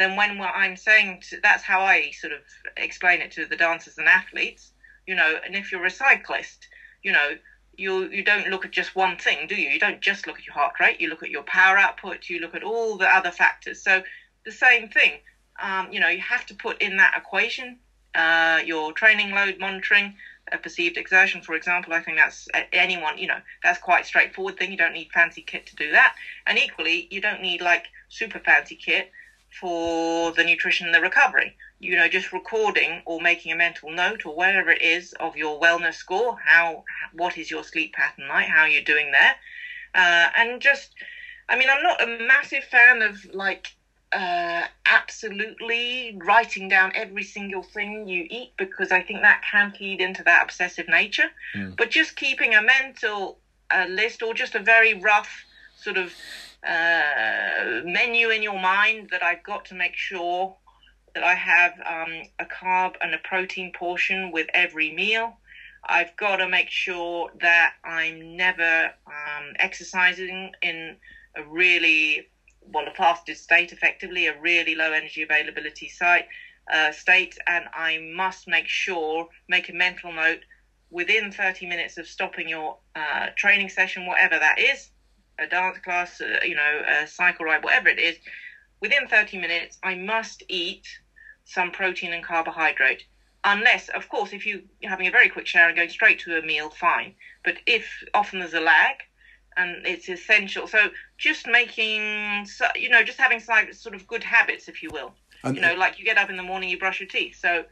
than 0.00 0.16
when 0.16 0.40
I'm 0.40 0.76
saying 0.76 1.20
to, 1.28 1.38
that's 1.42 1.62
how 1.62 1.82
I 1.82 2.10
sort 2.12 2.32
of 2.32 2.40
explain 2.76 3.20
it 3.20 3.30
to 3.32 3.44
the 3.44 3.54
dancers 3.54 3.98
and 3.98 4.08
athletes. 4.08 4.72
You 5.06 5.14
know, 5.14 5.38
and 5.44 5.54
if 5.54 5.70
you're 5.70 5.84
a 5.84 5.90
cyclist, 5.90 6.66
you 7.02 7.12
know, 7.12 7.36
you 7.76 8.08
you 8.10 8.24
don't 8.24 8.48
look 8.48 8.64
at 8.64 8.72
just 8.72 8.96
one 8.96 9.16
thing, 9.16 9.46
do 9.46 9.54
you? 9.54 9.68
You 9.68 9.78
don't 9.78 10.00
just 10.00 10.26
look 10.26 10.38
at 10.38 10.46
your 10.46 10.54
heart 10.54 10.72
rate. 10.80 11.00
You 11.00 11.08
look 11.08 11.22
at 11.22 11.30
your 11.30 11.42
power 11.42 11.76
output. 11.76 12.30
You 12.30 12.38
look 12.40 12.54
at 12.54 12.62
all 12.62 12.96
the 12.96 13.14
other 13.14 13.30
factors. 13.30 13.82
So 13.82 14.02
the 14.44 14.52
same 14.52 14.88
thing. 14.88 15.20
Um, 15.60 15.92
you 15.92 16.00
know, 16.00 16.08
you 16.08 16.20
have 16.20 16.46
to 16.46 16.54
put 16.54 16.80
in 16.80 16.96
that 16.96 17.14
equation 17.14 17.76
uh, 18.14 18.60
your 18.64 18.92
training 18.92 19.30
load 19.32 19.58
monitoring, 19.60 20.14
perceived 20.62 20.96
exertion, 20.96 21.42
for 21.42 21.54
example. 21.54 21.92
I 21.92 22.00
think 22.00 22.16
that's 22.16 22.48
anyone. 22.72 23.18
You 23.18 23.28
know, 23.28 23.40
that's 23.62 23.78
quite 23.78 24.06
straightforward 24.06 24.56
thing. 24.56 24.70
You 24.70 24.76
don't 24.76 24.94
need 24.94 25.10
fancy 25.12 25.42
kit 25.42 25.66
to 25.66 25.76
do 25.76 25.92
that. 25.92 26.14
And 26.46 26.58
equally, 26.58 27.06
you 27.10 27.20
don't 27.20 27.42
need 27.42 27.60
like 27.60 27.84
super 28.08 28.38
fancy 28.38 28.74
kit 28.74 29.10
for 29.58 30.32
the 30.32 30.44
nutrition 30.44 30.86
and 30.86 30.94
the 30.94 31.00
recovery. 31.00 31.56
You 31.78 31.96
know, 31.96 32.08
just 32.08 32.32
recording 32.32 33.02
or 33.06 33.20
making 33.20 33.52
a 33.52 33.56
mental 33.56 33.90
note 33.90 34.26
or 34.26 34.34
whatever 34.34 34.70
it 34.70 34.82
is 34.82 35.14
of 35.18 35.36
your 35.36 35.60
wellness 35.60 35.94
score. 35.94 36.36
How, 36.44 36.84
what 37.12 37.38
is 37.38 37.50
your 37.50 37.64
sleep 37.64 37.92
pattern 37.94 38.28
like? 38.28 38.48
How 38.48 38.62
are 38.62 38.68
you 38.68 38.82
doing 38.82 39.12
there? 39.12 39.34
Uh, 39.94 40.28
and 40.36 40.60
just, 40.60 40.94
I 41.48 41.56
mean, 41.56 41.68
I'm 41.68 41.82
not 41.82 42.02
a 42.02 42.06
massive 42.06 42.64
fan 42.64 43.02
of 43.02 43.24
like 43.32 43.72
uh, 44.12 44.66
absolutely 44.86 46.16
writing 46.24 46.68
down 46.68 46.92
every 46.94 47.22
single 47.22 47.62
thing 47.62 48.08
you 48.08 48.26
eat 48.28 48.52
because 48.56 48.92
I 48.92 49.00
think 49.00 49.22
that 49.22 49.42
can 49.50 49.70
feed 49.72 50.00
into 50.00 50.22
that 50.24 50.42
obsessive 50.42 50.88
nature. 50.88 51.30
Mm. 51.54 51.76
But 51.76 51.90
just 51.90 52.16
keeping 52.16 52.54
a 52.54 52.62
mental 52.62 53.38
uh, 53.70 53.86
list 53.88 54.22
or 54.22 54.34
just 54.34 54.54
a 54.54 54.60
very 54.60 54.94
rough 54.94 55.44
sort 55.76 55.96
of 55.96 56.12
uh, 56.66 57.80
menu 57.84 58.30
in 58.30 58.42
your 58.42 58.58
mind 58.58 59.08
that 59.10 59.22
I've 59.22 59.42
got 59.42 59.64
to 59.66 59.74
make 59.74 59.96
sure 59.96 60.54
that 61.14 61.24
I 61.24 61.34
have 61.34 61.72
um, 61.84 62.22
a 62.38 62.44
carb 62.44 62.94
and 63.00 63.14
a 63.14 63.18
protein 63.18 63.72
portion 63.72 64.30
with 64.30 64.46
every 64.54 64.90
meal. 64.90 65.38
I've 65.88 66.14
got 66.16 66.36
to 66.36 66.48
make 66.48 66.70
sure 66.70 67.30
that 67.40 67.72
I'm 67.84 68.36
never 68.36 68.90
um, 69.06 69.54
exercising 69.58 70.52
in 70.62 70.96
a 71.36 71.42
really, 71.42 72.28
well, 72.60 72.86
a 72.86 72.92
fasted 72.92 73.36
state, 73.38 73.72
effectively, 73.72 74.26
a 74.26 74.38
really 74.38 74.74
low 74.74 74.92
energy 74.92 75.22
availability 75.22 75.88
site, 75.88 76.26
uh, 76.70 76.92
state, 76.92 77.36
and 77.46 77.64
I 77.72 77.98
must 77.98 78.46
make 78.46 78.68
sure, 78.68 79.26
make 79.48 79.68
a 79.68 79.72
mental 79.72 80.12
note 80.12 80.44
within 80.90 81.32
30 81.32 81.66
minutes 81.66 81.96
of 81.96 82.06
stopping 82.06 82.48
your 82.48 82.76
uh, 82.94 83.28
training 83.36 83.68
session, 83.70 84.06
whatever 84.06 84.38
that 84.38 84.58
is, 84.58 84.90
a 85.40 85.46
dance 85.46 85.78
class, 85.78 86.20
uh, 86.20 86.38
you 86.44 86.54
know, 86.54 86.82
a 86.88 87.06
cycle 87.06 87.44
ride, 87.44 87.64
whatever 87.64 87.88
it 87.88 87.98
is, 87.98 88.16
within 88.80 89.06
30 89.08 89.38
minutes, 89.38 89.78
I 89.82 89.94
must 89.94 90.42
eat 90.48 90.86
some 91.44 91.70
protein 91.70 92.12
and 92.12 92.24
carbohydrate. 92.24 93.04
Unless, 93.44 93.88
of 93.88 94.08
course, 94.08 94.32
if 94.32 94.44
you're 94.44 94.60
having 94.82 95.06
a 95.06 95.10
very 95.10 95.28
quick 95.28 95.46
shower 95.46 95.68
and 95.68 95.76
going 95.76 95.88
straight 95.88 96.18
to 96.20 96.38
a 96.38 96.42
meal, 96.42 96.68
fine. 96.70 97.14
But 97.42 97.56
if 97.66 97.86
often 98.12 98.40
there's 98.40 98.54
a 98.54 98.60
lag, 98.60 98.96
and 99.56 99.86
it's 99.86 100.08
essential. 100.08 100.66
So 100.66 100.90
just 101.18 101.46
making, 101.46 102.46
you 102.76 102.88
know, 102.88 103.02
just 103.02 103.18
having 103.18 103.40
sort 103.40 103.94
of 103.94 104.06
good 104.06 104.22
habits, 104.22 104.68
if 104.68 104.82
you 104.82 104.90
will. 104.92 105.14
And, 105.42 105.56
you 105.56 105.62
know, 105.62 105.74
like 105.74 105.98
you 105.98 106.04
get 106.04 106.18
up 106.18 106.30
in 106.30 106.36
the 106.36 106.42
morning, 106.42 106.68
you 106.68 106.78
brush 106.78 107.00
your 107.00 107.08
teeth. 107.08 107.36
So, 107.40 107.64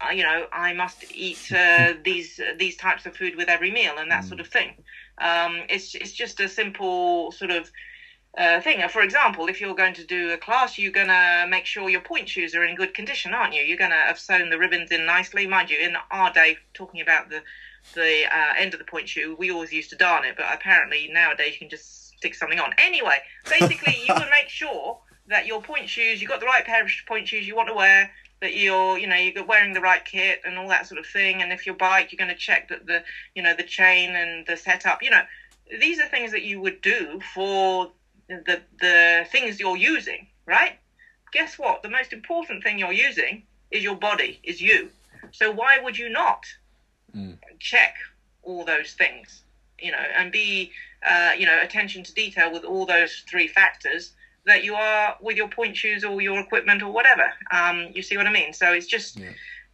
uh, 0.00 0.10
you 0.10 0.22
know, 0.22 0.46
I 0.52 0.72
must 0.72 1.04
eat 1.14 1.50
uh, 1.52 1.94
these 2.04 2.38
uh, 2.38 2.54
these 2.58 2.76
types 2.76 3.06
of 3.06 3.16
food 3.16 3.36
with 3.36 3.48
every 3.48 3.70
meal 3.70 3.94
and 3.98 4.10
that 4.10 4.24
mm. 4.24 4.28
sort 4.28 4.40
of 4.40 4.48
thing. 4.48 4.74
Um, 5.18 5.62
it's 5.68 5.94
it's 5.94 6.12
just 6.12 6.40
a 6.40 6.48
simple 6.48 7.32
sort 7.32 7.50
of 7.50 7.70
uh, 8.36 8.60
thing. 8.60 8.86
For 8.88 9.02
example, 9.02 9.48
if 9.48 9.60
you're 9.60 9.74
going 9.74 9.94
to 9.94 10.04
do 10.04 10.30
a 10.30 10.36
class, 10.36 10.78
you're 10.78 10.92
going 10.92 11.08
to 11.08 11.46
make 11.48 11.66
sure 11.66 11.88
your 11.88 12.00
pointe 12.00 12.28
shoes 12.28 12.54
are 12.54 12.64
in 12.64 12.74
good 12.74 12.94
condition, 12.94 13.32
aren't 13.32 13.54
you? 13.54 13.62
You're 13.62 13.78
going 13.78 13.90
to 13.90 13.96
have 13.96 14.18
sewn 14.18 14.50
the 14.50 14.58
ribbons 14.58 14.90
in 14.90 15.06
nicely, 15.06 15.46
mind 15.46 15.70
you. 15.70 15.78
In 15.78 15.96
our 16.10 16.32
day, 16.32 16.58
talking 16.74 17.00
about 17.00 17.30
the 17.30 17.42
the 17.94 18.24
uh, 18.34 18.54
end 18.56 18.72
of 18.72 18.78
the 18.78 18.86
pointe 18.86 19.08
shoe, 19.08 19.36
we 19.38 19.50
always 19.50 19.72
used 19.72 19.90
to 19.90 19.96
darn 19.96 20.24
it, 20.24 20.36
but 20.36 20.46
apparently 20.52 21.08
nowadays 21.12 21.52
you 21.52 21.58
can 21.58 21.68
just 21.68 22.08
stick 22.16 22.34
something 22.34 22.58
on. 22.58 22.72
Anyway, 22.78 23.18
basically, 23.48 23.96
you 24.06 24.14
will 24.14 24.30
make 24.30 24.48
sure 24.48 24.98
that 25.28 25.46
your 25.46 25.60
pointe 25.62 25.88
shoes, 25.88 26.20
you've 26.20 26.30
got 26.30 26.40
the 26.40 26.46
right 26.46 26.64
pair 26.64 26.82
of 26.82 26.90
pointe 27.06 27.28
shoes 27.28 27.46
you 27.46 27.54
want 27.54 27.68
to 27.68 27.74
wear, 27.74 28.10
that 28.44 28.54
you're 28.54 28.98
you 28.98 29.06
know 29.06 29.16
you're 29.16 29.42
wearing 29.42 29.72
the 29.72 29.80
right 29.80 30.04
kit 30.04 30.42
and 30.44 30.58
all 30.58 30.68
that 30.68 30.86
sort 30.86 31.00
of 31.00 31.06
thing. 31.06 31.40
And 31.40 31.50
if 31.50 31.64
your 31.64 31.74
bike 31.74 32.12
you're 32.12 32.24
going 32.24 32.36
to 32.36 32.46
check 32.48 32.68
that 32.68 32.86
the 32.86 33.02
you 33.34 33.42
know 33.42 33.54
the 33.54 33.62
chain 33.62 34.14
and 34.14 34.46
the 34.46 34.56
setup 34.56 35.02
you 35.02 35.08
know 35.08 35.22
these 35.80 35.98
are 35.98 36.06
things 36.06 36.30
that 36.32 36.42
you 36.42 36.60
would 36.60 36.82
do 36.82 37.20
for 37.34 37.90
the 38.28 38.60
the 38.80 39.26
things 39.32 39.58
you're 39.58 39.78
using 39.78 40.26
right? 40.46 40.78
Guess 41.32 41.58
what? 41.58 41.82
The 41.82 41.88
most 41.88 42.12
important 42.12 42.62
thing 42.62 42.78
you're 42.78 42.92
using 42.92 43.44
is 43.70 43.82
your 43.82 43.96
body 43.96 44.40
is 44.42 44.60
you. 44.60 44.90
So 45.32 45.50
why 45.50 45.78
would 45.78 45.96
you 45.96 46.10
not 46.10 46.44
mm. 47.16 47.38
check 47.58 47.94
all 48.42 48.62
those 48.64 48.92
things 48.92 49.40
you 49.80 49.90
know 49.90 50.04
and 50.16 50.30
be 50.30 50.70
uh, 51.08 51.32
you 51.36 51.46
know 51.46 51.58
attention 51.60 52.02
to 52.04 52.12
detail 52.14 52.52
with 52.52 52.64
all 52.64 52.84
those 52.86 53.22
three 53.28 53.48
factors 53.48 54.12
that 54.46 54.64
you 54.64 54.74
are 54.74 55.16
with 55.20 55.36
your 55.36 55.48
pointe 55.48 55.76
shoes 55.76 56.04
or 56.04 56.20
your 56.20 56.38
equipment 56.38 56.82
or 56.82 56.92
whatever. 56.92 57.24
Um, 57.50 57.88
you 57.94 58.02
see 58.02 58.16
what 58.16 58.26
I 58.26 58.32
mean? 58.32 58.52
So 58.52 58.72
it's 58.72 58.86
just 58.86 59.18
yeah. 59.18 59.30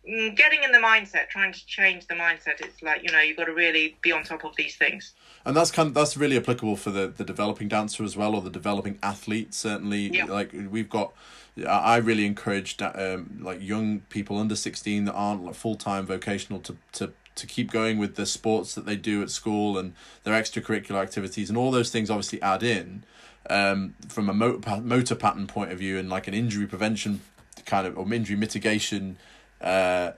Mm, 0.08 0.34
getting 0.34 0.62
in 0.62 0.72
the 0.72 0.78
mindset, 0.78 1.28
trying 1.28 1.52
to 1.52 1.66
change 1.66 2.06
the 2.06 2.14
mindset. 2.14 2.60
It's 2.60 2.82
like 2.82 3.02
you 3.02 3.12
know 3.12 3.20
you've 3.20 3.36
got 3.36 3.44
to 3.44 3.54
really 3.54 3.98
be 4.00 4.12
on 4.12 4.24
top 4.24 4.44
of 4.44 4.56
these 4.56 4.76
things. 4.76 5.12
And 5.44 5.54
that's 5.54 5.70
kind 5.70 5.88
of, 5.88 5.94
that's 5.94 6.16
really 6.16 6.38
applicable 6.38 6.76
for 6.76 6.90
the 6.90 7.08
the 7.08 7.24
developing 7.24 7.68
dancer 7.68 8.02
as 8.02 8.16
well, 8.16 8.34
or 8.34 8.40
the 8.40 8.50
developing 8.50 8.98
athlete. 9.02 9.52
Certainly, 9.52 10.16
yeah. 10.16 10.24
like 10.24 10.52
we've 10.52 10.88
got. 10.88 11.12
I 11.68 11.96
really 11.96 12.24
encourage 12.24 12.80
um, 12.80 13.40
like 13.42 13.60
young 13.60 14.00
people 14.08 14.38
under 14.38 14.56
sixteen 14.56 15.04
that 15.04 15.12
aren't 15.12 15.44
like 15.44 15.54
full 15.54 15.74
time 15.74 16.06
vocational 16.06 16.60
to 16.60 16.76
to 16.92 17.12
to 17.34 17.46
keep 17.46 17.70
going 17.70 17.98
with 17.98 18.14
the 18.14 18.24
sports 18.24 18.74
that 18.74 18.86
they 18.86 18.96
do 18.96 19.22
at 19.22 19.30
school 19.30 19.76
and 19.76 19.94
their 20.24 20.40
extracurricular 20.40 21.00
activities 21.00 21.48
and 21.48 21.56
all 21.56 21.70
those 21.70 21.90
things 21.90 22.10
obviously 22.10 22.40
add 22.42 22.62
in 22.62 23.02
um, 23.48 23.94
from 24.08 24.28
a 24.28 24.34
motor, 24.34 24.80
motor 24.80 25.14
pattern 25.14 25.46
point 25.46 25.72
of 25.72 25.78
view 25.78 25.98
and 25.98 26.08
like 26.08 26.28
an 26.28 26.34
injury 26.34 26.66
prevention 26.66 27.20
kind 27.66 27.86
of 27.86 27.96
or 27.96 28.12
injury 28.12 28.36
mitigation 28.36 29.16
uh, 29.60 30.12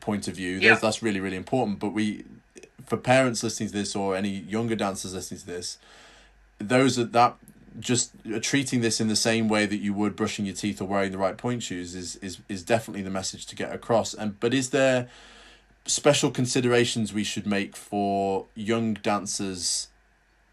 point 0.00 0.28
of 0.28 0.36
view. 0.36 0.58
Yeah. 0.58 0.76
That's 0.76 1.02
really 1.02 1.20
really 1.20 1.36
important. 1.36 1.78
But 1.78 1.90
we, 1.90 2.24
for 2.86 2.96
parents 2.96 3.42
listening 3.42 3.70
to 3.70 3.74
this 3.74 3.94
or 3.94 4.16
any 4.16 4.30
younger 4.30 4.76
dancers 4.76 5.14
listening 5.14 5.40
to 5.40 5.46
this, 5.46 5.78
those 6.58 6.98
are 6.98 7.04
that 7.04 7.36
just 7.80 8.12
treating 8.40 8.80
this 8.82 9.00
in 9.00 9.08
the 9.08 9.16
same 9.16 9.48
way 9.48 9.66
that 9.66 9.78
you 9.78 9.92
would 9.92 10.14
brushing 10.14 10.46
your 10.46 10.54
teeth 10.54 10.80
or 10.80 10.84
wearing 10.84 11.10
the 11.10 11.18
right 11.18 11.36
pointe 11.36 11.62
shoes 11.62 11.94
is 11.94 12.16
is 12.16 12.38
is 12.48 12.62
definitely 12.62 13.02
the 13.02 13.10
message 13.10 13.46
to 13.46 13.56
get 13.56 13.72
across. 13.72 14.14
And 14.14 14.38
but 14.40 14.54
is 14.54 14.70
there 14.70 15.08
special 15.86 16.30
considerations 16.30 17.12
we 17.12 17.24
should 17.24 17.46
make 17.46 17.76
for 17.76 18.46
young 18.54 18.94
dancers 18.94 19.88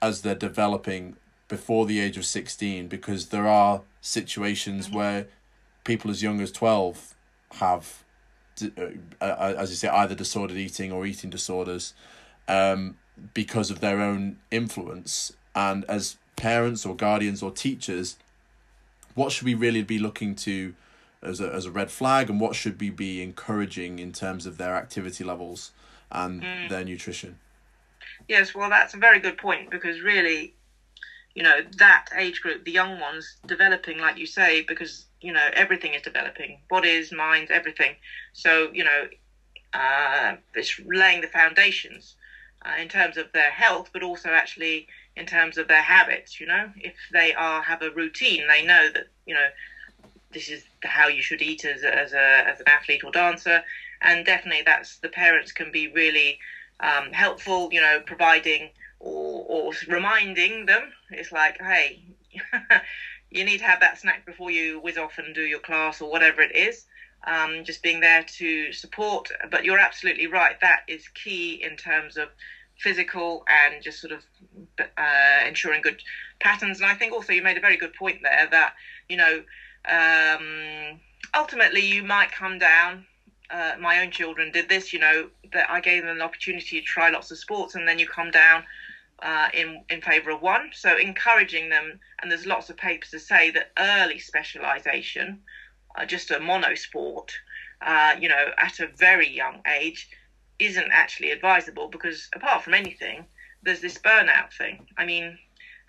as 0.01 0.23
they're 0.23 0.35
developing 0.35 1.15
before 1.51 1.85
the 1.85 1.99
age 1.99 2.15
of 2.15 2.25
16 2.25 2.87
because 2.87 3.27
there 3.27 3.45
are 3.45 3.81
situations 3.99 4.87
mm-hmm. 4.87 4.95
where 4.95 5.27
people 5.83 6.09
as 6.09 6.23
young 6.23 6.39
as 6.39 6.49
12 6.49 7.13
have 7.55 8.05
uh, 8.77 8.85
uh, 9.19 9.55
as 9.57 9.69
you 9.69 9.75
say 9.75 9.89
either 9.89 10.15
disordered 10.15 10.55
eating 10.55 10.93
or 10.93 11.05
eating 11.05 11.29
disorders 11.29 11.93
um, 12.47 12.95
because 13.33 13.69
of 13.69 13.81
their 13.81 13.99
own 13.99 14.37
influence 14.49 15.33
and 15.53 15.83
as 15.89 16.15
parents 16.37 16.85
or 16.85 16.95
guardians 16.95 17.43
or 17.43 17.51
teachers 17.51 18.15
what 19.15 19.33
should 19.33 19.45
we 19.45 19.53
really 19.53 19.83
be 19.83 19.99
looking 19.99 20.33
to 20.33 20.73
as 21.21 21.41
a, 21.41 21.53
as 21.53 21.65
a 21.65 21.71
red 21.71 21.91
flag 21.91 22.29
and 22.29 22.39
what 22.39 22.55
should 22.55 22.79
we 22.79 22.89
be 22.89 23.21
encouraging 23.21 23.99
in 23.99 24.13
terms 24.13 24.45
of 24.45 24.57
their 24.57 24.73
activity 24.73 25.25
levels 25.25 25.71
and 26.13 26.43
mm. 26.43 26.69
their 26.69 26.85
nutrition 26.85 27.37
yes 28.29 28.55
well 28.55 28.69
that's 28.69 28.93
a 28.93 28.97
very 28.97 29.19
good 29.19 29.37
point 29.37 29.69
because 29.69 29.99
really 29.99 30.53
you 31.35 31.43
know 31.43 31.61
that 31.77 32.05
age 32.15 32.41
group 32.41 32.63
the 32.65 32.71
young 32.71 32.99
ones 32.99 33.37
developing 33.45 33.97
like 33.97 34.17
you 34.17 34.25
say 34.25 34.61
because 34.61 35.05
you 35.21 35.31
know 35.31 35.49
everything 35.53 35.93
is 35.93 36.01
developing. 36.01 36.59
Bodies 36.69 37.11
minds 37.11 37.51
everything. 37.51 37.95
So 38.33 38.69
you 38.73 38.83
know 38.83 39.05
uh, 39.73 40.33
it's 40.55 40.79
laying 40.85 41.21
the 41.21 41.27
foundations 41.27 42.15
uh, 42.65 42.75
in 42.77 42.87
terms 42.87 43.17
of 43.17 43.31
their 43.31 43.49
health 43.51 43.89
but 43.93 44.03
also 44.03 44.29
actually 44.29 44.87
in 45.15 45.25
terms 45.25 45.57
of 45.57 45.67
their 45.67 45.81
habits 45.81 46.39
you 46.39 46.45
know. 46.45 46.69
If 46.75 46.93
they 47.11 47.33
are 47.33 47.61
have 47.61 47.81
a 47.81 47.91
routine 47.91 48.47
they 48.47 48.61
know 48.61 48.89
that 48.93 49.05
you 49.25 49.33
know 49.33 49.47
this 50.31 50.49
is 50.49 50.63
how 50.83 51.07
you 51.07 51.21
should 51.21 51.41
eat 51.41 51.65
as 51.65 51.83
a, 51.83 51.97
as 51.97 52.13
a 52.13 52.47
as 52.47 52.59
an 52.59 52.67
athlete 52.67 53.03
or 53.03 53.11
dancer. 53.11 53.61
And 54.01 54.25
definitely 54.25 54.63
that's 54.65 54.97
the 54.97 55.09
parents 55.09 55.51
can 55.51 55.71
be 55.71 55.87
really 55.87 56.39
um, 56.81 57.11
helpful 57.11 57.69
you 57.71 57.79
know 57.79 58.01
providing 58.05 58.71
or, 59.01 59.45
or 59.47 59.73
reminding 59.87 60.65
them 60.65 60.91
it's 61.09 61.31
like 61.31 61.57
hey 61.59 62.01
you 63.31 63.45
need 63.45 63.59
to 63.59 63.65
have 63.65 63.79
that 63.79 63.97
snack 63.97 64.25
before 64.25 64.51
you 64.51 64.79
whiz 64.79 64.97
off 64.97 65.17
and 65.17 65.33
do 65.33 65.41
your 65.41 65.59
class 65.59 66.01
or 66.01 66.11
whatever 66.11 66.41
it 66.41 66.55
is. 66.55 66.85
Um, 67.25 67.63
just 67.63 67.83
being 67.83 67.99
there 67.99 68.23
to 68.37 68.73
support. 68.73 69.29
But 69.49 69.63
you're 69.63 69.79
absolutely 69.79 70.27
right. 70.27 70.59
That 70.59 70.81
is 70.87 71.07
key 71.09 71.63
in 71.63 71.77
terms 71.77 72.17
of 72.17 72.29
physical 72.77 73.45
and 73.47 73.81
just 73.81 74.01
sort 74.01 74.11
of 74.11 74.23
uh, 74.97 75.43
ensuring 75.47 75.81
good 75.81 76.01
patterns. 76.39 76.81
And 76.81 76.89
I 76.89 76.95
think 76.95 77.13
also 77.13 77.31
you 77.31 77.41
made 77.41 77.57
a 77.57 77.61
very 77.61 77.77
good 77.77 77.93
point 77.93 78.19
there 78.23 78.47
that, 78.51 78.73
you 79.07 79.17
know, 79.17 79.43
um, 79.87 80.99
ultimately 81.33 81.81
you 81.81 82.03
might 82.03 82.31
come 82.31 82.57
down. 82.57 83.05
Uh, 83.49 83.73
my 83.79 83.99
own 83.99 84.09
children 84.11 84.51
did 84.51 84.67
this, 84.67 84.91
you 84.91 84.99
know, 84.99 85.27
that 85.53 85.69
I 85.69 85.79
gave 85.79 86.03
them 86.03 86.15
an 86.15 86.21
opportunity 86.21 86.79
to 86.79 86.85
try 86.85 87.09
lots 87.09 87.31
of 87.31 87.37
sports 87.37 87.75
and 87.75 87.87
then 87.87 87.99
you 87.99 88.07
come 88.07 88.31
down 88.31 88.63
uh, 89.21 89.47
in 89.53 89.83
in 89.89 90.01
favour 90.01 90.31
of 90.31 90.41
one. 90.41 90.69
So 90.73 90.97
encouraging 90.97 91.69
them, 91.69 91.99
and 92.21 92.31
there's 92.31 92.45
lots 92.45 92.69
of 92.69 92.77
papers 92.77 93.09
to 93.11 93.19
say 93.19 93.49
that 93.51 93.71
early 93.77 94.19
specialisation, 94.19 95.37
uh, 95.95 96.05
just 96.05 96.31
a 96.31 96.39
monosport, 96.39 97.29
uh, 97.81 98.15
you 98.19 98.27
know, 98.27 98.51
at 98.57 98.79
a 98.79 98.87
very 98.87 99.27
young 99.27 99.61
age, 99.67 100.09
isn't 100.59 100.91
actually 100.91 101.31
advisable 101.31 101.87
because 101.87 102.29
apart 102.35 102.63
from 102.63 102.73
anything, 102.73 103.25
there's 103.63 103.81
this 103.81 103.97
burnout 103.97 104.53
thing. 104.57 104.85
I 104.97 105.05
mean, 105.05 105.37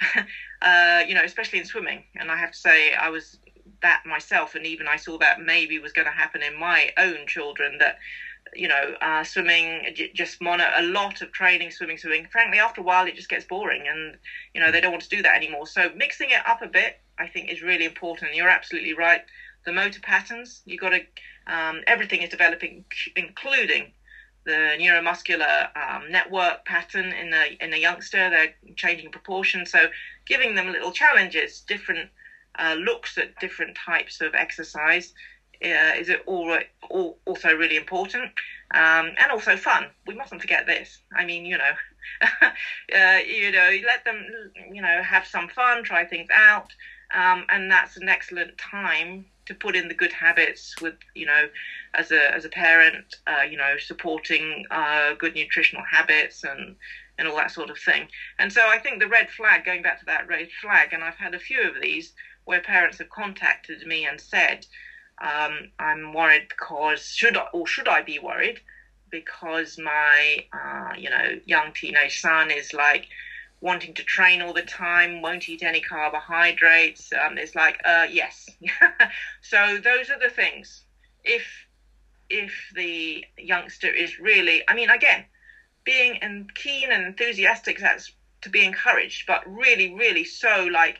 uh, 0.62 1.02
you 1.06 1.14
know, 1.14 1.22
especially 1.24 1.58
in 1.58 1.64
swimming, 1.64 2.04
and 2.16 2.30
I 2.30 2.36
have 2.36 2.52
to 2.52 2.58
say 2.58 2.94
I 2.94 3.08
was 3.08 3.38
that 3.82 4.02
myself, 4.06 4.54
and 4.54 4.66
even 4.66 4.88
I 4.88 4.96
saw 4.96 5.18
that 5.18 5.40
maybe 5.40 5.78
was 5.78 5.92
going 5.92 6.06
to 6.06 6.12
happen 6.12 6.42
in 6.42 6.54
my 6.54 6.90
own 6.96 7.26
children 7.26 7.78
that 7.78 7.96
you 8.54 8.68
know, 8.68 8.94
uh, 9.00 9.24
swimming, 9.24 9.94
just 10.14 10.40
mono, 10.40 10.68
a 10.74 10.82
lot 10.82 11.22
of 11.22 11.32
training, 11.32 11.70
swimming, 11.70 11.96
swimming. 11.96 12.26
Frankly, 12.30 12.58
after 12.58 12.80
a 12.80 12.84
while, 12.84 13.06
it 13.06 13.14
just 13.14 13.28
gets 13.28 13.44
boring 13.44 13.88
and, 13.88 14.16
you 14.54 14.60
know, 14.60 14.70
they 14.70 14.80
don't 14.80 14.90
want 14.90 15.02
to 15.02 15.08
do 15.08 15.22
that 15.22 15.34
anymore. 15.34 15.66
So 15.66 15.90
mixing 15.94 16.30
it 16.30 16.46
up 16.46 16.62
a 16.62 16.66
bit, 16.66 17.00
I 17.18 17.26
think, 17.28 17.50
is 17.50 17.62
really 17.62 17.84
important. 17.84 18.34
You're 18.34 18.48
absolutely 18.48 18.94
right. 18.94 19.22
The 19.64 19.72
motor 19.72 20.00
patterns, 20.00 20.62
you've 20.64 20.80
got 20.80 20.90
to, 20.90 21.00
um, 21.46 21.82
everything 21.86 22.20
is 22.22 22.28
developing, 22.28 22.84
including 23.16 23.92
the 24.44 24.76
neuromuscular 24.78 25.68
um, 25.76 26.10
network 26.10 26.64
pattern 26.64 27.12
in 27.12 27.32
a, 27.32 27.56
in 27.60 27.72
a 27.72 27.76
youngster. 27.76 28.28
They're 28.28 28.54
changing 28.76 29.12
proportion. 29.12 29.64
So 29.66 29.86
giving 30.26 30.54
them 30.54 30.72
little 30.72 30.92
challenges, 30.92 31.62
different 31.66 32.10
uh, 32.58 32.76
looks 32.78 33.16
at 33.16 33.38
different 33.40 33.76
types 33.76 34.20
of 34.20 34.34
exercise 34.34 35.14
uh, 35.62 35.92
is 35.96 36.08
it 36.08 36.22
all, 36.26 36.58
all, 36.90 37.18
also 37.24 37.54
really 37.54 37.76
important 37.76 38.30
um, 38.74 39.12
and 39.18 39.30
also 39.30 39.56
fun. 39.56 39.86
We 40.06 40.14
mustn't 40.14 40.40
forget 40.40 40.66
this. 40.66 40.98
I 41.14 41.24
mean, 41.24 41.44
you 41.44 41.58
know, 41.58 41.72
uh, 42.42 43.18
you 43.26 43.50
know, 43.50 43.70
let 43.86 44.04
them, 44.04 44.50
you 44.72 44.82
know, 44.82 45.02
have 45.02 45.26
some 45.26 45.48
fun, 45.48 45.82
try 45.82 46.04
things 46.04 46.28
out, 46.32 46.72
um, 47.14 47.44
and 47.48 47.70
that's 47.70 47.96
an 47.96 48.08
excellent 48.08 48.56
time 48.58 49.26
to 49.46 49.54
put 49.54 49.74
in 49.74 49.88
the 49.88 49.94
good 49.94 50.12
habits 50.12 50.74
with, 50.80 50.94
you 51.14 51.26
know, 51.26 51.48
as 51.94 52.10
a 52.10 52.34
as 52.34 52.44
a 52.44 52.48
parent, 52.48 53.16
uh, 53.26 53.42
you 53.42 53.56
know, 53.56 53.76
supporting 53.76 54.64
uh, 54.70 55.12
good 55.14 55.34
nutritional 55.34 55.84
habits 55.88 56.44
and 56.44 56.76
and 57.18 57.28
all 57.28 57.36
that 57.36 57.50
sort 57.50 57.70
of 57.70 57.78
thing. 57.78 58.08
And 58.38 58.52
so 58.52 58.66
I 58.66 58.78
think 58.78 59.00
the 59.00 59.08
red 59.08 59.30
flag, 59.30 59.64
going 59.64 59.82
back 59.82 59.98
to 60.00 60.06
that 60.06 60.26
red 60.26 60.48
flag, 60.60 60.92
and 60.92 61.04
I've 61.04 61.16
had 61.16 61.34
a 61.34 61.38
few 61.38 61.62
of 61.62 61.80
these 61.80 62.12
where 62.44 62.60
parents 62.60 62.98
have 62.98 63.10
contacted 63.10 63.86
me 63.86 64.06
and 64.06 64.20
said 64.20 64.66
um, 65.22 65.68
I'm 65.78 66.12
worried 66.12 66.48
because 66.48 67.06
should 67.06 67.36
I, 67.36 67.46
or 67.52 67.66
should 67.66 67.88
I 67.88 68.02
be 68.02 68.18
worried 68.18 68.60
because 69.10 69.78
my 69.78 70.38
uh, 70.52 70.92
you 70.96 71.08
know 71.08 71.38
young 71.44 71.72
teenage 71.72 72.20
son 72.20 72.50
is 72.50 72.72
like 72.72 73.06
wanting 73.60 73.94
to 73.94 74.02
train 74.02 74.42
all 74.42 74.52
the 74.52 74.62
time, 74.62 75.22
won't 75.22 75.48
eat 75.48 75.62
any 75.62 75.80
carbohydrates. 75.80 77.12
Um, 77.12 77.38
it's 77.38 77.54
like 77.54 77.80
uh, 77.84 78.06
yes. 78.10 78.50
so 79.40 79.78
those 79.82 80.10
are 80.10 80.18
the 80.18 80.28
things. 80.28 80.82
If 81.22 81.44
if 82.28 82.52
the 82.74 83.24
youngster 83.38 83.90
is 83.90 84.18
really, 84.18 84.62
I 84.66 84.74
mean, 84.74 84.90
again, 84.90 85.24
being 85.84 86.18
and 86.18 86.52
keen 86.54 86.90
and 86.90 87.04
enthusiastic, 87.04 87.78
that's 87.78 88.10
to 88.40 88.50
be 88.50 88.64
encouraged, 88.64 89.26
but 89.26 89.42
really, 89.46 89.94
really 89.94 90.24
so 90.24 90.68
like 90.72 90.98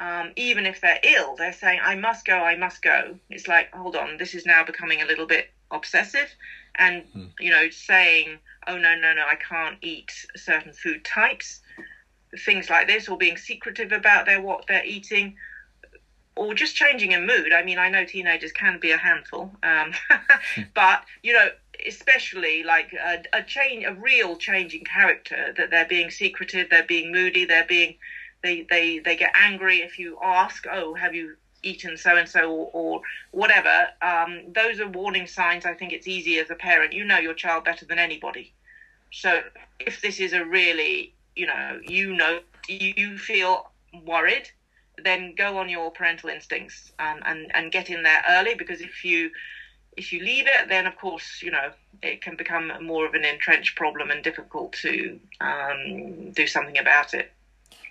um, 0.00 0.32
even 0.34 0.64
if 0.64 0.80
they're 0.80 0.98
ill, 1.04 1.36
they're 1.36 1.52
saying, 1.52 1.78
I 1.84 1.94
must 1.94 2.24
go, 2.24 2.34
I 2.34 2.56
must 2.56 2.80
go. 2.80 3.16
It's 3.28 3.46
like, 3.46 3.70
hold 3.72 3.94
on, 3.94 4.16
this 4.16 4.34
is 4.34 4.46
now 4.46 4.64
becoming 4.64 5.02
a 5.02 5.04
little 5.04 5.26
bit 5.26 5.50
obsessive. 5.70 6.28
And, 6.76 7.04
hmm. 7.12 7.26
you 7.38 7.50
know, 7.50 7.68
saying, 7.68 8.38
oh, 8.66 8.78
no, 8.78 8.94
no, 8.96 9.12
no, 9.12 9.26
I 9.26 9.34
can't 9.36 9.76
eat 9.82 10.10
certain 10.36 10.72
food 10.72 11.04
types, 11.04 11.60
things 12.46 12.70
like 12.70 12.86
this, 12.86 13.08
or 13.08 13.18
being 13.18 13.36
secretive 13.36 13.92
about 13.92 14.24
their 14.24 14.40
what 14.40 14.64
they're 14.66 14.84
eating, 14.86 15.36
or 16.34 16.54
just 16.54 16.74
changing 16.74 17.12
a 17.12 17.20
mood. 17.20 17.52
I 17.52 17.62
mean, 17.62 17.78
I 17.78 17.90
know 17.90 18.06
teenagers 18.06 18.52
can 18.52 18.80
be 18.80 18.92
a 18.92 18.96
handful, 18.96 19.52
um, 19.62 19.92
hmm. 20.54 20.62
but, 20.74 21.04
you 21.22 21.34
know, 21.34 21.48
especially 21.86 22.62
like 22.62 22.94
a, 22.94 23.22
a 23.34 23.42
change, 23.42 23.84
a 23.84 23.92
real 23.92 24.36
change 24.36 24.72
in 24.72 24.84
character, 24.84 25.52
that 25.58 25.68
they're 25.70 25.84
being 25.84 26.10
secretive, 26.10 26.70
they're 26.70 26.84
being 26.84 27.12
moody, 27.12 27.44
they're 27.44 27.64
being 27.64 27.96
they 28.42 28.66
they 28.68 28.98
they 28.98 29.16
get 29.16 29.32
angry 29.34 29.78
if 29.78 29.98
you 29.98 30.18
ask, 30.22 30.66
oh, 30.70 30.94
have 30.94 31.14
you 31.14 31.36
eaten 31.62 31.96
so 31.96 32.16
and 32.16 32.28
so 32.28 32.50
or 32.50 33.02
whatever. 33.32 33.88
Um, 34.02 34.52
those 34.52 34.80
are 34.80 34.88
warning 34.88 35.26
signs. 35.26 35.64
I 35.64 35.74
think 35.74 35.92
it's 35.92 36.06
easy 36.06 36.38
as 36.38 36.50
a 36.50 36.54
parent. 36.54 36.92
You 36.92 37.04
know 37.04 37.18
your 37.18 37.34
child 37.34 37.64
better 37.64 37.84
than 37.84 37.98
anybody. 37.98 38.52
So 39.12 39.42
if 39.78 40.00
this 40.00 40.20
is 40.20 40.32
a 40.32 40.44
really, 40.44 41.12
you 41.36 41.46
know, 41.46 41.80
you 41.82 42.14
know, 42.14 42.40
you 42.68 43.18
feel 43.18 43.70
worried, 44.04 44.48
then 45.02 45.34
go 45.34 45.58
on 45.58 45.68
your 45.68 45.90
parental 45.90 46.28
instincts 46.28 46.92
um, 46.98 47.20
and 47.24 47.50
and 47.54 47.72
get 47.72 47.90
in 47.90 48.02
there 48.02 48.22
early 48.28 48.54
because 48.54 48.80
if 48.80 49.04
you 49.04 49.30
if 49.96 50.12
you 50.12 50.20
leave 50.20 50.46
it, 50.46 50.68
then 50.68 50.86
of 50.86 50.96
course 50.96 51.42
you 51.42 51.50
know 51.50 51.70
it 52.02 52.22
can 52.22 52.36
become 52.36 52.72
more 52.80 53.06
of 53.06 53.14
an 53.14 53.24
entrenched 53.24 53.76
problem 53.76 54.10
and 54.10 54.22
difficult 54.22 54.72
to 54.72 55.18
um, 55.40 56.30
do 56.30 56.46
something 56.46 56.78
about 56.78 57.14
it. 57.14 57.32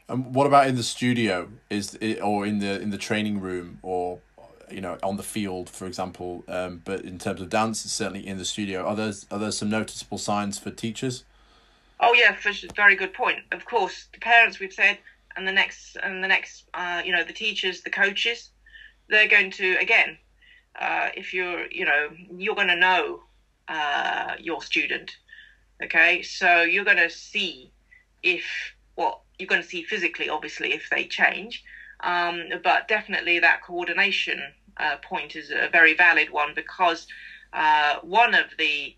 And 0.09 0.33
what 0.33 0.47
about 0.47 0.67
in 0.67 0.75
the 0.75 0.83
studio? 0.83 1.49
Is 1.69 1.95
it, 2.01 2.19
or 2.19 2.45
in 2.45 2.59
the 2.59 2.81
in 2.81 2.89
the 2.89 2.97
training 2.97 3.39
room, 3.39 3.79
or 3.83 4.19
you 4.71 4.81
know, 4.81 4.97
on 5.03 5.17
the 5.17 5.23
field, 5.23 5.69
for 5.69 5.85
example? 5.85 6.43
Um, 6.47 6.81
but 6.83 7.01
in 7.01 7.19
terms 7.19 7.41
of 7.41 7.49
dance, 7.49 7.81
certainly 7.81 8.25
in 8.25 8.37
the 8.37 8.45
studio. 8.45 8.83
Are 8.85 8.95
there 8.95 9.13
are 9.31 9.37
there 9.37 9.51
some 9.51 9.69
noticeable 9.69 10.17
signs 10.17 10.57
for 10.57 10.71
teachers? 10.71 11.23
Oh 11.99 12.13
yeah, 12.13 12.33
for 12.33 12.51
very 12.75 12.95
good 12.95 13.13
point. 13.13 13.39
Of 13.51 13.65
course, 13.65 14.07
the 14.11 14.19
parents 14.19 14.59
we've 14.59 14.73
said, 14.73 14.97
and 15.35 15.47
the 15.47 15.51
next 15.51 15.95
and 16.01 16.23
the 16.23 16.27
next, 16.27 16.63
uh, 16.73 17.03
you 17.05 17.11
know, 17.11 17.23
the 17.23 17.33
teachers, 17.33 17.81
the 17.81 17.91
coaches, 17.91 18.49
they're 19.09 19.27
going 19.27 19.51
to 19.51 19.75
again. 19.77 20.17
Uh, 20.79 21.09
if 21.15 21.33
you're, 21.33 21.69
you 21.71 21.83
know, 21.85 22.09
you're 22.37 22.55
going 22.55 22.67
to 22.67 22.75
know 22.75 23.23
uh, 23.67 24.33
your 24.39 24.61
student. 24.61 25.17
Okay, 25.83 26.21
so 26.23 26.63
you're 26.63 26.85
going 26.85 26.97
to 26.97 27.09
see 27.09 27.71
if 28.23 28.45
what 28.95 29.19
you're 29.39 29.47
going 29.47 29.61
to 29.61 29.67
see 29.67 29.81
physically, 29.81 30.29
obviously, 30.29 30.73
if 30.73 30.89
they 30.91 31.05
change. 31.05 31.63
Um, 32.01 32.49
but 32.63 32.87
definitely 32.87 33.39
that 33.39 33.61
coordination 33.61 34.39
uh, 34.77 34.97
point 34.97 35.35
is 35.35 35.49
a 35.49 35.69
very 35.71 35.93
valid 35.93 36.29
one 36.29 36.53
because 36.53 37.07
uh, 37.53 37.95
one 38.01 38.35
of 38.35 38.47
the 38.57 38.95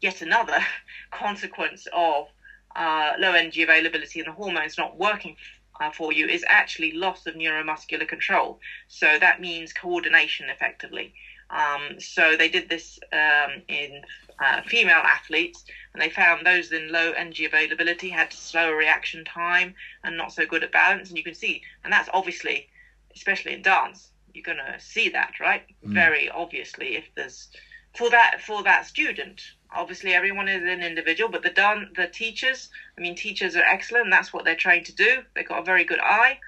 yet 0.00 0.22
another 0.22 0.58
consequence 1.10 1.86
of 1.92 2.26
uh, 2.74 3.14
low 3.18 3.32
energy 3.32 3.62
availability 3.62 4.20
and 4.20 4.28
the 4.28 4.32
hormones 4.32 4.76
not 4.76 4.96
working 4.96 5.34
uh, 5.80 5.90
for 5.90 6.12
you 6.12 6.26
is 6.26 6.44
actually 6.48 6.92
loss 6.92 7.26
of 7.26 7.34
neuromuscular 7.34 8.06
control. 8.06 8.58
So 8.88 9.18
that 9.18 9.40
means 9.40 9.72
coordination 9.72 10.48
effectively. 10.48 11.12
Um, 11.50 12.00
so 12.00 12.36
they 12.36 12.48
did 12.48 12.68
this 12.68 12.98
um, 13.12 13.62
in 13.68 14.02
uh, 14.40 14.62
female 14.62 15.02
athletes, 15.04 15.64
and 15.92 16.02
they 16.02 16.10
found 16.10 16.44
those 16.44 16.72
in 16.72 16.90
low 16.90 17.12
energy 17.12 17.44
availability 17.44 18.08
had 18.08 18.32
slower 18.32 18.76
reaction 18.76 19.24
time 19.24 19.74
and 20.04 20.16
not 20.16 20.32
so 20.32 20.44
good 20.44 20.62
at 20.62 20.72
balance. 20.72 21.08
And 21.08 21.16
you 21.16 21.24
can 21.24 21.34
see, 21.34 21.62
and 21.84 21.92
that's 21.92 22.08
obviously, 22.12 22.66
especially 23.14 23.52
in 23.52 23.62
dance, 23.62 24.10
you're 24.34 24.42
going 24.42 24.58
to 24.58 24.78
see 24.78 25.08
that, 25.10 25.34
right? 25.40 25.62
Mm. 25.84 25.94
Very 25.94 26.28
obviously, 26.28 26.96
if 26.96 27.04
there's 27.14 27.48
for 27.96 28.10
that 28.10 28.40
for 28.40 28.62
that 28.62 28.86
student. 28.86 29.42
Obviously, 29.74 30.14
everyone 30.14 30.48
is 30.48 30.62
an 30.62 30.82
individual, 30.82 31.30
but 31.30 31.42
the 31.42 31.50
done 31.50 31.88
the 31.96 32.06
teachers. 32.06 32.68
I 32.96 33.00
mean, 33.00 33.14
teachers 33.14 33.56
are 33.56 33.64
excellent. 33.64 34.10
That's 34.10 34.32
what 34.32 34.44
they're 34.44 34.54
trained 34.54 34.86
to 34.86 34.94
do. 34.94 35.22
They've 35.34 35.48
got 35.48 35.60
a 35.60 35.64
very 35.64 35.84
good 35.84 36.00
eye, 36.00 36.38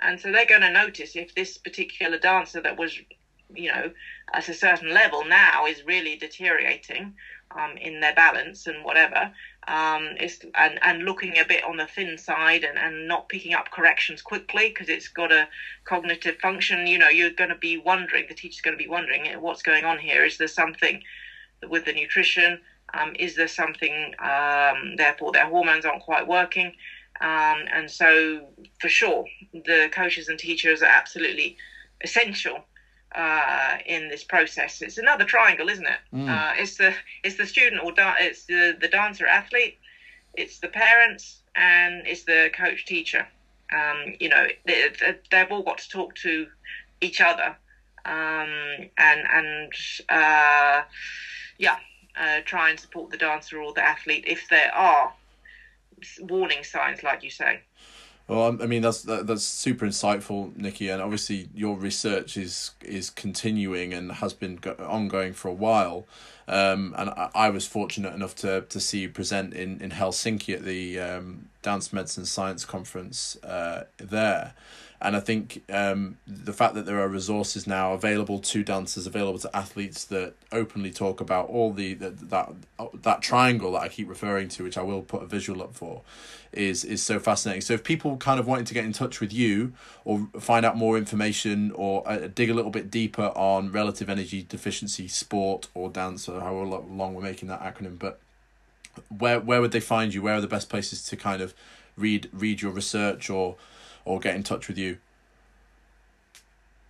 and 0.00 0.20
so 0.20 0.32
they're 0.32 0.46
going 0.46 0.62
to 0.62 0.70
notice 0.70 1.14
if 1.16 1.34
this 1.34 1.58
particular 1.58 2.18
dancer 2.18 2.60
that 2.60 2.78
was, 2.78 2.96
you 3.54 3.70
know, 3.70 3.90
at 4.32 4.48
a 4.48 4.54
certain 4.54 4.92
level 4.92 5.24
now 5.24 5.66
is 5.66 5.84
really 5.84 6.16
deteriorating 6.16 7.14
um, 7.56 7.76
in 7.76 8.00
their 8.00 8.14
balance 8.14 8.66
and 8.66 8.84
whatever. 8.84 9.30
Um, 9.68 10.16
it's, 10.18 10.40
and, 10.54 10.78
and 10.82 11.04
looking 11.04 11.38
a 11.38 11.44
bit 11.44 11.62
on 11.64 11.76
the 11.76 11.86
thin 11.86 12.18
side 12.18 12.64
and, 12.64 12.78
and 12.78 13.06
not 13.06 13.28
picking 13.28 13.54
up 13.54 13.70
corrections 13.70 14.20
quickly 14.20 14.68
because 14.68 14.88
it's 14.88 15.08
got 15.08 15.30
a 15.30 15.48
cognitive 15.84 16.36
function. 16.38 16.86
You 16.86 16.98
know, 16.98 17.08
you're 17.08 17.30
going 17.30 17.50
to 17.50 17.56
be 17.56 17.76
wondering, 17.76 18.26
the 18.28 18.34
teacher's 18.34 18.60
going 18.60 18.76
to 18.76 18.82
be 18.82 18.88
wondering 18.88 19.40
what's 19.40 19.62
going 19.62 19.84
on 19.84 19.98
here. 19.98 20.24
Is 20.24 20.38
there 20.38 20.48
something 20.48 21.02
with 21.68 21.84
the 21.84 21.92
nutrition? 21.92 22.60
Um, 22.94 23.14
is 23.18 23.36
there 23.36 23.48
something, 23.48 24.14
um, 24.18 24.96
therefore, 24.96 25.32
their 25.32 25.46
hormones 25.46 25.84
aren't 25.84 26.02
quite 26.02 26.26
working? 26.26 26.74
Um, 27.20 27.66
and 27.72 27.90
so, 27.90 28.48
for 28.80 28.88
sure, 28.88 29.24
the 29.52 29.88
coaches 29.92 30.28
and 30.28 30.38
teachers 30.38 30.82
are 30.82 30.86
absolutely 30.86 31.56
essential 32.02 32.64
uh, 33.14 33.78
in 33.86 34.08
this 34.08 34.24
process. 34.24 34.80
It's 34.82 34.98
another 34.98 35.24
triangle, 35.24 35.68
isn't 35.68 35.86
it? 35.86 35.98
Mm. 36.14 36.28
Uh, 36.28 36.54
it's 36.56 36.76
the 36.76 36.94
it's 37.22 37.36
the 37.36 37.46
student 37.46 37.82
or 37.82 37.92
da- 37.92 38.16
it's 38.18 38.44
the 38.44 38.76
the 38.80 38.88
dancer 38.88 39.26
athlete, 39.26 39.76
it's 40.34 40.58
the 40.58 40.68
parents, 40.68 41.40
and 41.54 42.06
it's 42.06 42.24
the 42.24 42.50
coach 42.54 42.84
teacher. 42.84 43.26
Um, 43.72 44.14
you 44.20 44.28
know, 44.28 44.46
they, 44.66 44.90
have 45.30 45.50
all 45.50 45.62
got 45.62 45.78
to 45.78 45.88
talk 45.88 46.14
to 46.16 46.46
each 47.00 47.20
other, 47.20 47.56
um, 48.04 48.88
and 48.98 49.26
and 49.30 49.72
uh, 50.08 50.82
yeah, 51.58 51.76
uh, 52.16 52.40
try 52.44 52.70
and 52.70 52.78
support 52.78 53.10
the 53.10 53.16
dancer 53.16 53.60
or 53.60 53.72
the 53.72 53.84
athlete 53.84 54.24
if 54.26 54.48
there 54.48 54.74
are 54.74 55.12
warning 56.20 56.64
signs, 56.64 57.02
like 57.02 57.22
you 57.22 57.30
say. 57.30 57.60
Well, 58.28 58.56
I 58.62 58.66
mean 58.66 58.82
that's 58.82 59.02
that, 59.02 59.26
that's 59.26 59.42
super 59.42 59.84
insightful, 59.86 60.56
Nicky, 60.56 60.88
and 60.88 61.02
obviously 61.02 61.48
your 61.54 61.76
research 61.76 62.36
is 62.36 62.72
is 62.80 63.10
continuing 63.10 63.92
and 63.92 64.12
has 64.12 64.32
been 64.32 64.56
go- 64.56 64.76
ongoing 64.78 65.32
for 65.32 65.48
a 65.48 65.52
while. 65.54 66.06
Um, 66.48 66.94
and 66.98 67.10
I, 67.10 67.30
I 67.34 67.50
was 67.50 67.66
fortunate 67.66 68.14
enough 68.14 68.34
to 68.36 68.62
to 68.62 68.80
see 68.80 69.00
you 69.00 69.08
present 69.08 69.54
in 69.54 69.80
in 69.80 69.90
Helsinki 69.90 70.54
at 70.54 70.64
the 70.64 70.98
um, 71.00 71.48
Dance 71.62 71.92
Medicine 71.92 72.24
Science 72.26 72.64
Conference 72.64 73.36
uh, 73.42 73.84
there. 73.98 74.54
And 75.04 75.16
I 75.16 75.20
think 75.20 75.64
um, 75.68 76.18
the 76.26 76.52
fact 76.52 76.74
that 76.74 76.86
there 76.86 77.00
are 77.00 77.08
resources 77.08 77.66
now 77.66 77.92
available 77.92 78.38
to 78.38 78.62
dancers, 78.62 79.06
available 79.06 79.40
to 79.40 79.54
athletes 79.54 80.04
that 80.06 80.34
openly 80.52 80.92
talk 80.92 81.20
about 81.20 81.48
all 81.48 81.72
the, 81.72 81.94
the 81.94 82.10
that 82.10 82.52
that 83.02 83.20
triangle 83.20 83.72
that 83.72 83.82
I 83.82 83.88
keep 83.88 84.08
referring 84.08 84.48
to, 84.50 84.62
which 84.62 84.78
I 84.78 84.82
will 84.82 85.02
put 85.02 85.22
a 85.22 85.26
visual 85.26 85.60
up 85.60 85.74
for, 85.74 86.02
is 86.52 86.84
is 86.84 87.02
so 87.02 87.18
fascinating. 87.18 87.62
So 87.62 87.74
if 87.74 87.82
people 87.82 88.16
kind 88.16 88.38
of 88.38 88.46
wanting 88.46 88.64
to 88.66 88.74
get 88.74 88.84
in 88.84 88.92
touch 88.92 89.20
with 89.20 89.32
you 89.32 89.72
or 90.04 90.28
find 90.38 90.64
out 90.64 90.76
more 90.76 90.96
information 90.96 91.72
or 91.72 92.08
uh, 92.08 92.28
dig 92.32 92.48
a 92.48 92.54
little 92.54 92.70
bit 92.70 92.88
deeper 92.88 93.32
on 93.34 93.72
relative 93.72 94.08
energy 94.08 94.46
deficiency 94.48 95.08
sport 95.08 95.66
or 95.74 95.90
dance 95.90 96.28
or 96.28 96.40
however 96.40 96.64
long 96.64 97.14
we're 97.14 97.22
making 97.22 97.48
that 97.48 97.60
acronym, 97.60 97.98
but 97.98 98.20
where 99.08 99.40
where 99.40 99.60
would 99.60 99.72
they 99.72 99.80
find 99.80 100.14
you? 100.14 100.22
Where 100.22 100.34
are 100.34 100.40
the 100.40 100.46
best 100.46 100.68
places 100.68 101.04
to 101.06 101.16
kind 101.16 101.42
of 101.42 101.54
read 101.96 102.28
read 102.32 102.62
your 102.62 102.72
research 102.72 103.28
or 103.28 103.56
or 104.04 104.18
get 104.18 104.34
in 104.34 104.42
touch 104.42 104.68
with 104.68 104.78
you? 104.78 104.98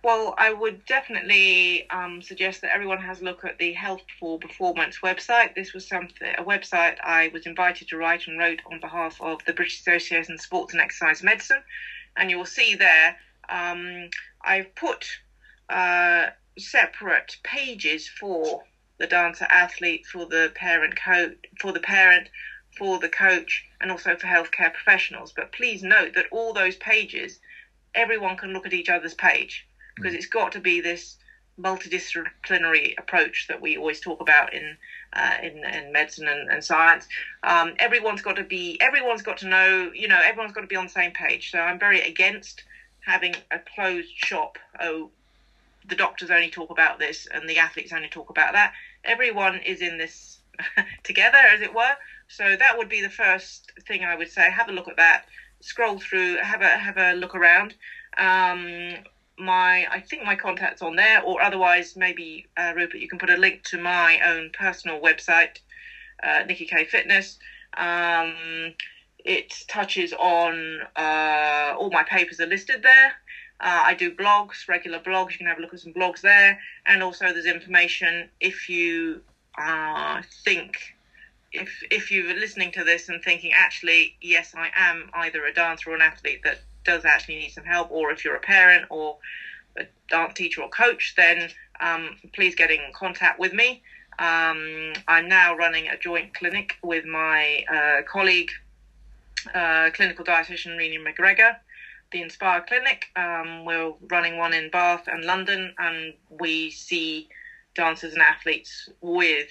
Well, 0.03 0.35
I 0.37 0.51
would 0.51 0.85
definitely 0.85 1.89
um, 1.89 2.21
suggest 2.21 2.61
that 2.61 2.73
everyone 2.73 2.99
has 2.99 3.21
a 3.21 3.23
look 3.23 3.45
at 3.45 3.57
the 3.57 3.71
Health 3.71 4.01
for 4.19 4.37
Performance 4.37 4.99
website. 5.01 5.55
This 5.55 5.73
was 5.73 5.87
something 5.87 6.27
a 6.37 6.43
website 6.43 6.97
I 7.01 7.29
was 7.31 7.45
invited 7.45 7.87
to 7.87 7.97
write 7.97 8.27
and 8.27 8.37
wrote 8.37 8.59
on 8.69 8.81
behalf 8.81 9.21
of 9.21 9.39
the 9.45 9.53
British 9.53 9.79
Association 9.79 10.33
of 10.33 10.41
Sports 10.41 10.73
and 10.73 10.81
Exercise 10.81 11.23
Medicine, 11.23 11.63
and 12.17 12.29
you 12.29 12.37
will 12.37 12.45
see 12.45 12.75
there 12.75 13.15
um, 13.49 14.09
I've 14.43 14.73
put 14.75 15.07
uh, 15.69 16.27
separate 16.57 17.37
pages 17.43 18.07
for 18.07 18.63
the 18.99 19.07
dancer 19.07 19.47
athlete, 19.49 20.05
for 20.05 20.25
the 20.25 20.51
parent 20.55 20.95
coach, 20.95 21.37
for 21.59 21.71
the 21.71 21.79
parent, 21.79 22.29
for 22.77 22.99
the 22.99 23.09
coach, 23.09 23.65
and 23.81 23.91
also 23.91 24.15
for 24.15 24.27
healthcare 24.27 24.73
professionals. 24.73 25.31
But 25.31 25.51
please 25.51 25.83
note 25.83 26.13
that 26.15 26.27
all 26.31 26.53
those 26.53 26.75
pages, 26.75 27.39
everyone 27.95 28.35
can 28.35 28.53
look 28.53 28.65
at 28.65 28.73
each 28.73 28.89
other's 28.89 29.13
page 29.13 29.65
because 29.95 30.13
mm. 30.13 30.17
it's 30.17 30.25
got 30.25 30.51
to 30.53 30.59
be 30.59 30.81
this 30.81 31.17
multidisciplinary 31.59 32.97
approach 32.97 33.45
that 33.47 33.61
we 33.61 33.77
always 33.77 33.99
talk 33.99 34.19
about 34.19 34.53
in 34.53 34.75
uh, 35.15 35.37
in, 35.41 35.63
in 35.63 35.91
medicine 35.91 36.27
and, 36.27 36.49
and 36.49 36.63
science. 36.63 37.07
Um, 37.43 37.73
everyone's 37.77 38.21
got 38.21 38.35
to 38.37 38.43
be, 38.43 38.79
everyone's 38.81 39.21
got 39.21 39.37
to 39.37 39.47
know, 39.47 39.91
you 39.93 40.07
know, 40.07 40.19
everyone's 40.19 40.53
got 40.53 40.61
to 40.61 40.67
be 40.67 40.75
on 40.75 40.85
the 40.85 40.91
same 40.91 41.11
page. 41.11 41.51
So 41.51 41.59
I'm 41.59 41.77
very 41.77 42.01
against 42.01 42.63
having 43.01 43.35
a 43.51 43.59
closed 43.59 44.09
shop. 44.15 44.57
Oh, 44.79 45.11
the 45.87 45.95
doctors 45.95 46.31
only 46.31 46.49
talk 46.49 46.69
about 46.71 46.97
this 46.97 47.27
and 47.31 47.47
the 47.47 47.59
athletes 47.59 47.93
only 47.93 48.07
talk 48.07 48.29
about 48.29 48.53
that. 48.53 48.73
Everyone 49.03 49.57
is 49.57 49.81
in 49.81 49.97
this 49.97 50.39
together, 51.03 51.37
as 51.37 51.61
it 51.61 51.73
were. 51.73 51.95
So 52.27 52.55
that 52.55 52.77
would 52.77 52.89
be 52.89 53.01
the 53.01 53.09
first 53.09 53.71
thing 53.87 54.03
I 54.03 54.15
would 54.15 54.29
say. 54.29 54.49
Have 54.49 54.69
a 54.69 54.71
look 54.71 54.87
at 54.87 54.97
that. 54.97 55.25
Scroll 55.61 55.99
through. 55.99 56.37
Have 56.37 56.61
a 56.61 56.69
have 56.69 56.97
a 56.97 57.13
look 57.13 57.35
around. 57.35 57.75
Um, 58.17 58.95
my 59.37 59.87
I 59.89 59.99
think 59.99 60.23
my 60.23 60.35
contacts 60.35 60.81
on 60.81 60.95
there, 60.95 61.21
or 61.21 61.41
otherwise 61.41 61.95
maybe 61.95 62.45
uh, 62.57 62.73
Rupert, 62.75 62.99
you 62.99 63.07
can 63.07 63.19
put 63.19 63.29
a 63.29 63.37
link 63.37 63.63
to 63.65 63.77
my 63.77 64.19
own 64.19 64.49
personal 64.51 64.99
website, 64.99 65.57
uh, 66.21 66.43
Nicky 66.45 66.65
Keay 66.65 66.85
Fitness. 66.85 67.37
Um, 67.77 68.73
it 69.25 69.53
touches 69.67 70.13
on 70.13 70.81
uh, 70.95 71.73
all 71.77 71.89
my 71.91 72.03
papers 72.03 72.39
are 72.39 72.45
listed 72.45 72.83
there. 72.83 73.13
Uh, 73.59 73.83
I 73.85 73.93
do 73.93 74.11
blogs, 74.11 74.67
regular 74.67 74.99
blogs. 74.99 75.31
You 75.31 75.37
can 75.37 75.47
have 75.47 75.57
a 75.57 75.61
look 75.61 75.73
at 75.73 75.79
some 75.79 75.93
blogs 75.93 76.21
there, 76.21 76.59
and 76.85 77.01
also 77.01 77.31
there's 77.31 77.45
information 77.45 78.29
if 78.39 78.67
you 78.67 79.21
uh, 79.57 80.21
think 80.43 80.92
if 81.53 81.83
if 81.89 82.11
you're 82.11 82.33
listening 82.33 82.71
to 82.71 82.83
this 82.83 83.09
and 83.09 83.21
thinking 83.23 83.51
actually 83.53 84.15
yes 84.21 84.53
I 84.55 84.69
am 84.75 85.09
either 85.13 85.45
a 85.45 85.53
dancer 85.53 85.91
or 85.91 85.95
an 85.95 86.01
athlete 86.01 86.41
that 86.43 86.59
does 86.83 87.05
actually 87.05 87.35
need 87.35 87.51
some 87.51 87.63
help, 87.63 87.91
or 87.91 88.11
if 88.11 88.23
you're 88.23 88.35
a 88.35 88.39
parent 88.39 88.85
or 88.89 89.17
a 89.77 89.85
dance 90.09 90.33
teacher 90.33 90.61
or 90.61 90.69
coach, 90.69 91.13
then 91.15 91.49
um, 91.79 92.15
please 92.33 92.55
get 92.55 92.71
in 92.71 92.79
contact 92.93 93.39
with 93.39 93.53
me. 93.53 93.81
Um, 94.19 94.93
I'm 95.07 95.27
now 95.27 95.55
running 95.55 95.87
a 95.87 95.97
joint 95.97 96.33
clinic 96.33 96.77
with 96.83 97.05
my 97.05 97.63
uh, 97.71 98.01
colleague, 98.03 98.51
uh, 99.53 99.89
clinical 99.91 100.23
dietitian 100.23 100.77
Renee 100.77 100.99
McGregor, 100.99 101.55
the 102.11 102.21
Inspire 102.21 102.61
Clinic. 102.61 103.07
Um, 103.15 103.65
we're 103.65 103.93
running 104.11 104.37
one 104.37 104.53
in 104.53 104.69
Bath 104.69 105.07
and 105.07 105.25
London, 105.25 105.73
and 105.79 106.13
we 106.29 106.69
see 106.69 107.27
dancers 107.75 108.13
and 108.13 108.21
athletes 108.21 108.87
with 109.01 109.47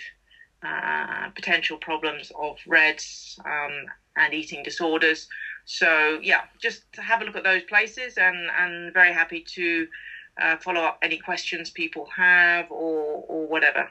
uh, 0.64 1.30
potential 1.34 1.76
problems 1.78 2.30
of 2.38 2.58
RED-S 2.66 3.38
um, 3.44 3.86
and 4.16 4.34
eating 4.34 4.62
disorders. 4.62 5.28
So 5.64 6.18
yeah, 6.22 6.42
just 6.60 6.82
to 6.94 7.02
have 7.02 7.22
a 7.22 7.24
look 7.24 7.36
at 7.36 7.44
those 7.44 7.62
places, 7.62 8.16
and 8.16 8.36
and 8.58 8.92
very 8.92 9.12
happy 9.12 9.44
to 9.54 9.86
uh, 10.40 10.56
follow 10.56 10.80
up 10.80 10.98
any 11.02 11.18
questions 11.18 11.70
people 11.70 12.06
have 12.16 12.70
or 12.70 13.24
or 13.28 13.46
whatever. 13.46 13.88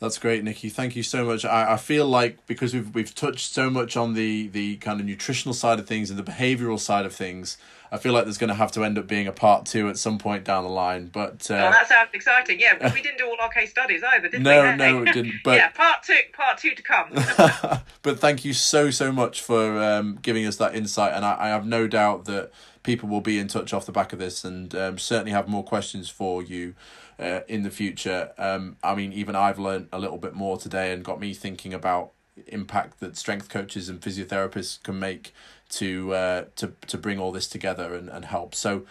That's 0.00 0.18
great, 0.18 0.44
Nicky. 0.44 0.68
Thank 0.68 0.94
you 0.94 1.02
so 1.02 1.24
much. 1.24 1.44
I, 1.44 1.72
I 1.72 1.76
feel 1.76 2.06
like 2.06 2.46
because 2.46 2.72
we've 2.72 2.94
we've 2.94 3.14
touched 3.14 3.52
so 3.52 3.68
much 3.68 3.96
on 3.96 4.14
the 4.14 4.46
the 4.48 4.76
kind 4.76 5.00
of 5.00 5.06
nutritional 5.06 5.54
side 5.54 5.80
of 5.80 5.86
things 5.86 6.08
and 6.10 6.18
the 6.18 6.22
behavioral 6.22 6.78
side 6.78 7.04
of 7.04 7.12
things, 7.12 7.58
I 7.90 7.98
feel 7.98 8.12
like 8.12 8.24
there's 8.24 8.38
going 8.38 8.48
to 8.48 8.54
have 8.54 8.72
to 8.72 8.84
end 8.84 8.98
up 8.98 9.06
being 9.06 9.26
a 9.26 9.32
part 9.32 9.66
two 9.66 9.88
at 9.88 9.98
some 9.98 10.18
point 10.18 10.44
down 10.44 10.64
the 10.64 10.70
line. 10.70 11.10
But 11.12 11.50
uh, 11.50 11.54
oh, 11.54 11.70
that 11.70 11.88
sounds 11.88 12.10
exciting. 12.12 12.60
Yeah, 12.60 12.74
because 12.74 12.94
we 12.94 13.02
didn't 13.02 13.18
do 13.18 13.26
all 13.26 13.36
our 13.40 13.48
case 13.48 13.70
studies 13.70 14.02
either, 14.02 14.28
did 14.28 14.42
no, 14.42 14.62
we? 14.62 14.76
No, 14.76 14.98
no, 15.00 15.12
didn't. 15.12 15.34
But 15.44 15.56
yeah, 15.56 15.68
part 15.68 16.02
two, 16.02 16.18
part 16.32 16.58
two 16.58 16.74
to 16.74 16.82
come. 16.82 17.10
but 18.02 18.18
thank 18.18 18.44
you 18.44 18.52
so 18.52 18.90
so 18.90 19.12
much 19.12 19.40
for 19.40 19.82
um, 19.82 20.18
giving 20.22 20.46
us 20.46 20.56
that 20.56 20.74
insight, 20.74 21.12
and 21.14 21.24
I, 21.24 21.36
I 21.46 21.48
have 21.48 21.66
no 21.66 21.86
doubt 21.86 22.26
that 22.26 22.50
people 22.82 23.08
will 23.08 23.20
be 23.20 23.38
in 23.38 23.48
touch 23.48 23.72
off 23.72 23.86
the 23.86 23.92
back 23.92 24.12
of 24.12 24.18
this, 24.18 24.44
and 24.44 24.74
um, 24.74 24.98
certainly 24.98 25.32
have 25.32 25.48
more 25.48 25.64
questions 25.64 26.08
for 26.08 26.42
you 26.42 26.74
uh, 27.18 27.40
in 27.48 27.62
the 27.62 27.70
future. 27.70 28.32
Um, 28.38 28.76
I 28.82 28.94
mean, 28.94 29.12
even 29.12 29.34
I've 29.34 29.58
learned 29.58 29.88
a 29.92 29.98
little 29.98 30.18
bit 30.18 30.34
more 30.34 30.58
today 30.58 30.92
and 30.92 31.04
got 31.04 31.20
me 31.20 31.34
thinking 31.34 31.74
about 31.74 32.12
impact 32.46 33.00
that 33.00 33.16
strength 33.16 33.48
coaches 33.48 33.88
and 33.88 34.00
physiotherapists 34.00 34.82
can 34.82 34.98
make 34.98 35.34
to 35.70 36.14
uh, 36.14 36.44
to 36.56 36.72
to 36.86 36.98
bring 36.98 37.18
all 37.18 37.32
this 37.32 37.46
together 37.46 37.94
and, 37.94 38.08
and 38.08 38.24
help. 38.24 38.54
So 38.54 38.84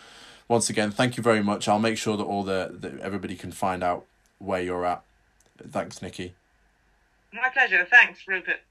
once 0.47 0.69
again, 0.69 0.91
thank 0.91 1.17
you 1.17 1.23
very 1.23 1.43
much. 1.43 1.67
I'll 1.67 1.79
make 1.79 1.97
sure 1.97 2.17
that 2.17 2.23
all 2.23 2.43
the 2.43 2.75
that 2.79 2.99
everybody 2.99 3.35
can 3.35 3.51
find 3.51 3.83
out 3.83 4.05
where 4.39 4.61
you're 4.61 4.85
at. 4.85 5.03
Thanks, 5.57 6.01
Nicky. 6.01 6.35
My 7.33 7.49
pleasure. 7.49 7.85
Thanks, 7.89 8.27
Rupert. 8.27 8.61